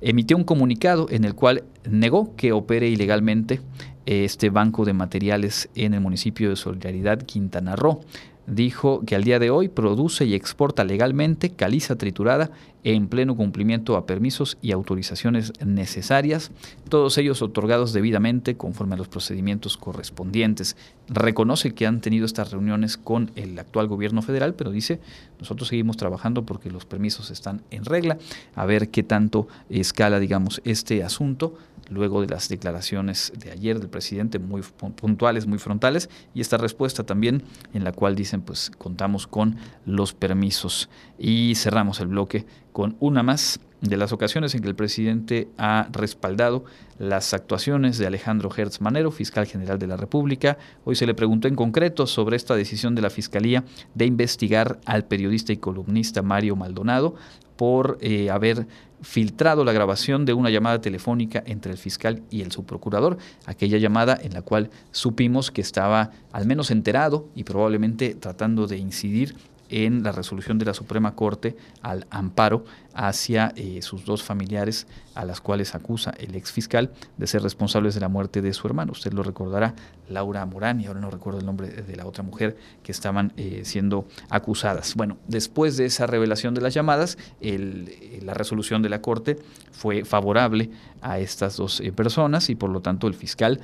emitió 0.00 0.36
un 0.36 0.44
comunicado 0.44 1.08
en 1.10 1.24
el 1.24 1.34
cual 1.34 1.64
negó 1.88 2.34
que 2.36 2.52
opere 2.52 2.88
ilegalmente 2.88 3.60
este 4.06 4.50
banco 4.50 4.84
de 4.84 4.94
materiales 4.94 5.68
en 5.74 5.94
el 5.94 6.00
municipio 6.00 6.48
de 6.50 6.56
Solidaridad, 6.56 7.22
Quintana 7.22 7.76
Roo 7.76 8.00
dijo 8.48 9.02
que 9.04 9.14
al 9.14 9.24
día 9.24 9.38
de 9.38 9.50
hoy 9.50 9.68
produce 9.68 10.24
y 10.24 10.34
exporta 10.34 10.84
legalmente 10.84 11.50
caliza 11.50 11.96
triturada 11.96 12.50
en 12.84 13.08
pleno 13.08 13.36
cumplimiento 13.36 13.96
a 13.96 14.06
permisos 14.06 14.56
y 14.62 14.72
autorizaciones 14.72 15.52
necesarias, 15.64 16.50
todos 16.88 17.18
ellos 17.18 17.42
otorgados 17.42 17.92
debidamente 17.92 18.56
conforme 18.56 18.94
a 18.94 18.98
los 18.98 19.08
procedimientos 19.08 19.76
correspondientes. 19.76 20.76
Reconoce 21.08 21.74
que 21.74 21.86
han 21.86 22.00
tenido 22.00 22.24
estas 22.24 22.50
reuniones 22.52 22.96
con 22.96 23.30
el 23.34 23.58
actual 23.58 23.88
gobierno 23.88 24.22
federal, 24.22 24.54
pero 24.54 24.70
dice, 24.70 25.00
nosotros 25.38 25.68
seguimos 25.68 25.96
trabajando 25.96 26.46
porque 26.46 26.70
los 26.70 26.86
permisos 26.86 27.30
están 27.30 27.62
en 27.70 27.84
regla, 27.84 28.18
a 28.54 28.64
ver 28.64 28.88
qué 28.88 29.02
tanto 29.02 29.48
escala, 29.68 30.20
digamos, 30.20 30.62
este 30.64 31.02
asunto 31.02 31.58
luego 31.90 32.20
de 32.20 32.28
las 32.28 32.48
declaraciones 32.48 33.32
de 33.36 33.50
ayer 33.50 33.78
del 33.78 33.88
presidente 33.88 34.38
muy 34.38 34.62
puntuales, 34.96 35.46
muy 35.46 35.58
frontales, 35.58 36.08
y 36.34 36.40
esta 36.40 36.56
respuesta 36.56 37.04
también 37.04 37.42
en 37.72 37.84
la 37.84 37.92
cual 37.92 38.14
dicen 38.14 38.42
pues 38.42 38.70
contamos 38.78 39.26
con 39.26 39.56
los 39.86 40.14
permisos. 40.14 40.88
Y 41.18 41.54
cerramos 41.54 42.00
el 42.00 42.08
bloque 42.08 42.46
con 42.72 42.96
una 43.00 43.22
más 43.22 43.60
de 43.80 43.96
las 43.96 44.12
ocasiones 44.12 44.54
en 44.54 44.62
que 44.62 44.68
el 44.68 44.74
presidente 44.74 45.48
ha 45.56 45.88
respaldado 45.92 46.64
las 46.98 47.32
actuaciones 47.32 47.98
de 47.98 48.06
Alejandro 48.06 48.50
Hertz 48.54 48.80
Manero, 48.80 49.10
fiscal 49.10 49.46
general 49.46 49.78
de 49.78 49.86
la 49.86 49.96
República. 49.96 50.58
Hoy 50.84 50.96
se 50.96 51.06
le 51.06 51.14
preguntó 51.14 51.48
en 51.48 51.54
concreto 51.54 52.06
sobre 52.06 52.36
esta 52.36 52.56
decisión 52.56 52.94
de 52.94 53.02
la 53.02 53.10
Fiscalía 53.10 53.64
de 53.94 54.06
investigar 54.06 54.80
al 54.84 55.04
periodista 55.04 55.52
y 55.52 55.58
columnista 55.58 56.22
Mario 56.22 56.56
Maldonado 56.56 57.14
por 57.56 57.98
eh, 58.00 58.30
haber 58.30 58.66
filtrado 59.02 59.64
la 59.64 59.72
grabación 59.72 60.24
de 60.24 60.32
una 60.32 60.50
llamada 60.50 60.80
telefónica 60.80 61.42
entre 61.46 61.72
el 61.72 61.78
fiscal 61.78 62.22
y 62.30 62.42
el 62.42 62.52
subprocurador, 62.52 63.18
aquella 63.46 63.78
llamada 63.78 64.18
en 64.20 64.34
la 64.34 64.42
cual 64.42 64.70
supimos 64.90 65.50
que 65.50 65.60
estaba 65.60 66.10
al 66.32 66.46
menos 66.46 66.70
enterado 66.70 67.28
y 67.34 67.44
probablemente 67.44 68.14
tratando 68.14 68.66
de 68.66 68.78
incidir 68.78 69.36
en 69.68 70.02
la 70.02 70.12
resolución 70.12 70.58
de 70.58 70.64
la 70.64 70.74
Suprema 70.74 71.14
Corte 71.14 71.56
al 71.82 72.06
amparo 72.10 72.64
hacia 72.94 73.52
eh, 73.54 73.80
sus 73.82 74.04
dos 74.04 74.22
familiares 74.22 74.86
a 75.14 75.24
las 75.24 75.40
cuales 75.40 75.74
acusa 75.74 76.12
el 76.18 76.34
ex 76.34 76.50
fiscal 76.50 76.90
de 77.16 77.26
ser 77.26 77.42
responsables 77.42 77.94
de 77.94 78.00
la 78.00 78.08
muerte 78.08 78.42
de 78.42 78.52
su 78.52 78.66
hermano. 78.66 78.92
Usted 78.92 79.12
lo 79.12 79.22
recordará, 79.22 79.74
Laura 80.08 80.44
Morán, 80.46 80.80
y 80.80 80.86
ahora 80.86 81.00
no 81.00 81.10
recuerdo 81.10 81.40
el 81.40 81.46
nombre 81.46 81.68
de 81.68 81.96
la 81.96 82.06
otra 82.06 82.24
mujer 82.24 82.56
que 82.82 82.92
estaban 82.92 83.32
eh, 83.36 83.62
siendo 83.64 84.06
acusadas. 84.30 84.94
Bueno, 84.94 85.18
después 85.28 85.76
de 85.76 85.86
esa 85.86 86.06
revelación 86.06 86.54
de 86.54 86.60
las 86.60 86.74
llamadas, 86.74 87.18
eh, 87.40 88.20
la 88.22 88.34
resolución 88.34 88.82
de 88.82 88.88
la 88.88 89.00
Corte 89.00 89.38
fue 89.70 90.04
favorable 90.04 90.70
a 91.00 91.18
estas 91.18 91.56
dos 91.56 91.80
personas 91.94 92.50
y 92.50 92.54
por 92.54 92.70
lo 92.70 92.80
tanto 92.80 93.06
el 93.06 93.14
fiscal, 93.14 93.60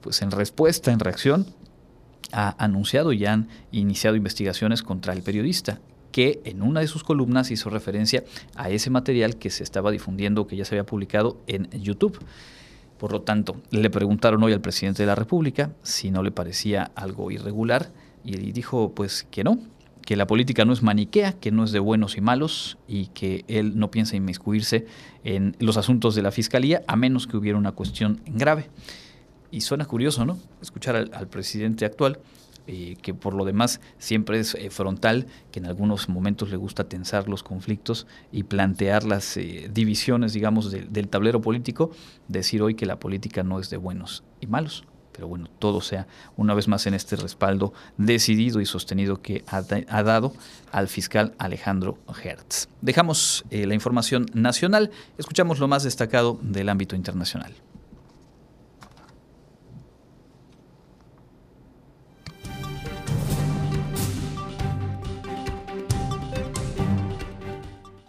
pues 0.00 0.20
en 0.22 0.30
respuesta, 0.30 0.92
en 0.92 0.98
reacción, 0.98 1.46
ha 2.32 2.54
anunciado 2.62 3.12
y 3.12 3.26
han 3.26 3.48
iniciado 3.72 4.16
investigaciones 4.16 4.82
contra 4.82 5.12
el 5.12 5.22
periodista 5.22 5.80
que 6.12 6.40
en 6.44 6.62
una 6.62 6.80
de 6.80 6.86
sus 6.86 7.04
columnas 7.04 7.50
hizo 7.50 7.70
referencia 7.70 8.24
a 8.56 8.70
ese 8.70 8.90
material 8.90 9.36
que 9.36 9.50
se 9.50 9.62
estaba 9.62 9.90
difundiendo, 9.90 10.46
que 10.46 10.56
ya 10.56 10.64
se 10.64 10.74
había 10.74 10.84
publicado 10.84 11.38
en 11.46 11.70
YouTube. 11.70 12.18
Por 12.98 13.12
lo 13.12 13.22
tanto, 13.22 13.56
le 13.70 13.88
preguntaron 13.90 14.42
hoy 14.42 14.52
al 14.52 14.60
presidente 14.60 15.02
de 15.02 15.06
la 15.06 15.14
República 15.14 15.70
si 15.82 16.10
no 16.10 16.22
le 16.22 16.32
parecía 16.32 16.90
algo 16.94 17.30
irregular 17.30 17.90
y 18.24 18.52
dijo 18.52 18.92
pues 18.94 19.26
que 19.30 19.44
no, 19.44 19.58
que 20.04 20.16
la 20.16 20.26
política 20.26 20.64
no 20.64 20.72
es 20.72 20.82
maniquea, 20.82 21.32
que 21.32 21.50
no 21.50 21.64
es 21.64 21.72
de 21.72 21.78
buenos 21.78 22.16
y 22.16 22.20
malos 22.20 22.78
y 22.86 23.06
que 23.06 23.44
él 23.48 23.78
no 23.78 23.90
piensa 23.90 24.16
inmiscuirse 24.16 24.86
en 25.24 25.56
los 25.60 25.76
asuntos 25.76 26.14
de 26.14 26.22
la 26.22 26.30
Fiscalía 26.30 26.82
a 26.86 26.96
menos 26.96 27.26
que 27.26 27.36
hubiera 27.36 27.56
una 27.56 27.72
cuestión 27.72 28.20
grave. 28.26 28.68
Y 29.50 29.62
suena 29.62 29.84
curioso, 29.84 30.24
¿no? 30.24 30.38
Escuchar 30.62 30.96
al, 30.96 31.28
presidente 31.28 31.84
actual, 31.84 32.20
eh, 32.66 32.96
que 33.02 33.14
por 33.14 33.34
lo 33.34 33.44
demás 33.44 33.80
siempre 33.98 34.38
es 34.38 34.54
eh, 34.54 34.70
frontal, 34.70 35.26
que 35.50 35.58
en 35.58 35.66
algunos 35.66 36.08
momentos 36.08 36.50
le 36.50 36.56
gusta 36.56 36.84
tensar 36.84 37.28
los 37.28 37.42
conflictos 37.42 38.06
y 38.30 38.44
plantear 38.44 39.02
las 39.04 39.36
eh, 39.36 39.68
divisiones, 39.72 40.32
digamos, 40.32 40.70
del 40.70 41.08
tablero 41.08 41.40
político, 41.40 41.90
decir 42.28 42.62
hoy 42.62 42.76
que 42.76 42.86
la 42.86 43.00
política 43.00 43.42
no 43.42 43.58
es 43.58 43.70
de 43.70 43.76
buenos 43.76 44.22
y 44.40 44.46
malos. 44.46 44.84
Pero 45.12 45.26
bueno, 45.26 45.48
todo 45.58 45.80
sea 45.80 46.06
una 46.36 46.54
vez 46.54 46.68
más 46.68 46.86
en 46.86 46.94
este 46.94 47.16
respaldo 47.16 47.74
decidido 47.98 48.60
y 48.60 48.66
sostenido 48.66 49.20
que 49.20 49.44
ha, 49.48 49.64
ha 49.88 50.02
dado 50.04 50.32
al 50.70 50.86
fiscal 50.86 51.34
Alejandro 51.38 51.98
Hertz. 52.22 52.68
Dejamos 52.80 53.44
la 53.50 53.74
información 53.74 54.26
nacional, 54.32 54.92
escuchamos 55.18 55.58
lo 55.58 55.66
más 55.66 55.82
destacado 55.82 56.38
del 56.40 56.68
ámbito 56.68 56.94
internacional. 56.94 57.52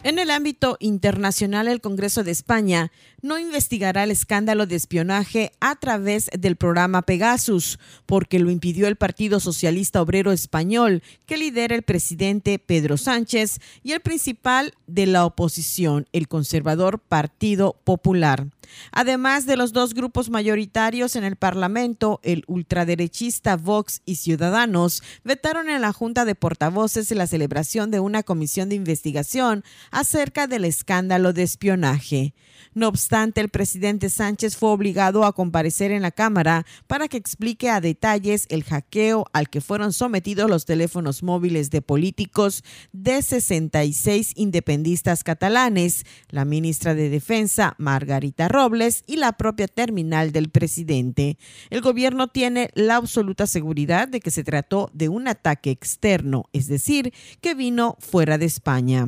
En 0.04 0.18
el 0.18 0.30
ámbito 0.30 0.76
internacional, 0.80 1.68
el 1.68 1.80
Congreso 1.80 2.24
de 2.24 2.32
España 2.32 2.90
no 3.22 3.38
investigará 3.38 4.02
el 4.02 4.10
escándalo 4.10 4.66
de 4.66 4.74
espionaje 4.74 5.52
a 5.60 5.76
través 5.76 6.28
del 6.36 6.56
programa 6.56 7.02
Pegasus, 7.02 7.78
porque 8.04 8.40
lo 8.40 8.50
impidió 8.50 8.88
el 8.88 8.96
Partido 8.96 9.38
Socialista 9.38 10.02
Obrero 10.02 10.32
Español, 10.32 11.04
que 11.24 11.36
lidera 11.36 11.76
el 11.76 11.82
presidente 11.82 12.58
Pedro 12.58 12.96
Sánchez, 12.96 13.60
y 13.84 13.92
el 13.92 14.00
principal 14.00 14.74
de 14.88 15.06
la 15.06 15.24
oposición, 15.24 16.08
el 16.12 16.26
conservador 16.26 16.98
Partido 16.98 17.76
Popular. 17.84 18.48
Además 18.90 19.46
de 19.46 19.56
los 19.56 19.72
dos 19.72 19.94
grupos 19.94 20.30
mayoritarios 20.30 21.16
en 21.16 21.24
el 21.24 21.36
Parlamento, 21.36 22.20
el 22.22 22.44
ultraderechista 22.46 23.56
Vox 23.56 24.02
y 24.04 24.16
Ciudadanos 24.16 25.02
vetaron 25.24 25.68
en 25.68 25.80
la 25.80 25.92
Junta 25.92 26.24
de 26.24 26.34
Portavoces 26.34 27.10
la 27.10 27.26
celebración 27.26 27.90
de 27.90 28.00
una 28.00 28.22
comisión 28.22 28.68
de 28.68 28.76
investigación 28.76 29.64
acerca 29.92 30.48
del 30.48 30.64
escándalo 30.64 31.32
de 31.32 31.44
espionaje. 31.44 32.34
No 32.74 32.88
obstante, 32.88 33.42
el 33.42 33.50
presidente 33.50 34.08
Sánchez 34.08 34.56
fue 34.56 34.70
obligado 34.70 35.24
a 35.24 35.34
comparecer 35.34 35.92
en 35.92 36.00
la 36.00 36.10
Cámara 36.10 36.64
para 36.86 37.06
que 37.06 37.18
explique 37.18 37.68
a 37.68 37.82
detalles 37.82 38.46
el 38.48 38.64
hackeo 38.64 39.26
al 39.34 39.50
que 39.50 39.60
fueron 39.60 39.92
sometidos 39.92 40.48
los 40.48 40.64
teléfonos 40.64 41.22
móviles 41.22 41.70
de 41.70 41.82
políticos 41.82 42.64
de 42.92 43.20
66 43.20 44.32
independistas 44.36 45.22
catalanes, 45.22 46.06
la 46.30 46.46
ministra 46.46 46.94
de 46.94 47.10
Defensa, 47.10 47.74
Margarita 47.76 48.48
Robles, 48.48 49.04
y 49.06 49.16
la 49.16 49.32
propia 49.32 49.68
terminal 49.68 50.32
del 50.32 50.48
presidente. 50.48 51.36
El 51.68 51.82
gobierno 51.82 52.28
tiene 52.28 52.70
la 52.74 52.96
absoluta 52.96 53.46
seguridad 53.46 54.08
de 54.08 54.20
que 54.20 54.30
se 54.30 54.44
trató 54.44 54.90
de 54.94 55.10
un 55.10 55.28
ataque 55.28 55.70
externo, 55.70 56.44
es 56.54 56.68
decir, 56.68 57.12
que 57.42 57.54
vino 57.54 57.96
fuera 58.00 58.38
de 58.38 58.46
España. 58.46 59.06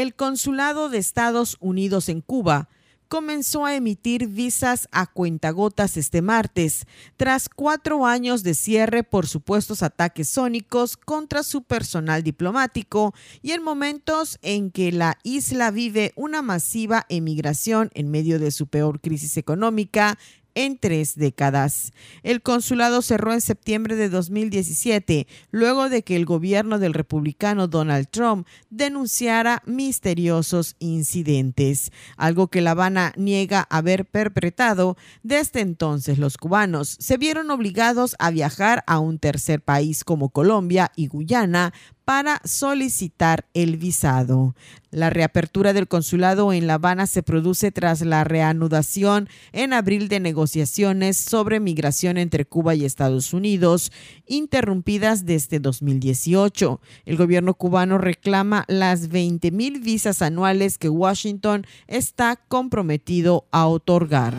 El 0.00 0.14
Consulado 0.14 0.88
de 0.88 0.98
Estados 0.98 1.56
Unidos 1.60 2.08
en 2.08 2.22
Cuba 2.22 2.68
comenzó 3.10 3.66
a 3.66 3.74
emitir 3.74 4.28
visas 4.28 4.88
a 4.92 5.04
cuentagotas 5.04 5.96
este 5.96 6.22
martes, 6.22 6.86
tras 7.16 7.48
cuatro 7.48 8.06
años 8.06 8.44
de 8.44 8.54
cierre 8.54 9.02
por 9.02 9.26
supuestos 9.26 9.82
ataques 9.82 10.28
sónicos 10.28 10.96
contra 10.96 11.42
su 11.42 11.64
personal 11.64 12.22
diplomático 12.22 13.12
y 13.42 13.50
en 13.50 13.64
momentos 13.64 14.38
en 14.42 14.70
que 14.70 14.92
la 14.92 15.18
isla 15.24 15.72
vive 15.72 16.12
una 16.14 16.40
masiva 16.40 17.04
emigración 17.08 17.90
en 17.94 18.12
medio 18.12 18.38
de 18.38 18.52
su 18.52 18.68
peor 18.68 19.00
crisis 19.00 19.36
económica 19.36 20.16
en 20.54 20.78
tres 20.78 21.14
décadas. 21.16 21.92
El 22.22 22.42
consulado 22.42 23.02
cerró 23.02 23.32
en 23.32 23.40
septiembre 23.40 23.96
de 23.96 24.08
2017, 24.08 25.26
luego 25.50 25.88
de 25.88 26.02
que 26.02 26.16
el 26.16 26.24
gobierno 26.24 26.78
del 26.78 26.94
republicano 26.94 27.68
Donald 27.68 28.08
Trump 28.10 28.46
denunciara 28.70 29.62
misteriosos 29.66 30.76
incidentes, 30.78 31.92
algo 32.16 32.48
que 32.48 32.60
La 32.60 32.72
Habana 32.72 33.12
niega 33.16 33.66
haber 33.70 34.06
perpetrado. 34.06 34.96
Desde 35.22 35.60
entonces, 35.60 36.18
los 36.18 36.36
cubanos 36.36 36.96
se 37.00 37.16
vieron 37.16 37.50
obligados 37.50 38.16
a 38.18 38.30
viajar 38.30 38.84
a 38.86 38.98
un 38.98 39.18
tercer 39.18 39.62
país 39.62 40.04
como 40.04 40.30
Colombia 40.30 40.92
y 40.96 41.06
Guyana 41.06 41.72
para 42.10 42.40
solicitar 42.44 43.46
el 43.54 43.76
visado. 43.76 44.56
La 44.90 45.10
reapertura 45.10 45.72
del 45.72 45.86
consulado 45.86 46.52
en 46.52 46.66
La 46.66 46.74
Habana 46.74 47.06
se 47.06 47.22
produce 47.22 47.70
tras 47.70 48.00
la 48.00 48.24
reanudación 48.24 49.28
en 49.52 49.72
abril 49.72 50.08
de 50.08 50.18
negociaciones 50.18 51.16
sobre 51.16 51.60
migración 51.60 52.18
entre 52.18 52.46
Cuba 52.46 52.74
y 52.74 52.84
Estados 52.84 53.32
Unidos, 53.32 53.92
interrumpidas 54.26 55.24
desde 55.24 55.60
2018. 55.60 56.80
El 57.04 57.16
gobierno 57.16 57.54
cubano 57.54 57.96
reclama 57.96 58.64
las 58.66 59.06
20 59.06 59.52
mil 59.52 59.78
visas 59.78 60.20
anuales 60.20 60.78
que 60.78 60.88
Washington 60.88 61.64
está 61.86 62.34
comprometido 62.34 63.46
a 63.52 63.68
otorgar. 63.68 64.34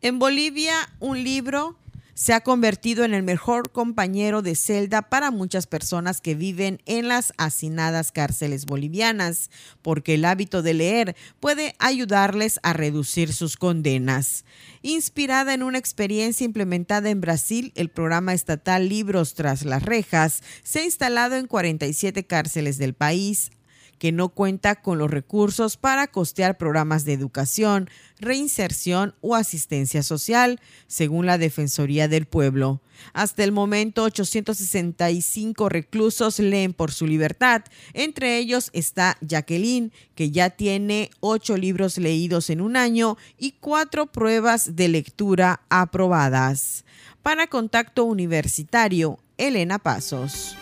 En 0.00 0.18
Bolivia, 0.18 0.74
un 1.00 1.22
libro 1.22 1.76
se 2.24 2.32
ha 2.32 2.40
convertido 2.40 3.04
en 3.04 3.12
el 3.12 3.22
mejor 3.22 3.70
compañero 3.70 4.40
de 4.40 4.54
celda 4.54 5.02
para 5.02 5.30
muchas 5.30 5.66
personas 5.66 6.22
que 6.22 6.34
viven 6.34 6.80
en 6.86 7.06
las 7.06 7.34
hacinadas 7.36 8.12
cárceles 8.12 8.64
bolivianas, 8.64 9.50
porque 9.82 10.14
el 10.14 10.24
hábito 10.24 10.62
de 10.62 10.72
leer 10.72 11.16
puede 11.38 11.74
ayudarles 11.78 12.60
a 12.62 12.72
reducir 12.72 13.34
sus 13.34 13.58
condenas. 13.58 14.46
Inspirada 14.80 15.52
en 15.52 15.62
una 15.62 15.76
experiencia 15.76 16.46
implementada 16.46 17.10
en 17.10 17.20
Brasil, 17.20 17.72
el 17.74 17.90
programa 17.90 18.32
estatal 18.32 18.88
Libros 18.88 19.34
tras 19.34 19.66
las 19.66 19.82
rejas 19.82 20.42
se 20.62 20.78
ha 20.78 20.84
instalado 20.84 21.36
en 21.36 21.46
47 21.46 22.24
cárceles 22.24 22.78
del 22.78 22.94
país 22.94 23.50
que 23.98 24.12
no 24.12 24.28
cuenta 24.28 24.76
con 24.76 24.98
los 24.98 25.10
recursos 25.10 25.76
para 25.76 26.06
costear 26.06 26.56
programas 26.56 27.04
de 27.04 27.12
educación, 27.12 27.88
reinserción 28.18 29.14
o 29.20 29.34
asistencia 29.34 30.02
social, 30.02 30.60
según 30.86 31.26
la 31.26 31.38
Defensoría 31.38 32.08
del 32.08 32.26
Pueblo. 32.26 32.80
Hasta 33.12 33.44
el 33.44 33.52
momento, 33.52 34.04
865 34.04 35.68
reclusos 35.68 36.38
leen 36.38 36.72
por 36.72 36.92
su 36.92 37.06
libertad. 37.06 37.62
Entre 37.92 38.38
ellos 38.38 38.70
está 38.72 39.16
Jacqueline, 39.20 39.92
que 40.14 40.30
ya 40.30 40.50
tiene 40.50 41.10
ocho 41.20 41.56
libros 41.56 41.98
leídos 41.98 42.50
en 42.50 42.60
un 42.60 42.76
año 42.76 43.16
y 43.38 43.52
cuatro 43.52 44.06
pruebas 44.06 44.76
de 44.76 44.88
lectura 44.88 45.60
aprobadas. 45.68 46.84
Para 47.22 47.46
Contacto 47.46 48.04
Universitario, 48.04 49.18
Elena 49.38 49.78
Pasos. 49.78 50.56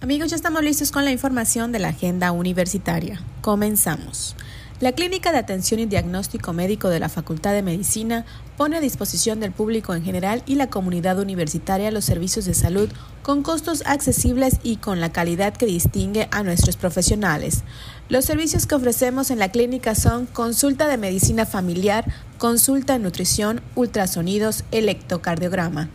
Amigos, 0.00 0.30
ya 0.30 0.36
estamos 0.36 0.62
listos 0.62 0.92
con 0.92 1.04
la 1.04 1.10
información 1.10 1.72
de 1.72 1.80
la 1.80 1.88
agenda 1.88 2.30
universitaria. 2.30 3.20
Comenzamos. 3.40 4.36
La 4.78 4.92
Clínica 4.92 5.32
de 5.32 5.38
Atención 5.38 5.80
y 5.80 5.86
Diagnóstico 5.86 6.52
Médico 6.52 6.88
de 6.88 7.00
la 7.00 7.08
Facultad 7.08 7.52
de 7.52 7.62
Medicina 7.62 8.24
pone 8.56 8.76
a 8.76 8.80
disposición 8.80 9.40
del 9.40 9.50
público 9.50 9.96
en 9.96 10.04
general 10.04 10.44
y 10.46 10.54
la 10.54 10.70
comunidad 10.70 11.18
universitaria 11.18 11.90
los 11.90 12.04
servicios 12.04 12.44
de 12.44 12.54
salud 12.54 12.88
con 13.24 13.42
costos 13.42 13.82
accesibles 13.86 14.60
y 14.62 14.76
con 14.76 15.00
la 15.00 15.10
calidad 15.10 15.56
que 15.56 15.66
distingue 15.66 16.28
a 16.30 16.44
nuestros 16.44 16.76
profesionales. 16.76 17.64
Los 18.08 18.24
servicios 18.24 18.66
que 18.66 18.76
ofrecemos 18.76 19.32
en 19.32 19.40
la 19.40 19.50
clínica 19.50 19.96
son 19.96 20.26
consulta 20.26 20.86
de 20.86 20.96
medicina 20.96 21.44
familiar, 21.44 22.04
consulta 22.38 22.92
de 22.92 23.00
nutrición, 23.00 23.62
ultrasonidos, 23.74 24.62
electrocardiograma. 24.70 25.88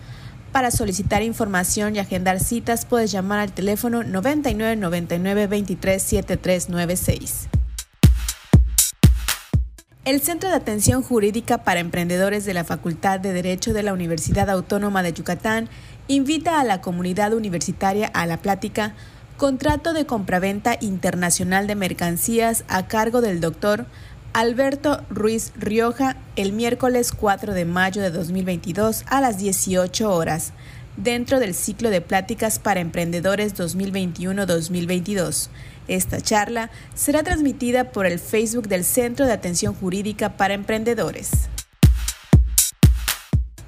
Para 0.54 0.70
solicitar 0.70 1.24
información 1.24 1.96
y 1.96 2.00
agendar 2.00 2.40
citas 2.40 2.86
puedes 2.86 3.12
llamar 3.12 3.40
al 3.40 3.52
teléfono 3.52 4.04
99 4.04 4.76
99 4.76 5.48
23 5.48 6.02
7396. 6.02 7.48
El 10.06 10.22
Centro 10.22 10.50
de 10.50 10.56
Atención 10.56 11.02
Jurídica 11.02 11.64
para 11.64 11.80
Emprendedores 11.80 12.46
de 12.46 12.54
la 12.54 12.64
Facultad 12.64 13.20
de 13.20 13.34
Derecho 13.34 13.74
de 13.74 13.82
la 13.82 13.94
Universidad 13.94 14.48
Autónoma 14.52 15.02
de 15.02 15.14
Yucatán 15.14 15.70
invita 16.08 16.60
a 16.60 16.64
la 16.64 16.82
comunidad 16.82 17.34
universitaria 17.34 18.06
a 18.14 18.28
la 18.28 18.38
plática 18.38 18.94
Contrato 19.38 19.94
de 19.94 20.06
compraventa 20.06 20.78
internacional 20.80 21.66
de 21.66 21.74
mercancías 21.74 22.64
a 22.68 22.86
cargo 22.86 23.22
del 23.22 23.42
doctor 23.42 23.88
Alberto 24.34 25.00
Ruiz 25.12 25.52
Rioja 25.56 26.18
el 26.36 26.54
miércoles 26.54 27.12
4 27.12 27.54
de 27.54 27.66
mayo 27.66 28.02
de 28.02 28.10
2022 28.10 29.04
a 29.06 29.22
las 29.22 29.38
18 29.38 30.12
horas, 30.12 30.54
dentro 30.98 31.40
del 31.40 31.54
ciclo 31.54 31.92
de 31.92 32.02
pláticas 32.02 32.58
para 32.58 32.80
emprendedores 32.80 33.54
2021-2022. 33.56 35.50
Esta 35.88 36.20
charla 36.20 36.72
será 36.96 37.22
transmitida 37.22 37.92
por 37.92 38.08
el 38.08 38.18
Facebook 38.18 38.68
del 38.68 38.84
Centro 38.84 39.28
de 39.28 39.34
Atención 39.34 39.76
Jurídica 39.76 40.36
para 40.36 40.56
Emprendedores. 40.56 41.30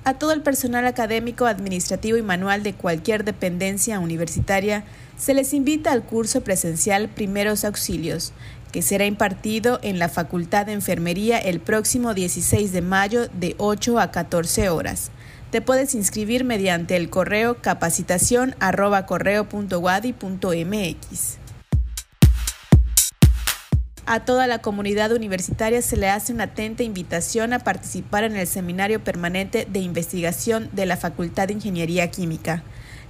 A 0.03 0.13
todo 0.15 0.33
el 0.33 0.41
personal 0.41 0.85
académico, 0.85 1.47
administrativo 1.47 2.15
y 2.15 2.21
manual 2.21 2.61
de 2.61 2.73
cualquier 2.73 3.23
dependencia 3.23 3.99
universitaria 3.99 4.83
se 5.17 5.33
les 5.33 5.51
invita 5.51 5.91
al 5.91 6.03
curso 6.03 6.41
presencial 6.41 7.09
Primeros 7.09 7.65
Auxilios, 7.65 8.31
que 8.75 8.81
será 8.81 9.05
impartido 9.05 9.79
en 9.83 9.99
la 9.99 10.09
Facultad 10.09 10.65
de 10.65 10.73
Enfermería 10.73 11.37
el 11.37 11.61
próximo 11.61 12.13
16 12.13 12.73
de 12.73 12.81
mayo 12.81 13.29
de 13.29 13.55
8 13.57 14.01
a 14.01 14.11
14 14.11 14.67
horas. 14.67 15.11
Te 15.49 15.61
puedes 15.61 15.95
inscribir 15.95 16.43
mediante 16.43 16.97
el 16.97 17.09
correo 17.09 17.61
capacitación 17.61 18.53
A 24.05 24.25
toda 24.25 24.45
la 24.45 24.59
comunidad 24.59 25.13
universitaria 25.13 25.81
se 25.81 25.95
le 25.95 26.09
hace 26.09 26.33
una 26.33 26.43
atenta 26.43 26.83
invitación 26.83 27.53
a 27.53 27.59
participar 27.59 28.25
en 28.25 28.35
el 28.35 28.45
Seminario 28.45 29.01
Permanente 29.01 29.65
de 29.71 29.79
Investigación 29.79 30.67
de 30.73 30.85
la 30.85 30.97
Facultad 30.97 31.47
de 31.47 31.53
Ingeniería 31.53 32.11
Química. 32.11 32.65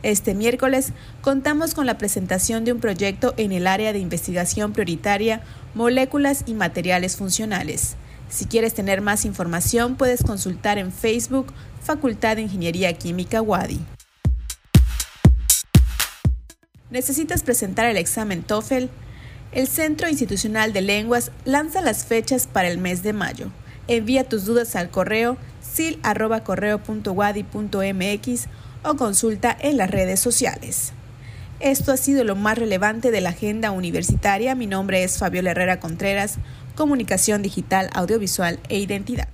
Este 0.06 0.34
miércoles 0.36 0.94
contamos 1.22 1.74
con 1.74 1.88
la 1.88 1.98
presentación 1.98 2.64
de 2.64 2.72
un 2.72 2.80
proyecto 2.80 3.34
en 3.38 3.52
el 3.52 3.66
área 3.66 3.92
de 3.92 3.98
investigación 3.98 4.72
prioritaria 4.72 5.42
Moléculas 5.74 6.44
y 6.46 6.54
Materiales 6.54 7.16
Funcionales. 7.16 7.96
Si 8.30 8.46
quieres 8.46 8.76
tener 8.76 9.02
más 9.02 9.26
información, 9.26 9.96
puedes 9.96 10.22
consultar 10.22 10.78
en 10.78 10.92
Facebook 10.92 11.48
Facultad 11.82 12.36
de 12.36 12.44
Ingeniería 12.44 12.94
Química 12.94 13.42
WADI. 13.42 13.80
¿Necesitas 16.92 17.42
presentar 17.42 17.88
el 17.88 17.98
examen 17.98 18.44
TOEFL? 18.44 18.90
El 19.54 19.68
Centro 19.68 20.08
Institucional 20.08 20.72
de 20.72 20.82
Lenguas 20.82 21.32
lanza 21.46 21.82
las 21.82 22.06
fechas 22.06 22.46
para 22.46 22.68
el 22.68 22.78
mes 22.78 23.02
de 23.02 23.14
mayo. 23.14 23.48
Envía 23.88 24.30
tus 24.30 24.46
dudas 24.46 24.76
al 24.76 24.92
correo 24.92 25.36
sil.correo.wadi.mx 25.66 28.48
o 28.86 28.96
consulta 28.96 29.56
en 29.60 29.78
las 29.78 29.90
redes 29.90 30.20
sociales. 30.20 30.94
Esto 31.60 31.92
ha 31.92 31.98
sido 31.98 32.24
lo 32.24 32.36
más 32.36 32.58
relevante 32.58 33.12
de 33.12 33.22
la 33.22 33.30
agenda 33.30 33.72
universitaria. 33.72 34.56
Mi 34.56 34.68
nombre 34.68 35.04
es 35.04 35.18
Fabiola 35.18 35.52
Herrera 35.52 35.80
Contreras, 35.80 36.38
Comunicación 36.76 37.42
Digital, 37.42 37.90
Audiovisual 37.94 38.60
e 38.70 38.80
Identidad. 38.80 39.30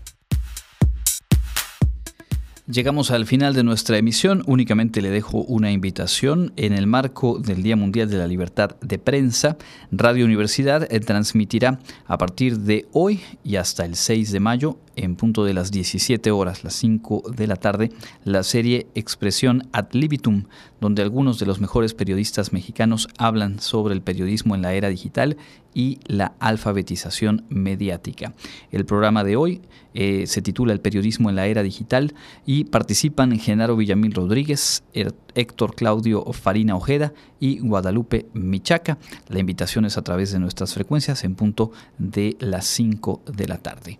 Llegamos 2.71 3.11
al 3.11 3.25
final 3.25 3.53
de 3.53 3.63
nuestra 3.63 3.97
emisión. 3.97 4.43
Únicamente 4.45 5.01
le 5.01 5.09
dejo 5.09 5.39
una 5.39 5.71
invitación. 5.71 6.53
En 6.55 6.71
el 6.71 6.87
marco 6.87 7.37
del 7.37 7.63
Día 7.63 7.75
Mundial 7.75 8.09
de 8.09 8.17
la 8.17 8.27
Libertad 8.27 8.77
de 8.79 8.97
Prensa, 8.97 9.57
Radio 9.91 10.23
Universidad 10.23 10.87
eh, 10.89 11.01
transmitirá 11.01 11.79
a 12.05 12.17
partir 12.17 12.59
de 12.59 12.87
hoy 12.93 13.19
y 13.43 13.57
hasta 13.57 13.83
el 13.83 13.95
6 13.95 14.31
de 14.31 14.39
mayo 14.39 14.77
en 14.95 15.15
punto 15.15 15.45
de 15.45 15.53
las 15.53 15.71
17 15.71 16.31
horas, 16.31 16.63
las 16.63 16.73
5 16.75 17.23
de 17.35 17.47
la 17.47 17.55
tarde, 17.55 17.91
la 18.23 18.43
serie 18.43 18.87
Expresión 18.95 19.67
ad 19.71 19.87
libitum, 19.91 20.45
donde 20.79 21.01
algunos 21.01 21.39
de 21.39 21.45
los 21.45 21.59
mejores 21.59 21.93
periodistas 21.93 22.53
mexicanos 22.53 23.07
hablan 23.17 23.59
sobre 23.59 23.93
el 23.93 24.01
periodismo 24.01 24.55
en 24.55 24.61
la 24.61 24.73
era 24.73 24.89
digital 24.89 25.37
y 25.73 25.99
la 26.05 26.33
alfabetización 26.39 27.45
mediática. 27.49 28.33
El 28.71 28.85
programa 28.85 29.23
de 29.23 29.35
hoy 29.35 29.61
eh, 29.93 30.25
se 30.27 30.41
titula 30.41 30.73
El 30.73 30.81
periodismo 30.81 31.29
en 31.29 31.35
la 31.35 31.47
era 31.47 31.63
digital 31.63 32.13
y 32.45 32.65
participan 32.65 33.37
Genaro 33.39 33.75
Villamil 33.75 34.13
Rodríguez, 34.13 34.83
Héctor 34.93 35.75
Claudio 35.75 36.23
Farina 36.33 36.75
Ojeda 36.75 37.13
y 37.39 37.59
Guadalupe 37.59 38.27
Michaca. 38.33 38.97
La 39.27 39.39
invitación 39.39 39.85
es 39.85 39.97
a 39.97 40.03
través 40.03 40.31
de 40.31 40.39
nuestras 40.39 40.73
frecuencias 40.73 41.23
en 41.23 41.35
punto 41.35 41.71
de 41.97 42.35
las 42.39 42.65
5 42.65 43.21
de 43.35 43.47
la 43.47 43.57
tarde. 43.57 43.99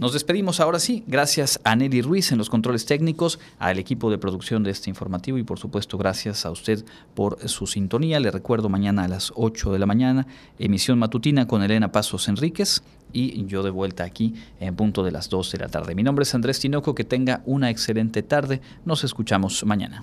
Nos 0.00 0.14
despedimos 0.14 0.60
ahora 0.60 0.78
sí. 0.78 1.04
Gracias 1.06 1.60
a 1.62 1.76
Nelly 1.76 2.00
Ruiz 2.00 2.32
en 2.32 2.38
los 2.38 2.48
controles 2.48 2.86
técnicos, 2.86 3.38
al 3.58 3.78
equipo 3.78 4.10
de 4.10 4.16
producción 4.16 4.62
de 4.62 4.70
este 4.70 4.88
informativo 4.88 5.36
y 5.36 5.42
por 5.42 5.58
supuesto 5.58 5.98
gracias 5.98 6.46
a 6.46 6.50
usted 6.50 6.86
por 7.14 7.46
su 7.50 7.66
sintonía. 7.66 8.18
Le 8.18 8.30
recuerdo 8.30 8.70
mañana 8.70 9.04
a 9.04 9.08
las 9.08 9.30
8 9.36 9.72
de 9.72 9.78
la 9.78 9.84
mañana, 9.84 10.26
emisión 10.58 10.98
matutina 10.98 11.46
con 11.46 11.62
Elena 11.62 11.92
Pasos 11.92 12.28
Enríquez 12.28 12.82
y 13.12 13.44
yo 13.44 13.62
de 13.62 13.68
vuelta 13.68 14.04
aquí 14.04 14.32
en 14.58 14.74
punto 14.74 15.04
de 15.04 15.10
las 15.10 15.28
2 15.28 15.52
de 15.52 15.58
la 15.58 15.68
tarde. 15.68 15.94
Mi 15.94 16.02
nombre 16.02 16.22
es 16.22 16.34
Andrés 16.34 16.60
Tinoco, 16.60 16.94
que 16.94 17.04
tenga 17.04 17.42
una 17.44 17.68
excelente 17.68 18.22
tarde. 18.22 18.62
Nos 18.86 19.04
escuchamos 19.04 19.62
mañana. 19.66 20.02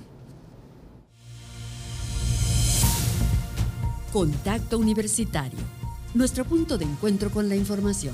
Contacto 4.13 4.77
Universitario, 4.77 5.57
nuestro 6.13 6.45
punto 6.45 6.77
de 6.77 6.85
encuentro 6.85 7.31
con 7.31 7.49
la 7.49 7.55
información 7.55 8.13